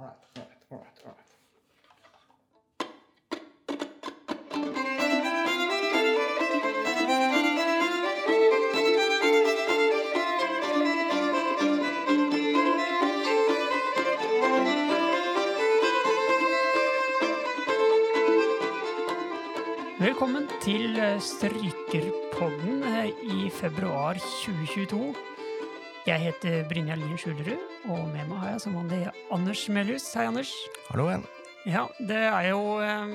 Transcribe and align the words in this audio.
All 0.00 0.06
right, 0.06 0.16
all 0.36 0.42
right, 0.42 0.56
all 0.70 0.78
right, 0.78 0.98
all 1.04 1.12
right. 1.12 1.26
Velkommen 19.98 20.48
til 20.62 20.96
eh, 20.98 21.20
Strykerpodden 21.20 22.82
eh, 22.82 23.08
i 23.22 23.50
februar 23.50 24.14
2022. 24.14 25.14
Jeg 26.06 26.20
heter 26.20 26.68
Brynjar 26.68 26.96
Lien 26.96 27.18
Skjulerud, 27.18 27.69
og 27.88 28.08
med 28.10 28.28
meg 28.28 28.40
har 28.42 28.52
jeg 28.54 28.62
som 28.64 28.76
vanlig 28.76 29.00
Anders 29.32 29.62
Melhus. 29.72 30.08
Hei, 30.16 30.26
Anders. 30.28 30.50
Hallo 30.90 31.06
igjen. 31.08 31.24
Ja, 31.68 31.86
det 31.98 32.20
er 32.28 32.48
jo 32.50 32.60
eh, 32.84 33.14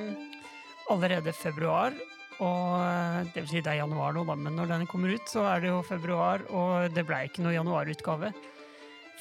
allerede 0.94 1.34
februar, 1.34 1.94
og 2.40 2.72
eh, 2.82 3.20
det 3.34 3.44
vil 3.44 3.52
si 3.52 3.62
det 3.62 3.74
er 3.74 3.82
januar 3.84 4.16
nå, 4.16 4.26
da, 4.26 4.38
men 4.40 4.58
når 4.58 4.72
denne 4.74 4.90
kommer 4.90 5.14
ut, 5.14 5.30
så 5.30 5.46
er 5.52 5.64
det 5.64 5.72
jo 5.72 5.84
februar, 5.86 6.46
og 6.50 6.94
det 6.96 7.05
blei 7.05 7.26
ikke 7.30 7.46
noe 7.46 7.55
januarutgave. 7.55 8.34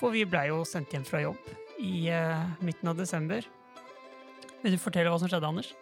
For 0.01 0.15
vi 0.15 0.25
blei 0.29 0.49
jo 0.51 0.63
sendt 0.69 0.93
hjem 0.95 1.05
fra 1.09 1.23
jobb 1.25 1.53
i 1.83 2.09
eh, 2.13 2.49
midten 2.65 2.93
av 2.93 2.99
desember. 3.01 3.45
Vil 4.65 4.77
du 4.77 4.81
fortelle 4.81 5.13
hva 5.13 5.21
som 5.21 5.29
skjedde, 5.31 5.51
Anders? 5.51 5.75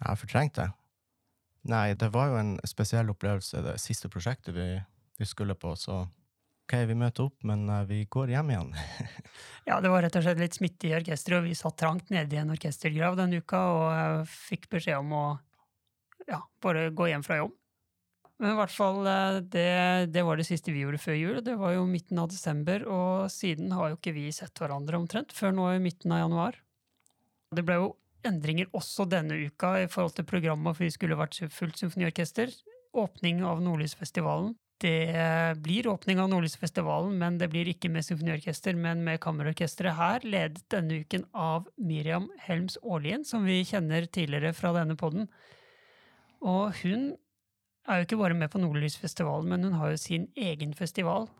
Jeg 0.00 0.08
har 0.08 0.20
fortrengt 0.20 0.56
det. 0.58 0.70
Nei, 1.68 1.94
det 1.96 2.10
var 2.12 2.32
jo 2.32 2.40
en 2.40 2.56
spesiell 2.68 3.08
opplevelse, 3.12 3.62
det 3.64 3.78
siste 3.80 4.10
prosjektet 4.12 4.56
vi, 4.56 4.68
vi 5.20 5.28
skulle 5.28 5.56
på, 5.56 5.72
så 5.80 6.02
ok, 6.64 6.76
vi 6.88 6.96
møter 6.98 7.28
opp, 7.28 7.36
men 7.46 7.66
eh, 7.68 7.84
vi 7.88 8.04
går 8.10 8.34
hjem 8.34 8.54
igjen. 8.54 8.76
Ja, 9.64 9.78
det 9.80 9.88
var 9.88 10.02
rett 10.04 10.16
og 10.18 10.24
slett 10.26 10.40
litt 10.42 10.56
smitte 10.58 10.90
i 10.90 10.92
orkesteret, 10.92 11.38
og 11.40 11.46
vi 11.48 11.54
satt 11.56 11.78
trangt 11.80 12.10
nede 12.12 12.36
i 12.36 12.40
en 12.42 12.52
orkestergrav 12.52 13.14
den 13.16 13.38
uka 13.40 13.60
og 13.72 14.26
fick 14.28 14.66
fikk 14.66 14.66
beskjed 14.74 14.98
om 15.00 15.14
å 15.16 15.26
ja, 16.28 16.42
bare 16.60 16.90
gå 16.92 17.08
hjem 17.08 17.24
fra 17.24 17.38
jobb. 17.38 17.54
Men 18.42 18.50
i 18.52 18.58
hvert 18.58 18.74
fall, 18.74 18.98
eh, 19.06 19.38
det, 19.54 19.70
det 20.12 20.24
var 20.26 20.36
det 20.36 20.46
siste 20.48 20.74
vi 20.74 20.82
gjorde 20.82 21.00
før 21.00 21.16
jul. 21.16 21.40
Det 21.46 21.54
var 21.60 21.76
jo 21.76 21.86
midten 21.88 22.20
av 22.20 22.28
desember, 22.32 22.84
og 22.90 23.32
siden 23.32 23.72
har 23.72 23.92
jo 23.92 23.98
ikke 24.00 24.14
vi 24.16 24.26
sett 24.34 24.58
hverandre 24.60 24.98
omtrent 25.00 25.32
før 25.32 25.54
nå 25.54 25.70
i 25.72 25.82
midten 25.82 26.12
av 26.12 26.24
januar. 26.24 26.58
Det 27.54 27.64
ble 27.64 27.78
jo 27.78 27.92
endringer 28.26 28.68
også 28.74 29.06
denne 29.08 29.38
uka 29.46 29.76
i 29.84 29.88
forhold 29.90 30.16
til 30.18 30.26
programmet, 30.28 30.74
for 30.74 30.86
vi 30.86 30.92
skulle 30.92 31.18
vært 31.18 31.38
fullt 31.54 31.80
symfoniorkester. 31.80 32.52
Åpning 32.94 33.42
av 33.46 33.62
Nordlysfestivalen. 33.62 34.54
Det 34.84 35.16
eh, 35.16 35.54
blir 35.54 35.86
åpning 35.88 36.18
av 36.20 36.28
Nordlysfestivalen, 36.28 37.14
men 37.16 37.38
det 37.40 37.46
blir 37.48 37.70
ikke 37.70 37.88
med 37.88 38.04
symfoniorkester, 38.04 38.76
men 38.76 39.00
med 39.06 39.22
kammerorkesteret 39.24 39.96
her, 39.96 40.26
ledet 40.28 40.60
denne 40.74 40.98
uken 41.00 41.24
av 41.32 41.70
Miriam 41.80 42.26
Helms 42.44 42.76
Aarlien, 42.82 43.24
som 43.24 43.48
vi 43.48 43.62
kjenner 43.64 44.04
tidligere 44.04 44.52
fra 44.52 44.74
denne 44.76 44.98
podden. 45.00 45.30
Og 46.44 46.76
hun 46.82 47.14
er 47.88 48.02
jo 48.02 48.08
ikke 48.10 48.20
bare 48.26 48.36
med 48.36 48.52
på 48.52 48.60
Nordlysfestivalen, 48.60 49.48
men 49.54 49.64
hun 49.70 49.80
har 49.80 49.94
jo 49.94 50.04
sin 50.04 50.28
egen 50.36 50.76
festival, 50.76 51.30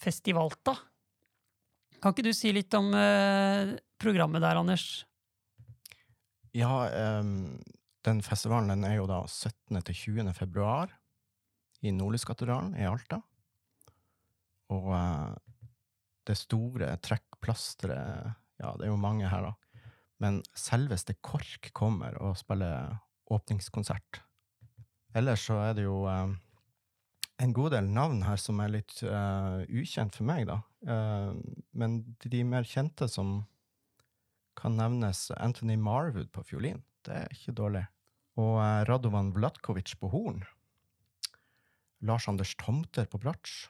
Festivalta. 0.00 0.74
Kan 2.00 2.12
ikke 2.12 2.24
du 2.26 2.34
si 2.36 2.50
litt 2.52 2.72
om 2.76 2.90
eh, 2.96 3.76
programmet 4.00 4.44
der, 4.44 4.56
Anders? 4.60 5.04
Ja, 6.56 6.86
um, 7.20 7.56
den 8.08 8.24
festivalen 8.24 8.72
den 8.72 8.88
er 8.88 9.02
jo 9.02 9.08
da 9.08 9.26
17. 9.28 9.84
til 9.84 10.04
20. 10.16 10.32
februar 10.36 10.96
i 11.86 11.94
Nordlyskatedralen 11.94 12.74
i 12.78 12.86
Alta. 12.88 13.20
Og 14.74 14.90
eh, 14.96 15.36
det 16.26 16.38
store 16.40 16.96
trekkplasteret 17.02 18.34
Ja, 18.56 18.72
det 18.72 18.86
er 18.86 18.88
jo 18.88 18.96
mange 18.96 19.28
her, 19.28 19.50
da. 19.50 19.82
Men 20.22 20.40
selveste 20.56 21.12
KORK 21.20 21.68
kommer 21.76 22.16
og 22.24 22.38
spiller 22.40 22.96
åpningskonsert. 23.28 24.22
Ellers 25.16 25.44
så 25.44 25.58
er 25.60 25.74
det 25.76 25.84
jo 25.84 25.98
eh, 26.08 26.32
en 27.42 27.52
god 27.52 27.74
del 27.76 27.90
navn 27.92 28.22
her 28.24 28.40
som 28.40 28.60
er 28.64 28.72
litt 28.78 28.96
uh, 29.04 29.60
ukjent 29.68 30.16
for 30.16 30.28
meg, 30.28 30.46
da. 30.48 30.60
Uh, 30.88 31.36
men 31.76 31.98
de 32.24 32.42
mer 32.48 32.64
kjente 32.68 33.08
som 33.12 33.42
kan 34.56 34.78
nevnes 34.78 35.28
Anthony 35.36 35.76
Marwood 35.76 36.30
på 36.32 36.46
fiolin. 36.48 36.80
Det 37.04 37.18
er 37.20 37.34
ikke 37.34 37.56
dårlig. 37.58 37.84
Og 38.40 38.56
uh, 38.56 38.84
Radovan 38.88 39.34
Vlatkovic 39.36 39.98
på 40.00 40.10
horn. 40.12 40.44
Lars 42.00 42.28
Anders 42.28 42.54
Tomter 42.60 43.06
på 43.08 43.20
bratsj. 43.22 43.66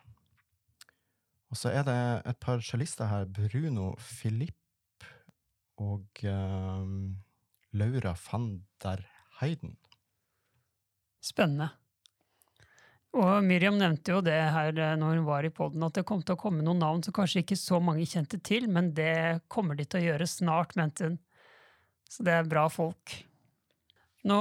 Og 1.51 1.59
så 1.61 1.71
er 1.71 1.87
det 1.87 1.99
et 2.27 2.39
par 2.43 2.63
cellister 2.65 3.07
her. 3.07 3.27
Bruno 3.31 3.95
Philipp 4.03 5.07
og 5.77 6.07
um, 6.25 6.31
ehm, 6.33 7.17
Laura 7.77 8.17
van 8.31 8.65
der 8.83 9.05
Heiden. 9.41 9.77
Spennende. 11.23 11.69
Og 13.17 13.45
Miriam 13.45 13.79
nevnte 13.81 14.13
jo 14.13 14.21
det 14.21 14.37
her 14.53 14.73
när 14.73 14.97
når 14.97 15.17
hun 15.17 15.25
var 15.25 15.45
i 15.45 15.51
poden, 15.51 15.83
at 15.83 15.95
det 15.95 16.05
kom 16.05 16.23
til 16.23 16.35
å 16.35 16.41
komme 16.41 16.63
noen 16.63 16.79
navn 16.79 17.03
som 17.03 17.13
kanskje 17.13 17.41
ikke 17.41 17.57
så 17.57 17.81
mange 17.81 18.05
kjente 18.05 18.39
til, 18.45 18.69
men 18.69 18.93
det 18.95 19.41
kommer 19.49 19.75
de 19.75 19.85
til 19.85 20.01
å 20.01 20.05
gjøre 20.05 20.27
snart, 20.27 20.77
mente 20.77 21.05
hun. 21.05 21.19
Så 22.09 22.23
det 22.23 22.33
er 22.33 22.49
bra 22.49 22.69
folk. 22.69 23.25
Nå 24.25 24.41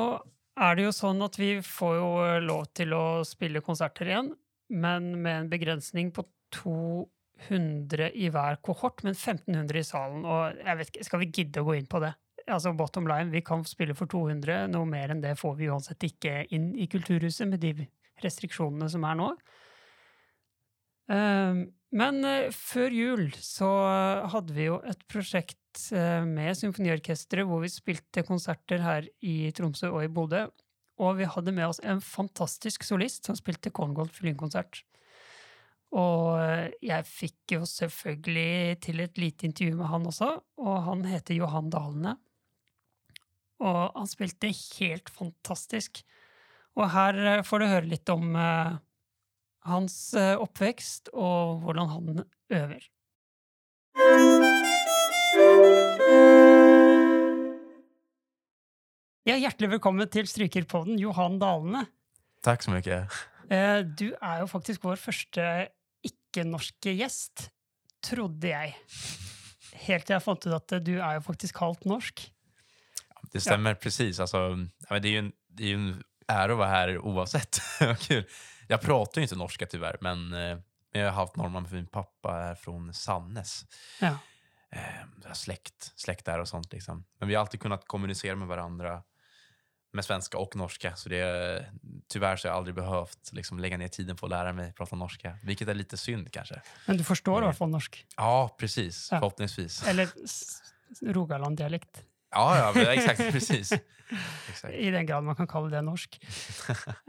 er 0.56 0.78
det 0.78 0.86
jo 0.86 0.94
sånn 0.96 1.24
at 1.26 1.38
vi 1.40 1.58
får 1.66 1.96
jo 1.98 2.10
lov 2.46 2.68
til 2.78 2.96
å 2.96 3.06
spille 3.28 3.64
konserter 3.66 4.12
igjen, 4.12 4.32
men 4.72 5.12
med 5.22 5.40
en 5.42 5.50
begrensning 5.52 6.12
på 6.16 6.24
200 6.56 8.12
i 8.16 8.30
hver 8.34 8.62
kohort, 8.66 9.04
men 9.04 9.18
1500 9.18 9.82
i 9.82 9.88
salen. 9.88 10.24
Og 10.24 10.62
jeg 10.62 10.80
vet 10.80 10.94
ikke, 10.94 11.08
skal 11.10 11.24
vi 11.24 11.32
gidde 11.34 11.64
å 11.64 11.68
gå 11.68 11.76
inn 11.80 11.90
på 11.92 12.02
det? 12.04 12.14
Altså 12.46 12.76
bottom 12.78 13.08
line, 13.10 13.34
vi 13.34 13.42
kan 13.46 13.66
spille 13.68 13.96
for 13.98 14.10
200, 14.12 14.68
noe 14.72 14.88
mer 14.88 15.12
enn 15.12 15.24
det 15.24 15.34
får 15.40 15.56
vi 15.60 15.70
uansett 15.74 16.06
ikke 16.08 16.44
inn 16.54 16.72
i 16.78 16.88
Kulturhuset 16.92 17.50
med 17.50 17.64
de 17.64 17.88
restriksjonene 18.24 18.90
som 18.92 19.06
er 19.10 19.18
nå. 19.20 19.32
Um, 21.06 21.16
ehm, 21.16 21.64
men 21.96 22.24
eh, 22.28 22.52
før 22.52 22.92
jul 22.92 23.26
så 23.40 23.70
hadde 24.34 24.56
vi 24.56 24.68
jo 24.68 24.82
et 24.88 25.02
prosjekt 25.12 25.88
eh, 25.96 26.26
med 26.28 26.58
symfoniorkesteret 26.60 27.48
hvor 27.48 27.64
vi 27.64 27.72
spilte 27.72 28.26
konserter 28.28 28.84
her 28.84 29.08
i 29.24 29.54
Tromsø 29.56 29.94
og 29.94 30.04
i 30.04 30.12
Bodø. 30.12 30.46
Og 31.04 31.18
vi 31.20 31.28
hadde 31.28 31.54
med 31.56 31.68
oss 31.68 31.82
en 31.84 32.02
fantastisk 32.04 32.86
solist 32.88 33.28
som 33.28 33.36
spilte 33.36 33.72
Korngold 33.76 34.14
fiolinkonsert. 34.16 34.84
Og 35.96 36.36
eh, 36.42 36.76
jeg 36.84 37.08
fikk 37.08 37.56
jo 37.56 37.64
selvfølgelig 37.70 38.80
til 38.84 39.04
et 39.04 39.20
lite 39.22 39.48
intervju 39.48 39.80
med 39.80 39.92
han 39.92 40.08
også, 40.12 40.32
og 40.60 40.78
han 40.90 41.06
heter 41.08 41.40
Johan 41.40 41.72
Dalene. 41.72 42.16
Og 43.64 43.82
han 43.96 44.10
spilte 44.12 44.52
helt 44.52 45.12
fantastisk. 45.14 46.04
Og 46.76 46.90
her 46.92 47.22
eh, 47.24 47.44
får 47.48 47.62
du 47.62 47.70
høre 47.72 47.92
litt 47.94 48.12
om 48.12 48.36
uh, 48.36 48.76
hans 49.66 50.14
eh, 50.14 50.36
oppvekst 50.42 51.10
og 51.14 51.62
hvordan 51.66 51.90
han 51.90 52.24
øver. 52.54 52.86
Ja, 59.26 59.40
hjertelig 59.42 59.72
velkommen 59.76 60.10
til 60.14 60.28
Strykerpodden, 60.30 61.00
Johan 61.02 61.40
Dalene. 61.42 61.86
Tack 62.46 62.62
så 62.62 62.72
mycket. 62.76 63.10
Eh, 63.50 63.82
Du 63.82 64.12
er 64.22 64.44
jo 64.44 64.48
faktisk 64.50 64.84
vår 64.86 65.00
første 65.02 65.42
ikke-norske 66.06 66.94
gjest, 67.00 67.50
trodde 68.06 68.52
jeg. 68.52 68.76
Helt 69.88 70.10
jeg 70.10 70.22
fant 70.22 70.46
ut 70.46 70.54
at 70.54 70.78
du 70.86 70.94
er 71.00 71.18
jo 71.18 71.26
faktisk 71.26 71.58
halvt 71.58 71.86
norsk. 71.90 72.28
Det 73.34 73.42
stämmer 73.42 73.74
precis. 73.74 74.20
Alltså, 74.20 74.38
ja, 74.90 75.00
det, 75.00 75.08
är 75.08 75.12
ju 75.12 75.20
en, 75.20 75.32
det 75.50 75.64
är 75.64 75.68
ju 75.68 75.74
en 75.76 76.04
ära 76.28 76.52
att 76.52 76.58
vara 76.58 76.70
här 76.70 76.98
oavsett. 76.98 77.60
Kul. 78.00 78.26
Jag 78.68 78.82
pratar 78.82 79.22
ju 79.22 79.24
inte 79.24 79.36
norska 79.36 79.66
tyvärr, 79.66 79.98
men 80.02 80.34
eh, 80.34 80.58
men 80.96 81.04
jag 81.04 81.12
har 81.12 81.22
haft 81.22 81.36
norrman 81.36 81.68
för 81.68 81.76
min 81.76 81.88
pappa 81.88 82.38
är 82.38 82.56
från 82.56 82.94
Sannes. 82.94 83.66
Ja. 84.02 84.18
Eh, 84.72 84.82
har 85.26 85.34
släkt, 85.34 85.94
släkt 85.96 86.26
där 86.26 86.40
och 86.40 86.48
sånt. 86.48 86.74
Liksom. 86.74 87.06
Men 87.20 87.28
vi 87.28 87.36
har 87.36 87.42
alltid 87.42 87.60
kunnat 87.60 87.88
kommunicera 87.88 88.36
med 88.36 88.48
varandra 88.48 89.04
med 89.94 90.06
svenska 90.06 90.38
och 90.38 90.56
norska. 90.56 90.96
Så 90.96 91.10
det, 91.10 91.66
tyvärr 92.08 92.36
så 92.36 92.48
har 92.48 92.52
jag 92.52 92.58
aldrig 92.58 92.76
behövt 92.76 93.30
liksom, 93.32 93.60
lägga 93.60 93.78
ner 93.78 93.88
tiden 93.88 94.16
på 94.16 94.26
att 94.26 94.30
lära 94.30 94.54
mig 94.54 94.74
prata 94.74 94.96
norska. 94.96 95.38
Vilket 95.44 95.68
är 95.68 95.74
lite 95.74 95.98
synd 95.98 96.32
kanske. 96.32 96.62
Men 96.88 96.98
du 96.98 97.04
förstår 97.04 97.42
i 97.42 97.46
alla 97.46 97.54
fall 97.54 97.70
norsk? 97.70 98.06
Ja, 98.18 98.56
precis. 98.60 99.08
Ja. 99.12 99.20
Förhoppningsvis. 99.20 99.88
Eller 99.88 100.10
Rogaland-dialekt? 101.14 102.04
Ja, 102.32 102.74
ja 102.76 102.94
exakt. 102.94 103.32
precis. 103.32 103.74
Exakt. 104.50 104.74
I 104.74 104.90
den 104.90 105.06
grad 105.06 105.24
man 105.24 105.36
kan 105.36 105.48
kalle 105.48 105.76
det 105.76 105.82
norsk. 105.82 106.26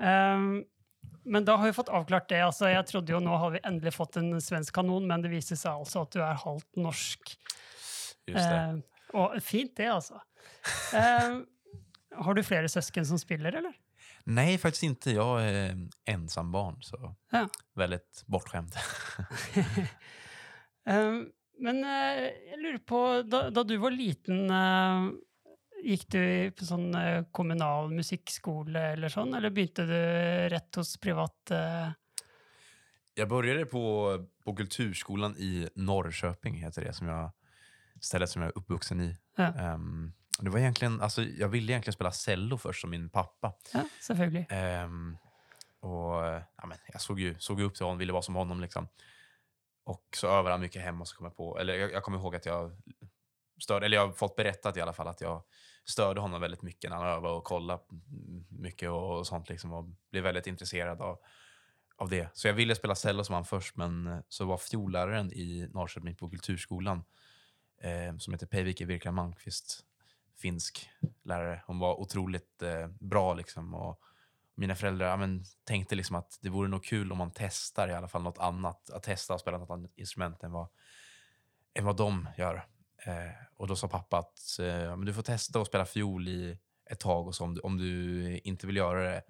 Ehm, 0.03 0.65
men 1.27 1.45
da 1.45 1.57
har 1.59 1.67
vi 1.67 1.75
fått 1.77 1.91
avklart 1.93 2.29
det. 2.31 2.39
Altså, 2.47 2.69
jeg 2.71 2.87
trodde 2.87 3.13
jo 3.13 3.19
nå 3.21 3.35
har 3.43 3.51
vi 3.57 3.61
endelig 3.67 3.93
fått 3.97 4.17
en 4.21 4.31
svensk 4.41 4.75
kanon, 4.79 5.07
men 5.11 5.25
det 5.25 5.33
viser 5.33 5.59
seg 5.61 5.83
altså 5.83 6.05
at 6.07 6.15
du 6.15 6.21
er 6.23 6.39
halvt 6.45 6.79
norsk. 6.81 7.35
Just 8.27 8.43
det. 8.43 8.61
Ehm, 8.61 8.81
og 9.15 9.37
fint 9.43 9.75
det, 9.79 9.91
altså. 9.93 10.21
Ehm, 10.97 11.43
har 12.17 12.35
du 12.39 12.43
flere 12.47 12.71
søsken 12.71 13.07
som 13.07 13.19
spiller, 13.19 13.55
eller? 13.61 13.75
Nej, 14.25 14.59
faktiskt 14.59 14.83
inte. 14.83 15.11
Jag 15.11 15.43
är 15.45 15.71
eh, 15.71 15.77
ensam 16.15 16.53
barn, 16.53 16.83
så 16.83 17.15
Ja. 17.33 17.49
väldigt 17.75 18.23
bortskämd. 18.27 18.75
Ehm, 20.87 21.31
Men 21.59 21.79
eh, 21.85 22.27
jeg 22.51 22.59
lurer 22.61 22.79
på, 22.85 22.99
da, 23.25 23.47
da 23.51 23.63
du 23.65 23.77
var 23.81 23.91
liten, 23.91 24.43
eh, 24.53 25.07
gikk 25.85 26.09
du 26.13 26.51
på 26.57 26.67
sånn 26.67 26.95
eh, 26.95 27.25
kommunal 27.33 27.91
musikkskole 27.95 28.81
eller 28.93 29.13
sånn, 29.13 29.35
eller 29.35 29.51
begynte 29.51 29.87
du 29.87 30.01
rett 30.53 30.75
hos 30.75 30.97
privat 31.01 31.51
eh, 31.51 31.89
Jag 33.15 33.29
började 33.29 33.67
på, 33.67 33.85
på 34.45 34.57
Kulturskolan 34.57 35.37
i 35.37 35.69
Norrköping, 35.75 36.55
heter 36.55 36.85
det, 36.85 36.93
som 36.93 37.09
jag, 37.09 37.33
stället 38.01 38.31
som 38.31 38.43
jag 38.43 38.49
är 38.49 38.59
uppvuxen 38.59 39.01
i. 39.01 39.17
Ja. 39.37 39.53
Ehm, 39.55 40.13
det 40.41 40.51
var 40.51 40.59
egentligen, 40.59 41.01
alltså, 41.01 41.23
jag 41.23 41.49
ville 41.49 41.73
egentligen 41.73 41.95
spela 41.95 42.13
cello 42.13 42.59
först, 42.59 42.81
som 42.81 42.91
min 42.91 43.11
pappa. 43.11 43.53
Ja, 43.73 43.85
selvfølgelig. 44.01 44.47
Ehm, 44.51 45.17
och, 45.81 46.15
ja, 46.57 46.67
men 46.67 46.79
jag 46.93 47.01
såg 47.01 47.21
ju, 47.21 47.35
såg 47.39 47.61
ju 47.61 47.67
upp 47.67 47.75
till 47.75 47.85
honom, 47.85 47.99
ville 47.99 48.13
vara 48.13 48.23
som 48.23 48.35
honom. 48.35 48.61
Liksom. 48.61 48.89
Och 49.85 50.05
så 50.17 50.29
övade 50.29 50.51
han 50.51 50.61
mycket 50.61 50.83
hemma. 50.83 51.05
Så 51.05 51.17
kom 51.17 51.25
jag, 51.25 51.37
på, 51.37 51.59
eller 51.59 51.75
jag, 51.75 51.93
jag 51.93 52.03
kommer 52.03 52.19
ihåg 52.19 52.37
att 52.37 52.47
jag 52.47 52.77
störde, 53.63 53.87
eller 53.87 53.97
jag 53.97 54.07
har 54.07 54.13
fått 54.13 54.37
berättat 54.37 54.77
i 54.77 54.81
alla 54.81 54.93
fall 54.93 55.09
att 55.09 55.21
jag 55.21 55.43
störde 55.87 56.21
honom 56.21 56.41
väldigt 56.41 56.63
mycket 56.63 56.91
när 56.91 56.97
han 56.97 57.07
övade 57.07 57.35
och 57.35 57.45
kollade 57.45 57.83
mycket 58.49 58.91
och, 58.91 59.27
sånt. 59.27 59.49
Liksom, 59.49 59.73
och 59.73 59.85
blev 60.11 60.23
väldigt 60.23 60.47
intresserad 60.47 61.01
av, 61.01 61.19
av 61.97 62.09
det. 62.09 62.29
Så 62.33 62.49
jag 62.49 62.55
ville 62.55 62.75
spela 62.75 62.95
cello 62.95 63.25
som 63.25 63.35
han 63.35 63.45
först, 63.45 63.77
men 63.77 64.07
eh, 64.07 64.19
så 64.29 64.45
var 64.45 64.57
fiolläraren 64.57 65.33
i 65.33 65.69
Norrköping 65.73 66.17
på 66.17 66.31
Kulturskolan 66.31 67.05
eh, 67.81 68.17
som 68.19 68.33
heter 68.33 68.47
Päivikki 68.47 68.85
Virka 68.85 69.13
Malmqvist, 69.13 69.85
finsk 70.39 70.89
lärare. 71.25 71.63
Hon 71.67 71.79
var 71.79 72.01
otroligt 72.01 72.63
eh, 72.63 72.89
bra 72.89 73.35
liksom. 73.35 73.75
Och, 73.75 74.01
mina 74.57 74.75
föräldrar 74.75 75.09
ja, 75.09 75.17
men, 75.17 75.45
tänkte 75.65 75.95
liksom 75.95 76.17
att 76.17 76.39
det 76.43 76.51
vore 76.51 76.69
nog 76.69 76.85
kul 76.85 77.13
om 77.13 77.19
man 77.19 77.31
testar 77.35 77.89
i 77.89 77.93
alla 77.93 78.09
fall 78.09 78.23
något 78.23 78.39
annat. 78.39 78.91
Att 78.91 79.03
testa 79.03 79.35
att 79.35 79.41
spela 79.41 79.59
något 79.59 79.71
annat 79.71 79.91
instrument 79.97 80.43
än 80.43 80.53
vad, 80.53 80.69
än 81.75 81.85
vad 81.85 81.97
de 81.97 82.29
gör. 82.39 82.67
Eh, 83.07 83.31
och 83.57 83.67
då 83.67 83.77
sa 83.77 83.89
pappa 83.89 84.19
att 84.19 84.59
eh, 84.61 84.97
du 84.99 85.15
får 85.15 85.23
testa 85.23 85.61
att 85.61 85.67
spela 85.67 85.87
fiol 85.87 86.29
i 86.29 86.59
ett 86.91 87.01
tag 87.01 87.27
och 87.27 87.35
så 87.35 87.45
om 87.45 87.55
du, 87.55 87.61
om 87.61 87.77
du 87.79 88.39
inte 88.39 88.67
vill 88.67 88.77
göra 88.77 89.03
det 89.11 89.23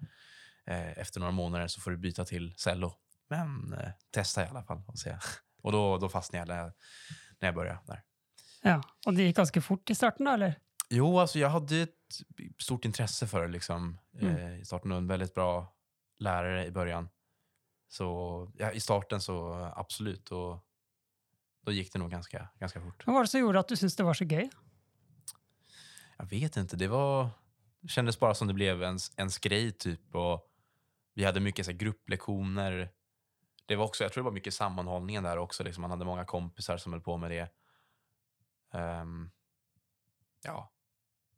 eh, 0.65 0.97
efter 0.97 1.19
några 1.19 1.31
månader 1.31 1.67
så 1.67 1.81
får 1.81 1.91
du 1.91 1.97
byta 1.97 2.25
till 2.25 2.53
cello. 2.57 2.93
Men 3.29 3.73
eh, 3.73 3.89
testa 4.11 4.43
i 4.43 4.47
alla 4.47 4.63
fall 4.63 4.81
och 4.87 4.99
se. 4.99 5.17
Och 5.63 5.71
då, 5.71 5.97
då 5.97 6.09
fastnade 6.09 6.41
jag 6.41 6.47
när, 6.47 6.57
jag 6.63 6.71
när 7.39 7.47
jag 7.47 7.55
började 7.55 7.79
där. 7.87 8.03
Ja, 8.61 8.81
og 9.05 9.13
det 9.15 9.23
gikk 9.23 9.35
ganske 9.37 9.61
fort 9.61 9.89
i 9.89 9.95
starten, 9.95 10.25
da, 10.25 10.33
eller? 10.33 10.55
Jo, 10.89 11.19
alltså 11.19 11.39
jag 11.39 11.49
hade 11.49 11.81
ett 11.81 11.89
stort 12.61 12.85
intresse 12.85 13.27
för 13.27 13.41
det 13.41 13.47
liksom, 13.47 13.97
Mm. 14.21 14.35
eh, 14.37 14.59
i 14.59 14.65
starten 14.65 14.91
och 14.91 14.97
en 14.97 15.07
väldigt 15.07 15.33
bra 15.33 15.73
lärare 16.19 16.65
i 16.65 16.71
början. 16.71 17.09
Så 17.87 18.05
ja, 18.57 18.71
i 18.71 18.79
starten 18.79 19.21
så 19.21 19.53
absolut, 19.75 20.31
och 20.31 20.63
då 21.67 21.73
gick 21.73 21.93
det 21.93 21.99
nog 21.99 22.11
ganska, 22.11 22.49
ganska 22.59 22.81
fort. 22.81 23.03
Hva 23.05 23.13
var 23.13 23.21
det 23.21 23.27
som 23.27 23.39
gjorde 23.39 23.59
at 23.59 23.67
du 23.67 23.75
syntes 23.75 23.95
det 23.95 24.03
var 24.07 24.13
så 24.13 24.23
gøy? 24.23 24.49
Jag 26.17 26.25
vet 26.29 26.57
inte, 26.57 26.75
det 26.75 26.87
var 26.87 27.29
det 27.81 27.87
kändes 27.87 28.19
bara 28.19 28.35
som 28.35 28.47
det 28.47 28.53
blev 28.53 28.83
ens, 28.83 29.11
ens 29.17 29.37
grej 29.37 29.71
typ. 29.71 30.15
Och 30.15 30.47
vi 31.13 31.23
hade 31.23 31.39
mycket 31.39 31.65
så 31.65 31.71
här, 31.71 31.77
grupplektioner. 31.77 32.89
Det 33.65 33.75
var 33.75 33.85
också, 33.85 34.03
jag 34.03 34.13
tror 34.13 34.23
det 34.23 34.25
var 34.25 34.31
mycket 34.31 34.53
sammanhållningen 34.53 35.23
där 35.23 35.37
också. 35.37 35.63
Liksom. 35.63 35.81
Man 35.81 35.91
hade 35.91 36.05
många 36.05 36.25
kompisar 36.25 36.77
som 36.77 36.93
höll 36.93 37.01
på 37.01 37.17
med 37.17 37.31
det. 37.31 37.49
Ehm, 38.73 39.29
ja, 40.43 40.71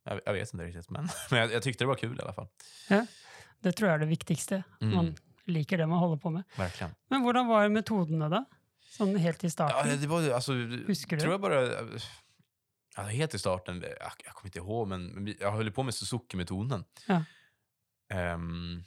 jag, 0.04 0.22
jag 0.26 0.34
vet 0.34 0.54
inte 0.54 0.66
riktigt, 0.66 0.90
men, 0.90 1.10
men 1.32 1.40
jag, 1.40 1.54
jag 1.54 1.64
tyckte 1.64 1.84
det 1.84 1.88
var 1.88 1.96
kul 1.96 2.20
i 2.20 2.22
alla 2.22 2.34
fall. 2.34 2.48
Det 3.60 3.72
tror 3.72 3.90
jeg 3.90 3.96
er 3.96 4.00
det 4.00 4.14
viktigste. 4.14 4.64
Mm. 4.82 4.96
Man 4.96 5.16
liker 5.46 5.78
det 5.78 5.88
man 5.88 6.00
holder 6.00 6.18
på 6.18 6.30
med. 6.30 6.44
Verkligen. 6.58 6.96
Men 7.10 7.22
hvordan 7.22 7.48
var 7.48 7.70
metodene, 7.70 8.30
da? 8.30 8.46
Sånn 8.90 9.16
helt 9.16 9.44
i 9.44 9.48
Ja, 9.48 9.52
starten? 9.52 10.02
det 10.02 10.08
var 10.08 10.30
alltså, 10.30 10.54
Husker 10.54 11.16
du? 11.16 11.22
tror 11.22 11.34
jag 11.34 11.42
bara, 11.42 11.80
alltså, 11.80 12.10
helt 12.98 13.34
i 13.34 13.40
starten, 13.40 13.82
jag, 13.82 14.12
jag 14.26 14.34
kommer 14.34 14.48
inte 14.48 14.60
ihåg, 14.60 14.88
men, 14.88 15.36
jag 15.40 15.52
höll 15.52 15.72
på 15.72 15.84
med 15.84 15.94
Suzuki-metoden. 15.94 16.84
Ja. 17.08 17.24
Ehm, 18.10 18.84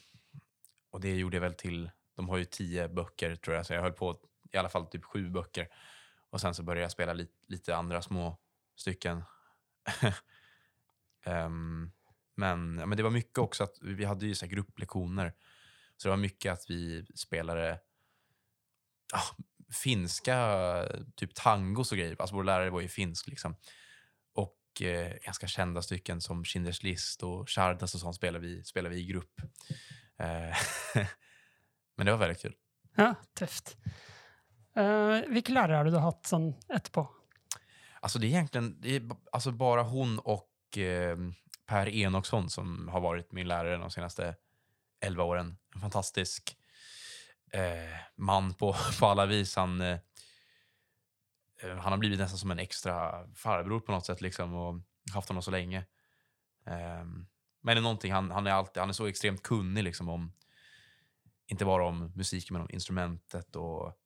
och 0.90 1.00
det 1.00 1.16
gjorde 1.16 1.37
jag 1.37 1.40
väl 1.43 1.54
till, 1.54 1.90
de 2.16 2.28
har 2.28 2.37
ju 2.37 2.44
tio 2.44 2.88
böcker 2.88 3.37
tror 3.37 3.56
jag, 3.56 3.66
så 3.66 3.72
jag 3.72 3.82
höll 3.82 3.93
på 3.93 4.16
i 4.52 4.56
alla 4.56 4.69
fall 4.69 4.87
typ 4.87 5.04
sju 5.04 5.31
böcker. 5.31 5.69
Och 6.31 6.40
sen 6.40 6.54
så 6.54 6.62
började 6.62 6.82
jag 6.82 6.90
spela 6.90 7.12
lite, 7.12 7.32
lite 7.49 7.76
andra 7.76 8.02
små 8.02 8.38
stycken. 8.76 9.22
Ehm, 11.25 11.90
men, 12.34 12.78
ja, 12.78 12.87
men 12.87 12.96
det 12.96 13.02
var 13.02 13.10
mycket 13.10 13.38
också 13.38 13.64
att 13.64 13.78
vi 13.82 14.04
hade 14.04 14.26
ju 14.26 14.34
så 14.34 14.46
grupplektioner. 14.46 15.34
Så 15.96 16.08
det 16.08 16.10
var 16.10 16.16
mycket 16.16 16.52
att 16.52 16.70
vi 16.70 17.06
spelade 17.14 17.81
ja, 19.12 19.20
finska 19.82 20.88
typ 21.17 21.34
tangos 21.34 21.93
och 21.93 21.99
grejer. 21.99 22.17
Alltså 22.19 22.37
vår 22.37 22.44
lärare 22.44 22.70
var 22.70 22.81
ju 22.81 22.88
finsk 22.88 23.29
liksom. 23.29 23.56
Och 24.34 24.82
eh, 24.82 25.12
ganska 25.25 25.46
kända 25.46 25.82
stycken 25.82 26.20
som 26.20 26.44
Schindler's 26.44 26.84
list 26.84 27.23
och 27.23 27.49
Chardas 27.49 27.94
och 27.94 28.00
sånt 28.00 28.17
spelade 28.17 28.46
vi, 28.46 28.64
spelade 28.64 28.94
vi 28.94 29.00
i 29.00 29.06
grupp. 29.06 29.40
Eh, 30.19 30.56
men 31.96 32.06
det 32.06 32.12
var 32.12 32.19
väldigt 32.19 32.43
kul. 32.43 32.55
Ja, 32.96 33.14
tøft. 33.34 33.76
Uh, 34.76 35.20
hvilke 35.29 35.52
lærere 35.52 35.76
har 35.76 35.85
du 35.85 35.96
hatt 36.00 36.28
sånn 36.28 36.55
etterpå? 36.73 37.05
Alltså 38.00 38.19
det 38.19 38.26
är 38.26 38.28
egentligen 38.28 38.81
det 38.81 38.96
är 38.96 39.11
alltså 39.32 39.52
bara 39.52 39.82
hon 39.82 40.19
och 40.19 40.78
eh, 40.78 41.17
Per 41.67 41.88
Enoksson 41.88 42.50
som 42.50 42.88
har 42.88 43.00
varit 43.00 43.32
min 43.32 43.49
lärare 43.49 43.76
de 43.76 43.90
senaste 43.90 44.35
11 45.00 45.25
åren. 45.25 45.56
En 45.75 45.81
fantastisk 45.81 46.56
eh, 47.52 47.99
man 48.16 48.54
på, 48.54 48.75
på 49.00 49.06
alla 49.06 49.26
vis. 49.26 49.56
Han, 49.56 49.81
eh, 49.81 49.99
eh, 51.62 51.76
han 51.76 51.93
har 51.93 51.99
blivit 51.99 52.19
nästan 52.19 52.38
som 52.38 52.50
en 52.50 52.58
extra 52.58 53.26
farbror 53.34 53.81
på 53.81 53.93
något 53.93 54.06
sätt 54.06 54.20
liksom 54.20 54.54
och 54.54 54.81
haft 55.14 55.28
honom 55.28 55.43
så 55.43 55.50
länge. 55.50 55.78
Eh, 56.66 57.04
men 57.64 57.76
det 57.76 57.81
är 57.81 57.82
någonting, 57.82 58.12
han, 58.12 58.31
han, 58.31 58.46
är 58.46 58.50
alltid, 58.50 58.81
han 58.81 58.88
är 58.88 58.93
så 58.93 59.06
extremt 59.06 59.43
kunnig 59.43 59.84
liksom 59.84 60.08
om, 60.08 60.32
inte 61.46 61.64
bara 61.64 61.87
om 61.87 62.12
musiken 62.14 62.54
men 62.54 62.62
om 62.62 62.69
instrumentet 62.70 63.56
och 63.56 63.99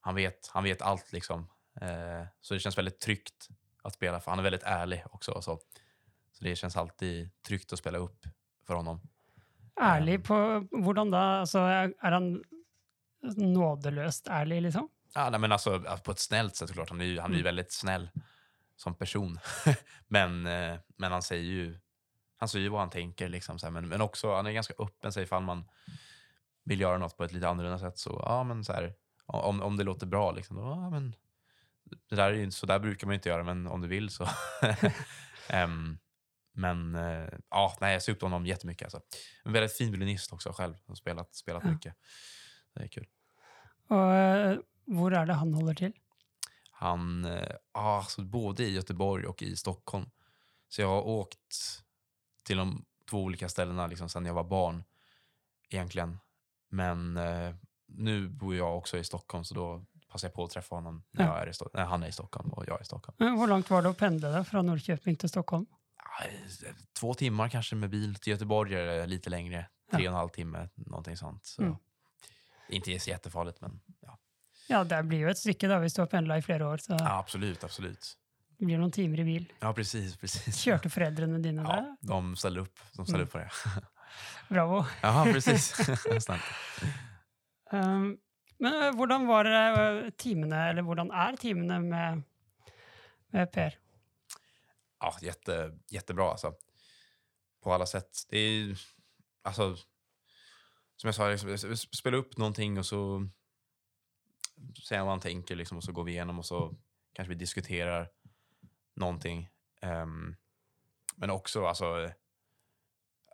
han 0.00 0.14
vet, 0.14 0.50
han 0.52 0.64
vet 0.64 0.82
allt 0.82 1.12
liksom. 1.12 1.48
Eh, 1.80 2.26
så 2.40 2.54
det 2.54 2.60
känns 2.60 2.78
väldigt 2.78 3.00
tryggt 3.00 3.48
att 3.82 3.94
spela 3.94 4.20
för 4.20 4.30
han 4.30 4.38
är 4.38 4.42
väldigt 4.42 4.62
ärlig 4.62 5.04
också. 5.10 5.32
och 5.32 5.44
Så, 5.44 5.60
så 6.32 6.44
det 6.44 6.56
känns 6.56 6.76
alltid 6.76 7.42
tryggt 7.42 7.72
att 7.72 7.78
spela 7.78 7.98
upp 7.98 8.26
för 8.66 8.74
honom. 8.74 9.00
Ærlig 9.80 10.24
på 10.24 10.68
Hvordan 10.70 11.10
da? 11.10 11.18
Altså, 11.18 11.58
er 11.58 12.10
han 12.10 12.42
nådeløst 13.22 14.28
ærlig, 14.28 14.62
liksom? 14.62 14.88
Ja, 15.14 15.30
nej, 15.30 15.40
men 15.40 15.52
alltså, 15.52 15.80
på 16.04 16.10
ett 16.10 16.18
snällt 16.18 16.56
sätt 16.56 16.68
såklart. 16.68 16.90
Han 16.90 17.00
är 17.00 17.04
ju, 17.04 17.20
han 17.20 17.30
är 17.30 17.34
ju 17.34 17.40
Mm. 17.40 17.44
väldigt 17.44 17.72
snäll 17.72 18.10
som 18.76 18.94
person. 18.94 19.38
men, 20.08 20.46
eh, 20.46 20.76
men 20.96 21.12
han 21.12 21.22
säger 21.22 21.44
ju 21.44 21.78
han 22.40 22.48
säger 22.48 22.62
ju 22.62 22.68
vad 22.68 22.80
han 22.80 22.90
tänker. 22.90 23.28
Liksom, 23.28 23.58
så 23.58 23.66
här, 23.66 23.70
men, 23.70 23.88
men 23.88 24.00
också, 24.00 24.34
han 24.34 24.46
är 24.46 24.52
ganska 24.52 24.74
öppen 24.78 25.12
sig 25.12 25.22
ifall 25.22 25.42
man 25.42 25.64
vill 26.64 26.80
göra 26.80 26.98
något 26.98 27.16
på 27.16 27.24
ett 27.24 27.32
lite 27.32 27.48
annorlunda 27.48 27.78
sätt. 27.78 27.98
Så, 27.98 28.22
ja, 28.24 28.44
men 28.44 28.64
så 28.64 28.72
här, 28.72 28.94
om, 29.26 29.62
om 29.62 29.76
det 29.76 29.84
låter 29.84 30.06
bra, 30.06 30.32
liksom, 30.32 30.56
då, 30.56 30.62
ja, 30.62 30.90
men, 30.90 31.14
det 32.08 32.16
där 32.16 32.30
är 32.30 32.34
ju, 32.34 32.50
så 32.50 32.66
där 32.66 32.78
brukar 32.78 33.06
man 33.06 33.14
inte 33.14 33.28
göra, 33.28 33.44
men 33.44 33.66
om 33.66 33.80
du 33.80 33.88
vill 33.88 34.10
så. 34.10 34.28
Em, 35.48 35.98
men 36.52 36.94
eh, 36.94 37.28
ja, 37.50 37.76
nej, 37.80 37.92
jag 37.92 38.02
ser 38.02 38.12
upp 38.12 38.18
till 38.18 38.26
honom 38.26 38.46
jättemycket. 38.46 38.84
Alltså. 38.84 39.00
En 39.44 39.52
väldigt 39.52 39.76
fin 39.76 39.90
violinist 39.90 40.32
också 40.32 40.52
själv. 40.52 40.74
Har 40.88 40.94
spelat, 40.94 41.34
spelat 41.34 41.64
mycket. 41.64 41.94
Det 42.74 42.82
är 42.82 42.88
kul. 42.88 43.06
Og 43.90 44.12
eh, 44.14 44.58
hvor 44.86 45.12
er 45.16 45.26
det 45.26 45.34
han 45.40 45.54
holder 45.54 45.74
til? 45.74 45.92
Han, 46.70 47.26
alltså 47.74 48.22
både 48.22 48.62
i 48.64 48.70
Göteborg 48.74 49.26
och 49.26 49.42
i 49.42 49.56
Stockholm. 49.56 50.10
Så 50.68 50.80
jag 50.80 50.88
har 50.88 51.02
åkt 51.02 51.82
till 52.44 52.56
de 52.56 52.84
två 53.10 53.22
olika 53.22 53.48
ställena 53.48 53.86
liksom, 53.86 54.08
sedan 54.08 54.26
jag 54.26 54.34
var 54.34 54.44
barn 54.44 54.84
egentligen. 55.68 56.18
Men 56.70 57.16
eh, 57.16 57.54
nu 57.86 58.28
bor 58.28 58.54
jag 58.56 58.76
också 58.78 58.98
i 58.98 59.04
Stockholm 59.04 59.44
så 59.44 59.54
då 59.54 59.84
passar 60.08 60.28
jag 60.28 60.34
på 60.34 60.44
att 60.44 60.50
träffa 60.50 60.74
honom 60.74 61.04
när, 61.10 61.24
Ja. 61.24 61.34
jag 61.34 61.42
är 61.42 61.46
i 61.48 61.52
Sto- 61.52 61.70
när 61.74 61.84
han 61.84 62.02
är 62.02 62.08
i 62.08 62.12
Stockholm 62.12 62.50
och 62.52 62.64
jag 62.68 62.76
är 62.78 62.82
i 62.82 62.84
Stockholm. 62.84 63.16
Eh, 63.20 63.34
Hvor 63.36 63.46
langt 63.48 63.70
var 63.70 63.82
det 63.82 63.88
å 63.88 63.94
pendle 63.94 64.28
da, 64.30 64.44
fra 64.44 64.62
Nordkjøping 64.62 65.16
til 65.18 65.28
Stockholm? 65.28 65.66
Ja, 65.96 66.26
eh, 66.26 66.74
två 67.00 67.14
timmar 67.14 67.48
kanske 67.48 67.76
med 67.76 67.90
bil. 67.90 68.14
Till 68.14 68.30
Göteborg 68.32 68.74
är 68.74 68.86
det 68.86 69.06
lite 69.06 69.30
längre. 69.30 69.66
Tre 69.90 69.98
och 70.08 70.12
en 70.12 70.14
halv 70.14 70.28
timme, 70.28 70.68
någonting 70.74 71.16
sånt. 71.16 71.46
Så. 71.46 71.62
Mm. 71.62 71.76
Inte 72.68 72.98
så 73.00 73.10
jättefarligt, 73.10 73.60
men 73.60 73.80
ja. 74.00 74.18
Ja, 74.68 74.84
det 74.84 75.02
blir 75.08 75.18
jo 75.24 75.28
et 75.30 75.38
stykke 75.40 75.68
da, 75.68 75.78
hvis 75.80 75.94
du 75.96 76.02
har 76.02 76.06
pendla 76.12 76.36
i 76.38 76.42
flere 76.42 76.66
år. 76.66 76.76
Så 76.84 76.96
ja 77.00 77.18
absolut, 77.18 77.64
absolut. 77.64 78.16
det 78.58 78.66
blir 78.66 78.78
noen 78.78 78.90
timer 78.92 79.20
i 79.20 79.24
bil. 79.24 79.46
Ja, 79.60 79.72
precis, 79.72 80.16
precis. 80.16 80.56
Kjørte 80.60 80.90
foreldrene 80.90 81.38
dine 81.42 81.62
Ja, 81.62 81.76
der? 81.80 81.96
de 82.00 82.36
ställer 82.36 82.60
upp, 82.66 82.80
de 82.96 83.06
ställer 83.06 83.24
Mm. 83.24 83.26
upp 83.26 83.32
på 83.32 83.38
det. 83.38 83.50
Bravo. 84.48 84.84
Ja, 85.02 85.24
precis. 85.24 85.72
Um, 87.72 88.18
men 88.58 88.74
eh, 88.82 88.94
hvordan 88.96 89.26
var 89.28 89.44
eh, 89.44 90.10
timene, 90.16 90.56
eller 90.70 90.82
hvordan 90.82 91.10
er 91.12 91.36
timene 91.36 91.76
med, 91.84 92.22
med 93.32 93.50
Per? 93.52 93.74
Ja, 95.00 95.10
jätte, 95.22 95.78
jättebra 95.92 96.30
alltså. 96.30 96.54
På 97.62 97.72
alla 97.74 97.86
sätt. 97.86 98.24
Det 98.30 98.38
är 98.38 98.50
ju- 98.50 98.76
alltså, 99.44 99.76
som 101.00 101.08
jag 101.08 101.14
sa, 101.14 101.28
liksom, 101.28 101.76
spela 101.76 102.16
upp 102.16 102.36
någonting 102.36 102.78
och 102.78 102.86
så 102.86 103.28
säga 104.88 105.04
vad 105.04 105.12
han 105.12 105.20
tänker 105.20 105.56
liksom, 105.56 105.76
och 105.76 105.84
så 105.84 105.92
går 105.92 106.04
vi 106.04 106.12
igenom 106.12 106.38
och 106.38 106.46
så 106.46 106.74
kanske 107.12 107.28
vi 107.28 107.38
diskuterar 107.38 108.10
någonting. 108.94 109.48
Um, 109.82 110.36
men 111.16 111.30
också, 111.30 111.66
alltså, 111.66 112.10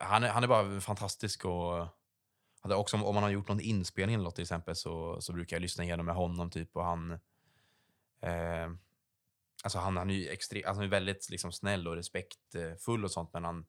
han 0.00 0.25
är, 0.25 0.28
han 0.28 0.44
är 0.44 0.49
bara 0.49 0.80
fantastisk 0.80 1.44
och 1.44 1.87
hade 2.61 2.75
också, 2.75 2.97
om 2.97 3.14
man 3.14 3.23
har 3.23 3.30
gjort 3.30 3.49
någon 3.49 3.61
inspelning 3.61 4.14
eller 4.14 4.25
något 4.25 4.35
till 4.35 4.42
exempel 4.42 4.76
så, 4.76 5.21
så 5.21 5.33
brukar 5.33 5.56
jag 5.56 5.62
lyssna 5.62 5.85
igenom 5.85 6.06
med 6.06 6.14
honom 6.14 6.50
typ 6.50 6.76
och 6.76 6.85
han 6.85 7.11
eh, 8.21 8.71
Alltså 9.64 9.78
han, 9.78 9.97
han 9.97 10.11
är 10.11 10.14
ju 10.14 10.28
extre, 10.28 10.59
alltså 10.59 10.75
han 10.75 10.85
är 10.85 10.90
väldigt 10.90 11.30
liksom 11.30 11.52
snäll 11.52 11.88
och 11.88 11.97
respektfull 11.97 13.04
och 13.04 13.11
sånt 13.11 13.33
men 13.33 13.44
han 13.44 13.66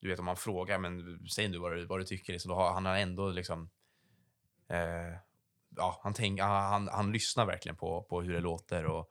du 0.00 0.08
vet 0.08 0.18
om 0.18 0.24
man 0.24 0.36
frågar 0.36 0.78
men 0.78 1.26
säg 1.28 1.48
nu 1.48 1.58
vad 1.58 1.72
du, 1.72 1.86
vad 1.86 2.00
du 2.00 2.04
tycker 2.04 2.32
liksom, 2.32 2.48
då 2.48 2.54
har 2.54 2.72
han 2.72 2.86
har 2.86 2.96
ändå 2.96 3.30
liksom 3.30 3.70
eh, 4.68 5.18
ja, 5.76 6.00
han, 6.02 6.14
tänk, 6.14 6.40
han, 6.40 6.88
han 6.88 7.12
lyssnar 7.12 7.46
verkligen 7.46 7.76
på, 7.76 8.02
på 8.02 8.22
hur 8.22 8.32
det 8.32 8.40
låter 8.40 8.84
och 8.84 9.10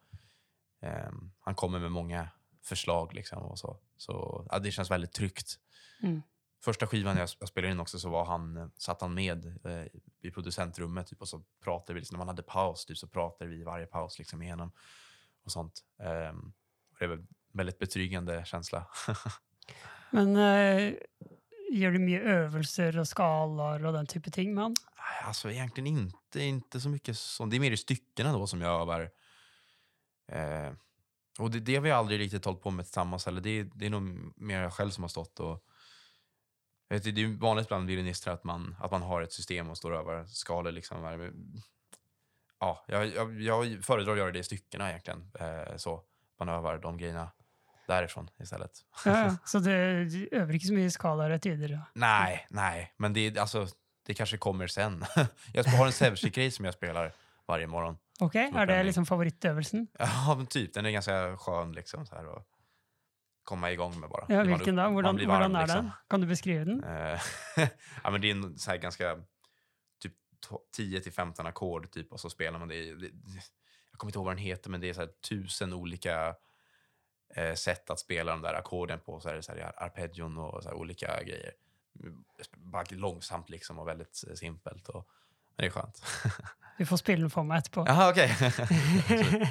eh, 0.81 1.11
han 1.39 1.55
kommer 1.55 1.79
med 1.79 1.91
många 1.91 2.29
förslag 2.63 3.13
liksom 3.13 3.43
och 3.43 3.59
så. 3.59 3.79
Så 3.97 4.45
ja, 4.49 4.59
det 4.59 4.71
känns 4.71 4.91
väldigt 4.91 5.13
tryggt. 5.13 5.55
Mm. 6.03 6.21
Första 6.63 6.87
skivan 6.87 7.17
jag, 7.17 7.29
jag 7.39 7.49
spelade 7.49 7.71
in 7.73 7.79
också 7.79 7.99
så 7.99 8.09
var 8.09 8.25
han, 8.25 8.71
satt 8.77 9.01
han 9.01 9.13
med 9.13 9.65
eh, 9.65 9.85
i 10.21 10.31
producentrummet 10.31 11.07
typ, 11.07 11.21
och 11.21 11.27
så 11.27 11.43
pratade 11.63 11.93
vi, 11.93 11.99
liksom, 11.99 12.15
när 12.15 12.25
man 12.25 12.27
hade 12.27 12.43
paus 12.43 12.85
typ, 12.85 12.97
så 12.97 13.07
pratade 13.07 13.49
vi 13.49 13.63
varje 13.63 13.85
paus 13.85 14.19
liksom, 14.19 14.41
igenom 14.41 14.71
och 15.43 15.51
sånt. 15.51 15.81
Um, 16.31 16.53
och 16.91 16.97
det 16.99 17.07
var 17.07 17.15
en 17.15 17.27
väldigt 17.53 17.79
betryggande 17.79 18.45
känsla. 18.45 18.87
Men 20.09 20.35
eh, 20.35 20.93
gör 21.71 21.91
du 21.91 21.99
mycket 21.99 22.27
övelser 22.27 22.99
och 22.99 23.07
skalor 23.07 23.85
och 23.85 23.93
den 23.93 24.05
typen 24.05 24.29
av 24.29 24.33
ting 24.33 24.53
med 24.53 24.63
han? 24.63 24.75
Alltså 25.23 25.51
egentligen 25.51 25.87
inte, 25.87 26.41
inte 26.41 26.81
så 26.81 26.89
mycket 26.89 27.17
sånt. 27.17 27.51
Det 27.51 27.57
är 27.57 27.61
mer 27.61 27.71
i 27.71 27.77
styckena 27.77 28.33
då 28.33 28.47
som 28.47 28.61
jag 28.61 28.81
övar. 28.81 29.11
Eh, 30.31 30.71
och 31.39 31.51
det, 31.51 31.59
det 31.59 31.75
har 31.75 31.81
vi 31.81 31.91
aldrig 31.91 32.19
riktigt 32.19 32.45
hållit 32.45 32.61
på 32.61 32.71
med 32.71 32.85
tillsammans. 32.85 33.25
heller. 33.25 33.41
det, 33.41 33.63
det 33.63 33.85
är 33.85 33.89
nog 33.89 34.33
mer 34.37 34.61
jag 34.61 34.73
själv 34.73 34.89
som 34.89 35.03
har 35.03 35.09
stått 35.09 35.39
och... 35.39 35.63
Vet, 36.89 37.03
det 37.03 37.21
är 37.21 37.39
vanligt 37.39 37.67
bland 37.67 37.87
violinister 37.87 38.31
att 38.31 38.43
man, 38.43 38.75
att 38.79 38.91
man 38.91 39.01
har 39.01 39.21
ett 39.21 39.33
system 39.33 39.69
och 39.69 39.77
står 39.77 39.91
och 39.91 39.99
övar 39.99 40.25
skalor. 40.25 40.71
Liksom. 40.71 41.31
Ja, 42.59 42.85
jag, 42.87 43.07
jag, 43.07 43.41
jag 43.41 43.85
föredrar 43.85 44.11
att 44.11 44.17
göra 44.17 44.31
det 44.31 44.39
i 44.39 44.43
styckena 44.43 44.89
egentligen. 44.89 45.31
Eh, 45.39 45.77
så. 45.77 46.03
Man 46.39 46.49
övar 46.49 46.77
de 46.77 46.97
grejerna 46.97 47.31
därifrån 47.87 48.29
istället. 48.39 48.71
Ja, 49.05 49.35
så 49.45 49.59
du 49.59 49.71
övar 50.31 50.53
inte 50.53 50.67
så 50.67 50.73
mycket 50.73 50.93
skalor 50.93 51.37
tidigare? 51.37 51.81
Nej, 51.93 52.47
nej. 52.49 52.93
Men 52.97 53.13
det, 53.13 53.37
alltså, 53.37 53.67
det 54.05 54.13
kanske 54.13 54.37
kommer 54.37 54.67
sen. 54.67 55.05
jag 55.53 55.63
har 55.63 55.85
en 55.85 55.91
Sevcik-grej 55.91 56.51
som 56.51 56.65
jag 56.65 56.73
spelar 56.73 57.13
varje 57.47 57.67
morgon. 57.67 57.97
Okej, 58.19 58.49
okay. 58.49 58.61
är 58.61 58.65
det 58.67 58.83
liksom 58.83 59.05
favoritövelsen? 59.05 59.87
Ja, 59.99 60.35
men 60.37 60.47
typ. 60.47 60.73
Den 60.73 60.85
är 60.85 60.91
ganska 60.91 61.37
skön 61.37 61.71
liksom 61.71 62.05
så 62.05 62.15
här 62.15 62.37
att 62.37 62.47
komma 63.43 63.71
igång 63.71 63.99
med 63.99 64.09
bara. 64.09 64.25
Ja, 64.27 64.43
vilken 64.43 64.75
då? 64.75 64.81
Hur 64.81 65.27
varm, 65.27 65.55
är 65.55 65.61
liksom. 65.61 65.83
den? 65.83 65.91
Kan 66.09 66.21
du 66.21 66.27
beskriva 66.27 66.65
den? 66.65 66.83
ja, 68.03 68.11
men 68.11 68.21
det 68.21 68.27
är 68.27 68.31
en 68.31 68.57
så 68.57 68.71
här 68.71 68.77
ganska 68.77 69.15
typ 70.01 70.13
10 70.75 71.01
till 71.01 71.13
15 71.13 71.47
ackord 71.47 71.91
typ 71.91 72.11
och 72.11 72.19
så 72.19 72.29
spelar 72.29 72.59
man 72.59 72.67
det, 72.67 72.75
i, 72.75 72.93
det, 72.93 73.11
Jag 73.91 73.99
kommer 73.99 74.09
inte 74.09 74.17
ihåg 74.17 74.25
vad 74.25 74.35
den 74.35 74.43
heter, 74.43 74.69
men 74.69 74.81
det 74.81 74.89
är 74.89 74.93
så 74.93 75.01
här 75.01 75.09
tusen 75.29 75.73
olika 75.73 76.35
eh, 77.35 77.53
sätt 77.53 77.89
att 77.89 77.99
spela 77.99 78.31
de 78.31 78.41
där 78.41 78.53
ackorden 78.53 78.99
på. 78.99 79.19
Så 79.19 79.29
är 79.29 79.33
det 79.33 79.43
så 79.43 79.51
här 79.51 79.83
arpeggion 79.83 80.37
och 80.37 80.63
så 80.63 80.71
olika 80.71 81.23
grejer. 81.23 81.51
Bara 82.55 82.83
långsamt 82.89 83.49
liksom 83.49 83.79
och 83.79 83.87
väldigt 83.87 84.23
eh, 84.29 84.33
simpelt. 84.33 84.89
Och, 84.89 85.07
det 85.55 85.65
är 85.65 85.69
skönt. 85.69 86.03
Du 86.77 86.85
får 86.85 87.43
mig 87.43 87.57
efterpå. 87.57 87.83
Jaha, 87.87 88.09
okej. 88.09 88.31
Okay. 89.09 89.47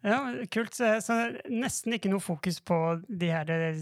ja, 0.00 0.34
kult. 0.50 0.74
Så, 0.74 1.00
så 1.00 1.32
nästan 1.44 1.92
inte 1.92 2.08
något 2.08 2.24
fokus 2.24 2.60
på 2.60 3.02
de 3.08 3.30
här 3.30 3.50
eh, 3.50 3.76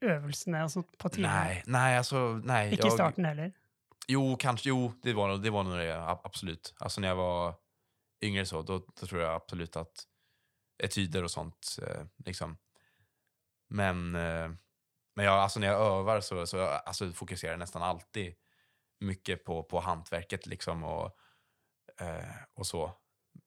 övningarna 0.00 0.62
alltså 0.62 0.82
på 0.82 1.08
tiden? 1.08 1.30
Nej, 1.30 1.62
nej, 1.66 1.98
alltså, 1.98 2.40
nej. 2.44 2.70
Inte 2.72 2.88
i 2.88 2.90
starten 2.90 3.24
heller? 3.24 3.52
Jo, 4.06 4.36
kanske. 4.36 4.68
Jo, 4.68 4.92
det 5.02 5.12
var, 5.12 5.38
det 5.38 5.50
var 5.50 5.62
nog 5.62 5.78
det. 5.78 6.08
Absolut. 6.24 6.74
Alltså 6.78 7.00
när 7.00 7.08
jag 7.08 7.16
var 7.16 7.54
yngre 8.22 8.46
så, 8.46 8.62
då, 8.62 8.78
då 9.00 9.06
tror 9.06 9.22
jag 9.22 9.34
absolut 9.34 9.76
att 9.76 10.04
etyder 10.78 11.24
och 11.24 11.30
sånt, 11.30 11.78
eh, 11.82 12.04
liksom. 12.16 12.56
Men, 13.68 14.14
eh, 14.14 14.50
men 15.16 15.24
jag, 15.24 15.34
alltså 15.34 15.60
när 15.60 15.66
jag 15.66 15.80
övar 15.80 16.20
så, 16.20 16.46
så 16.46 16.60
alltså, 16.66 17.12
fokuserar 17.12 17.52
jag 17.52 17.58
nästan 17.58 17.82
alltid 17.82 18.34
mycket 19.00 19.44
på, 19.44 19.62
på 19.62 19.80
hantverket 19.80 20.46
liksom 20.46 20.84
och 20.84 21.18
Eh, 22.00 22.36
och 22.54 22.66
så. 22.66 22.92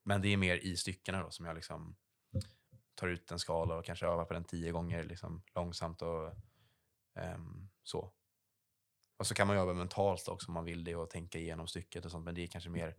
Men 0.04 0.22
det 0.22 0.28
är 0.28 0.38
mer 0.38 0.58
i 0.58 0.78
styckena 0.78 1.24
då 1.24 1.30
som 1.30 1.46
jag 1.46 1.56
liksom 1.56 1.96
tar 2.96 3.08
ut 3.08 3.32
en 3.32 3.40
skala 3.40 3.76
och 3.76 3.86
kanske 3.86 4.06
övar 4.06 4.26
på 4.26 4.34
den 4.34 4.44
tio 4.44 4.72
gånger 4.72 5.04
liksom, 5.04 5.44
långsamt 5.56 6.02
och 6.02 6.34
um, 7.36 7.70
så. 7.84 8.14
Och 9.20 9.28
så 9.28 9.36
kan 9.36 9.48
man 9.48 9.56
ju 9.56 9.62
öva 9.62 9.74
mentalt 9.74 10.28
också 10.28 10.48
om 10.48 10.54
man 10.54 10.66
vill 10.66 10.84
det 10.84 10.96
och 10.96 11.10
tänka 11.10 11.40
igenom 11.40 11.68
stycket 11.68 12.06
och 12.06 12.12
sånt. 12.12 12.26
Men 12.26 12.36
det 12.36 12.44
är 12.44 12.48
kanske 12.48 12.70
mer 12.70 12.96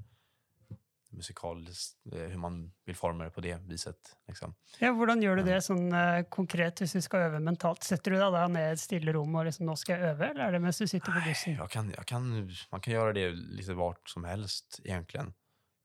musikaliskt, 1.18 2.06
eh, 2.12 2.18
hur 2.18 2.38
man 2.38 2.72
vill 2.84 2.96
forma 2.96 3.24
det 3.24 3.30
på 3.30 3.40
det 3.40 3.60
viset. 3.68 4.16
Liksom. 4.28 4.54
Ja, 4.78 4.92
hur 4.92 5.22
gör 5.22 5.36
du 5.36 5.42
det 5.42 5.62
sån, 5.62 5.92
uh, 5.92 6.22
konkret 6.22 6.80
om 6.80 6.86
du 6.92 7.02
ska 7.02 7.18
öva 7.18 7.40
mentalt? 7.40 7.82
Sätter 7.82 8.10
du 8.10 8.18
dig 8.18 8.48
ner 8.48 8.70
i 8.70 8.72
ett 8.72 8.80
stilla 8.80 9.12
rum 9.12 9.34
och 9.34 9.44
liksom, 9.44 9.66
nu 9.66 9.76
ska 9.76 9.92
jag 9.92 10.00
öva 10.00 10.26
eller 10.26 10.40
är 10.40 10.52
det 10.52 10.58
medan 10.58 10.72
du 10.78 10.88
sitter 10.88 11.12
på 11.12 11.28
bussen? 11.28 11.54
Jag 11.54 11.70
kan, 11.70 11.90
jag 11.96 12.06
kan, 12.06 12.50
man 12.70 12.80
kan 12.80 12.94
göra 12.94 13.12
det 13.12 13.30
lite 13.30 13.74
vart 13.74 14.08
som 14.08 14.24
helst 14.24 14.80
egentligen. 14.84 15.34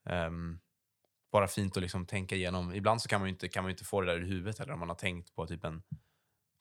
Um, 0.09 0.59
bara 1.31 1.47
fint 1.47 1.77
att 1.77 1.83
liksom 1.83 2.05
tänka 2.05 2.35
igenom. 2.35 2.73
Ibland 2.73 3.01
så 3.01 3.09
kan 3.09 3.21
man 3.21 3.29
inte, 3.29 3.47
kan 3.47 3.63
man 3.63 3.71
inte 3.71 3.85
få 3.85 4.01
det 4.01 4.07
där 4.07 4.21
i 4.21 4.25
huvudet 4.27 4.59
eller 4.59 4.73
om 4.73 4.79
man 4.79 4.89
har 4.89 4.95
tänkt 4.95 5.35
på 5.35 5.47
typ 5.47 5.63
en 5.63 5.83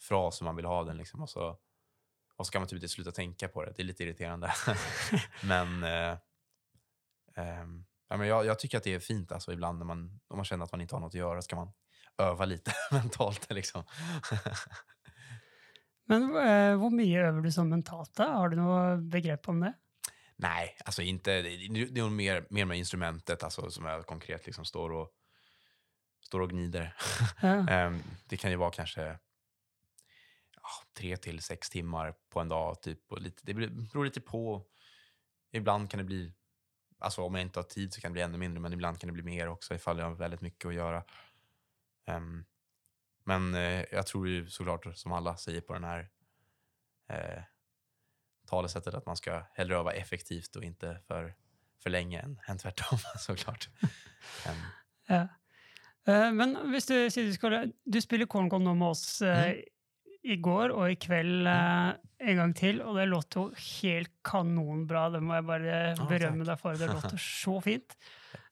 fras 0.00 0.37
som 0.37 0.45
man 0.45 0.57
vill 0.57 0.64
ha 0.64 0.85
den 0.85 0.97
liksom, 0.97 1.23
och, 1.23 1.31
så, 1.31 1.59
och 2.37 2.47
så 2.47 2.52
kan 2.52 2.61
man 2.61 2.69
typ 2.69 2.76
inte 2.76 2.88
sluta 2.88 3.12
tänka 3.12 3.49
på 3.49 3.64
det. 3.64 3.73
Det 3.76 3.83
är 3.83 3.85
lite 3.85 4.05
irriterande. 4.05 4.52
men, 5.45 5.85
uh, 5.85 6.19
um, 7.62 7.85
ja, 8.12 8.19
men 8.19 8.28
jag, 8.28 8.47
jag, 8.47 8.59
tycker 8.59 8.78
att 8.78 8.85
det 8.85 8.95
är 8.95 8.99
fint 8.99 9.33
alltså, 9.33 9.52
ibland 9.52 9.78
när 9.78 9.87
man, 9.87 10.21
om 10.28 10.37
man 10.37 10.45
känner 10.45 10.64
att 10.64 10.73
man 10.73 10.81
inte 10.81 10.95
har 10.95 11.00
något 11.00 11.11
att 11.11 11.14
göra 11.14 11.42
ska 11.42 11.57
man 11.57 11.73
öva 12.19 12.45
lite 12.45 12.73
mentalt. 12.90 13.52
Liksom. 13.52 13.85
men 16.04 16.23
uh, 16.23 16.83
hur 16.83 16.90
mycket 16.90 17.19
övar 17.19 17.40
du 17.40 17.52
som 17.52 17.69
mentalt? 17.69 18.14
Då? 18.14 18.23
Har 18.23 18.49
du 18.49 18.57
något 18.57 19.02
begrepp 19.02 19.49
om 19.49 19.61
det? 19.61 19.73
Nej, 20.37 20.76
alltså 20.85 21.02
inte. 21.02 21.42
Det 21.42 22.00
är 22.00 22.11
mer, 22.11 22.47
mer 22.50 22.64
med 22.64 22.78
instrumentet 22.78 23.42
alltså, 23.42 23.71
som 23.71 23.85
jag 23.85 24.07
konkret 24.07 24.47
liksom 24.47 24.64
står 24.64 24.92
och, 24.92 25.11
står 26.21 26.40
och 26.40 26.50
gnider. 26.50 26.97
Ja. 27.42 27.87
um, 27.87 28.02
det 28.28 28.37
kan 28.37 28.50
ju 28.50 28.57
vara 28.57 28.71
kanske 28.71 29.19
tre 30.97 31.16
till 31.16 31.42
sex 31.42 31.71
timmar 31.71 32.14
på 32.31 32.40
en 32.40 32.49
dag. 32.49 32.83
Typ, 32.83 33.12
och 33.12 33.21
lite, 33.21 33.42
det 33.42 33.54
beror 33.54 34.04
lite 34.04 34.21
på. 34.21 34.66
Ibland 35.52 35.90
kan 35.90 35.99
det 35.99 36.04
bli, 36.04 36.33
alltså 37.02 37.23
om 37.23 37.35
jag 37.35 37.42
inte 37.42 37.59
har 37.59 37.64
tid 37.64 37.94
så 37.94 38.00
kan 38.00 38.11
det 38.11 38.12
bli 38.12 38.23
ännu 38.23 38.38
mindre, 38.38 38.61
men 38.61 38.73
ibland 38.73 39.00
kan 39.00 39.09
det 39.09 39.12
bli 39.12 39.23
mer 39.23 39.49
också 39.49 39.75
ifall 39.75 39.99
jag 39.99 40.06
har 40.06 40.14
väldigt 40.14 40.40
mycket 40.40 40.68
att 40.68 40.75
göra. 40.75 41.04
Um, 42.06 42.44
men 43.25 43.54
eh, 43.54 43.85
jag 43.92 44.06
tror 44.06 44.28
ju 44.28 44.49
såklart, 44.49 44.97
som 44.99 45.12
alla 45.12 45.37
säger 45.37 45.61
på 45.61 45.73
den 45.73 45.85
här 45.85 46.11
eh, 47.09 47.42
talesättet 48.47 48.94
att 48.94 49.06
man 49.06 49.16
ska 49.16 49.42
hellre 49.52 49.76
öva 49.76 49.92
effektivt 49.92 50.56
och 50.56 50.64
inte 50.64 51.00
för, 51.06 51.35
för 51.82 51.90
länge 51.90 52.21
än, 52.21 52.40
än 52.49 52.59
tvärtom 52.59 52.99
såklart. 53.18 53.68
um. 54.49 54.56
ja. 55.06 55.28
Uh, 56.09 56.32
men 56.32 56.56
om 56.56 56.73
du 56.73 56.80
säger 56.80 57.26
du 57.26 57.32
skulle, 57.32 57.73
du 57.85 58.02
spelar 58.02 58.26
Corncon 58.26 58.78
med 58.78 58.88
oss 58.88 59.23
uh, 59.23 59.28
mm. 59.28 59.62
Igår 60.23 60.69
och 60.69 60.91
ikväll 60.91 61.47
uh, 61.47 61.91
en 62.19 62.37
gång 62.37 62.55
till 62.55 62.81
och 62.83 62.97
det 62.97 63.07
låter 63.07 63.83
helt 63.83 64.11
kanonbra. 64.25 65.11
Det 65.11 65.21
måste 65.21 65.37
jag 65.37 65.45
bara 65.45 66.09
berömma 66.09 66.45
dig 66.45 66.57
för. 66.57 66.75
Det 66.75 66.87
låter 66.87 67.17
så 67.45 67.61
fint. 67.61 67.97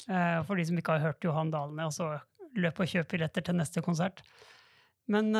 Uh, 0.08 0.44
för 0.46 0.56
de 0.56 0.66
som 0.66 0.76
inte 0.76 0.90
har 0.90 0.98
hört 0.98 1.24
Johan 1.24 1.50
Dahlne, 1.50 1.84
alltså 1.84 2.20
löp 2.54 2.80
och 2.80 2.88
köp 2.88 3.08
biljetter 3.08 3.42
till 3.42 3.54
nästa 3.54 3.82
konsert. 3.82 4.22
Men 5.06 5.32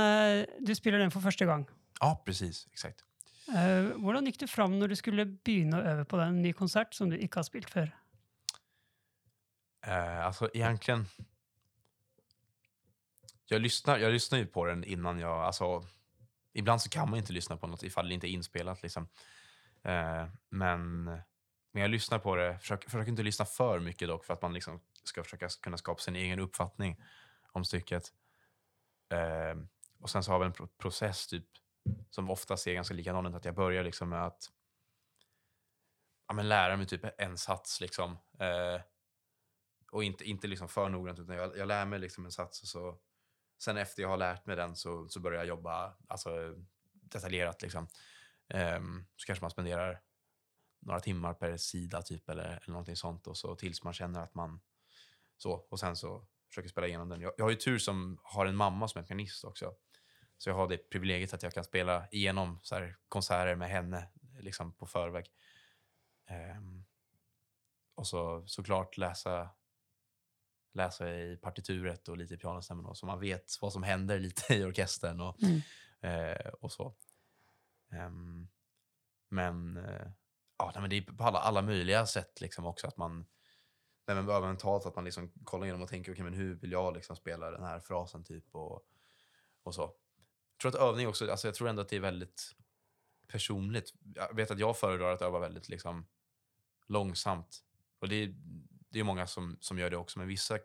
du 0.59 0.75
spelar 0.75 0.99
den 0.99 1.11
för 1.11 1.21
första 1.21 1.45
gången. 1.45 1.67
Ja, 2.01 2.23
precis. 2.27 2.67
Exakt. 2.73 3.05
Uh, 3.51 3.97
hvordan 3.99 4.29
gikk 4.29 4.39
du 4.39 4.47
fram 4.47 4.79
när 4.79 4.89
du 4.89 4.95
skulle 4.95 5.25
begynne 5.27 5.81
å 5.81 5.87
øve 5.93 6.05
på 6.07 6.21
en 6.23 6.39
ny 6.43 6.53
konsert 6.55 6.95
som 6.95 7.11
du 7.11 7.17
inte 7.19 7.39
har 7.41 7.47
spelat 7.47 7.71
før? 7.71 7.89
Uh, 9.87 10.27
alltså 10.27 10.51
egentligen... 10.55 11.07
Jag 13.51 13.63
lyssnar, 13.63 13.99
jag 13.99 14.13
lyssnar 14.13 14.39
ju 14.39 14.47
på 14.47 14.65
den 14.67 14.85
innan 14.85 15.19
jag... 15.19 15.45
Alltså, 15.45 15.83
ibland 16.53 16.83
så 16.83 16.91
kan 16.91 17.11
man 17.11 17.19
inte 17.19 17.33
lyssna 17.33 17.57
på 17.57 17.67
något 17.67 17.83
ifall 17.83 18.09
det 18.09 18.15
inte 18.15 18.29
är 18.29 18.31
inspelat. 18.31 18.83
Liksom. 18.83 19.09
Eh, 19.83 20.27
men, 20.49 21.05
men 21.73 21.83
jag 21.83 21.91
lyssnar 21.91 22.19
på 22.19 22.37
det. 22.37 22.59
försök, 22.59 22.85
försöker 22.85 23.11
inte 23.11 23.23
lyssna 23.23 23.45
för 23.45 23.81
mycket 23.81 24.09
dock 24.09 24.25
för 24.25 24.35
att 24.35 24.43
man 24.43 24.53
liksom 24.53 24.81
ska 25.05 25.25
försöka 25.25 25.49
kunna 25.49 25.77
skapa 25.77 26.01
sin 26.01 26.17
egen 26.17 26.41
uppfattning 26.41 27.03
om 27.53 27.65
stycket. 27.65 28.13
Eh, 29.13 29.63
och 30.01 30.11
sen 30.11 30.25
så 30.25 30.33
har 30.33 30.39
vi 30.39 30.47
en 30.47 30.53
pro 30.53 30.67
process 30.67 31.27
typ 31.27 31.47
som 32.11 32.31
ofta 32.31 32.57
ser 32.57 32.75
ganska 32.75 32.95
likadan 32.95 33.27
ut. 33.27 33.35
Att 33.35 33.45
jag 33.45 33.55
börjar 33.55 33.85
liksom 33.85 34.09
med 34.09 34.27
att 34.27 34.51
ja, 36.29 36.35
men 36.35 36.49
lära 36.49 36.77
mig 36.77 36.87
typ 36.87 37.05
en 37.19 37.39
sats. 37.39 37.81
Liksom. 37.81 38.11
Eh, 38.39 38.81
och 39.91 40.05
inte, 40.05 40.25
inte 40.25 40.47
liksom 40.47 40.69
för 40.69 40.89
noggrant, 40.89 41.19
utan 41.19 41.37
jag, 41.37 41.57
jag 41.57 41.69
lär 41.69 41.85
mig 41.85 41.99
liksom 41.99 42.25
en 42.25 42.33
sats 42.33 42.63
och 42.63 42.69
så 42.69 42.99
sen 43.63 43.77
efter 43.77 44.03
jag 44.03 44.09
har 44.09 44.17
lärt 44.17 44.47
mig 44.47 44.57
den 44.57 44.77
så, 44.77 45.09
så 45.09 45.21
börjar 45.21 45.39
jag 45.39 45.49
jobba 45.49 45.97
alltså, 46.09 46.55
detaljerat. 46.93 47.63
Liksom. 47.63 47.89
Um, 48.55 49.07
så 49.17 49.27
kanske 49.27 49.45
man 49.45 49.51
spenderar 49.51 50.01
några 50.81 51.01
timmar 51.01 51.35
per 51.35 51.57
sida 51.57 52.03
typ 52.03 52.29
eller, 52.29 52.45
eller 52.45 52.71
någonting 52.71 52.97
sånt 52.97 53.27
och 53.27 53.37
så 53.37 53.57
tills 53.57 53.85
man 53.85 53.93
känner 53.93 54.21
att 54.21 54.35
man 54.35 54.61
så 55.37 55.53
och 55.53 55.81
sen 55.81 55.97
så 55.97 56.27
försöker 56.49 56.69
spela 56.69 56.87
igenom 56.87 57.09
den. 57.09 57.21
Jag, 57.21 57.33
jag 57.37 57.45
har 57.45 57.51
ju 57.51 57.57
tur 57.57 57.79
som 57.79 58.21
har 58.23 58.47
en 58.47 58.57
mamma 58.57 58.89
som 58.89 59.03
är 59.03 59.07
pianist 59.07 59.45
också. 59.45 59.75
Så 60.39 60.51
jag 60.51 60.55
har 60.55 60.69
det 60.69 60.91
privilegiet 60.91 61.35
att 61.35 61.43
jag 61.43 61.55
kan 61.55 61.65
spela 61.65 62.09
igenom 62.11 62.59
så 62.63 62.75
här, 62.75 62.97
konserter 63.09 63.55
med 63.55 63.71
henne 63.71 64.09
liksom 64.39 64.73
på 64.73 64.87
förväg. 64.87 65.27
Um, 66.57 66.85
och 67.95 68.07
så 68.07 68.47
såklart 68.47 68.97
läsa, 68.97 69.51
läsa 70.73 71.15
i 71.15 71.37
partituret 71.37 72.09
och 72.09 72.17
lite 72.17 72.35
i 72.35 72.37
pianostämmen 72.37 72.95
så 72.95 73.07
man 73.07 73.21
vet 73.21 73.59
vad 73.61 73.73
som 73.73 73.83
händer 73.83 74.19
lite 74.19 74.55
i 74.55 74.65
orkestern 74.65 75.21
och, 75.21 75.37
Mm. 75.43 75.61
eh, 76.01 76.47
och 76.61 76.73
så. 76.73 76.95
Um, 77.93 78.49
men, 79.29 79.77
eh, 79.77 80.07
ja, 80.59 80.71
nej, 80.75 80.81
men 80.81 80.91
det 80.91 80.97
är 80.97 81.03
på 81.03 81.25
alla, 81.25 81.39
alla 81.39 81.63
möjliga 81.63 82.07
sätt 82.07 82.41
liksom 82.41 82.67
också 82.67 82.87
att 82.87 82.97
man 82.97 83.27
nej, 84.07 84.23
men 84.23 84.27
mentalt 84.27 84.87
att 84.87 84.97
man 84.97 85.05
liksom 85.05 85.33
kollar 85.45 85.65
igenom 85.65 85.83
och 85.83 85.89
tänker 85.89 86.13
okay, 86.13 86.25
men 86.25 86.35
hur 86.35 86.55
vill 86.55 86.73
jag 86.73 86.95
liksom 86.95 87.17
spela 87.17 87.51
den 87.51 87.63
här 87.63 87.81
frasen 87.81 88.25
typ 88.25 88.55
och, 88.55 88.87
och 89.63 89.75
så. 89.75 89.83
Jag 89.83 90.61
tror 90.61 90.69
att 90.69 90.89
övning 90.89 91.09
också, 91.09 91.31
alltså 91.31 91.49
jag 91.49 91.55
tror 91.55 91.69
ändå 91.69 91.83
att 91.83 91.89
det 91.89 91.97
är 91.97 92.01
väldigt 92.01 92.53
personligt. 93.27 93.95
Jag 94.15 94.35
vet 94.37 94.51
att 94.51 94.59
jag 94.59 94.77
föredrar 94.77 95.13
att 95.13 95.23
öva 95.23 95.39
väldigt 95.39 95.69
liksom 95.69 96.07
långsamt. 96.87 97.65
Och 97.99 98.09
det 98.09 98.17
är, 98.17 98.35
det 98.91 99.01
är 99.01 99.05
många 99.05 99.27
som, 99.27 99.57
som 99.61 99.79
gör 99.79 99.91
det 99.91 99.97
också, 99.97 100.19
men 100.19 100.29
vissa 100.29 100.59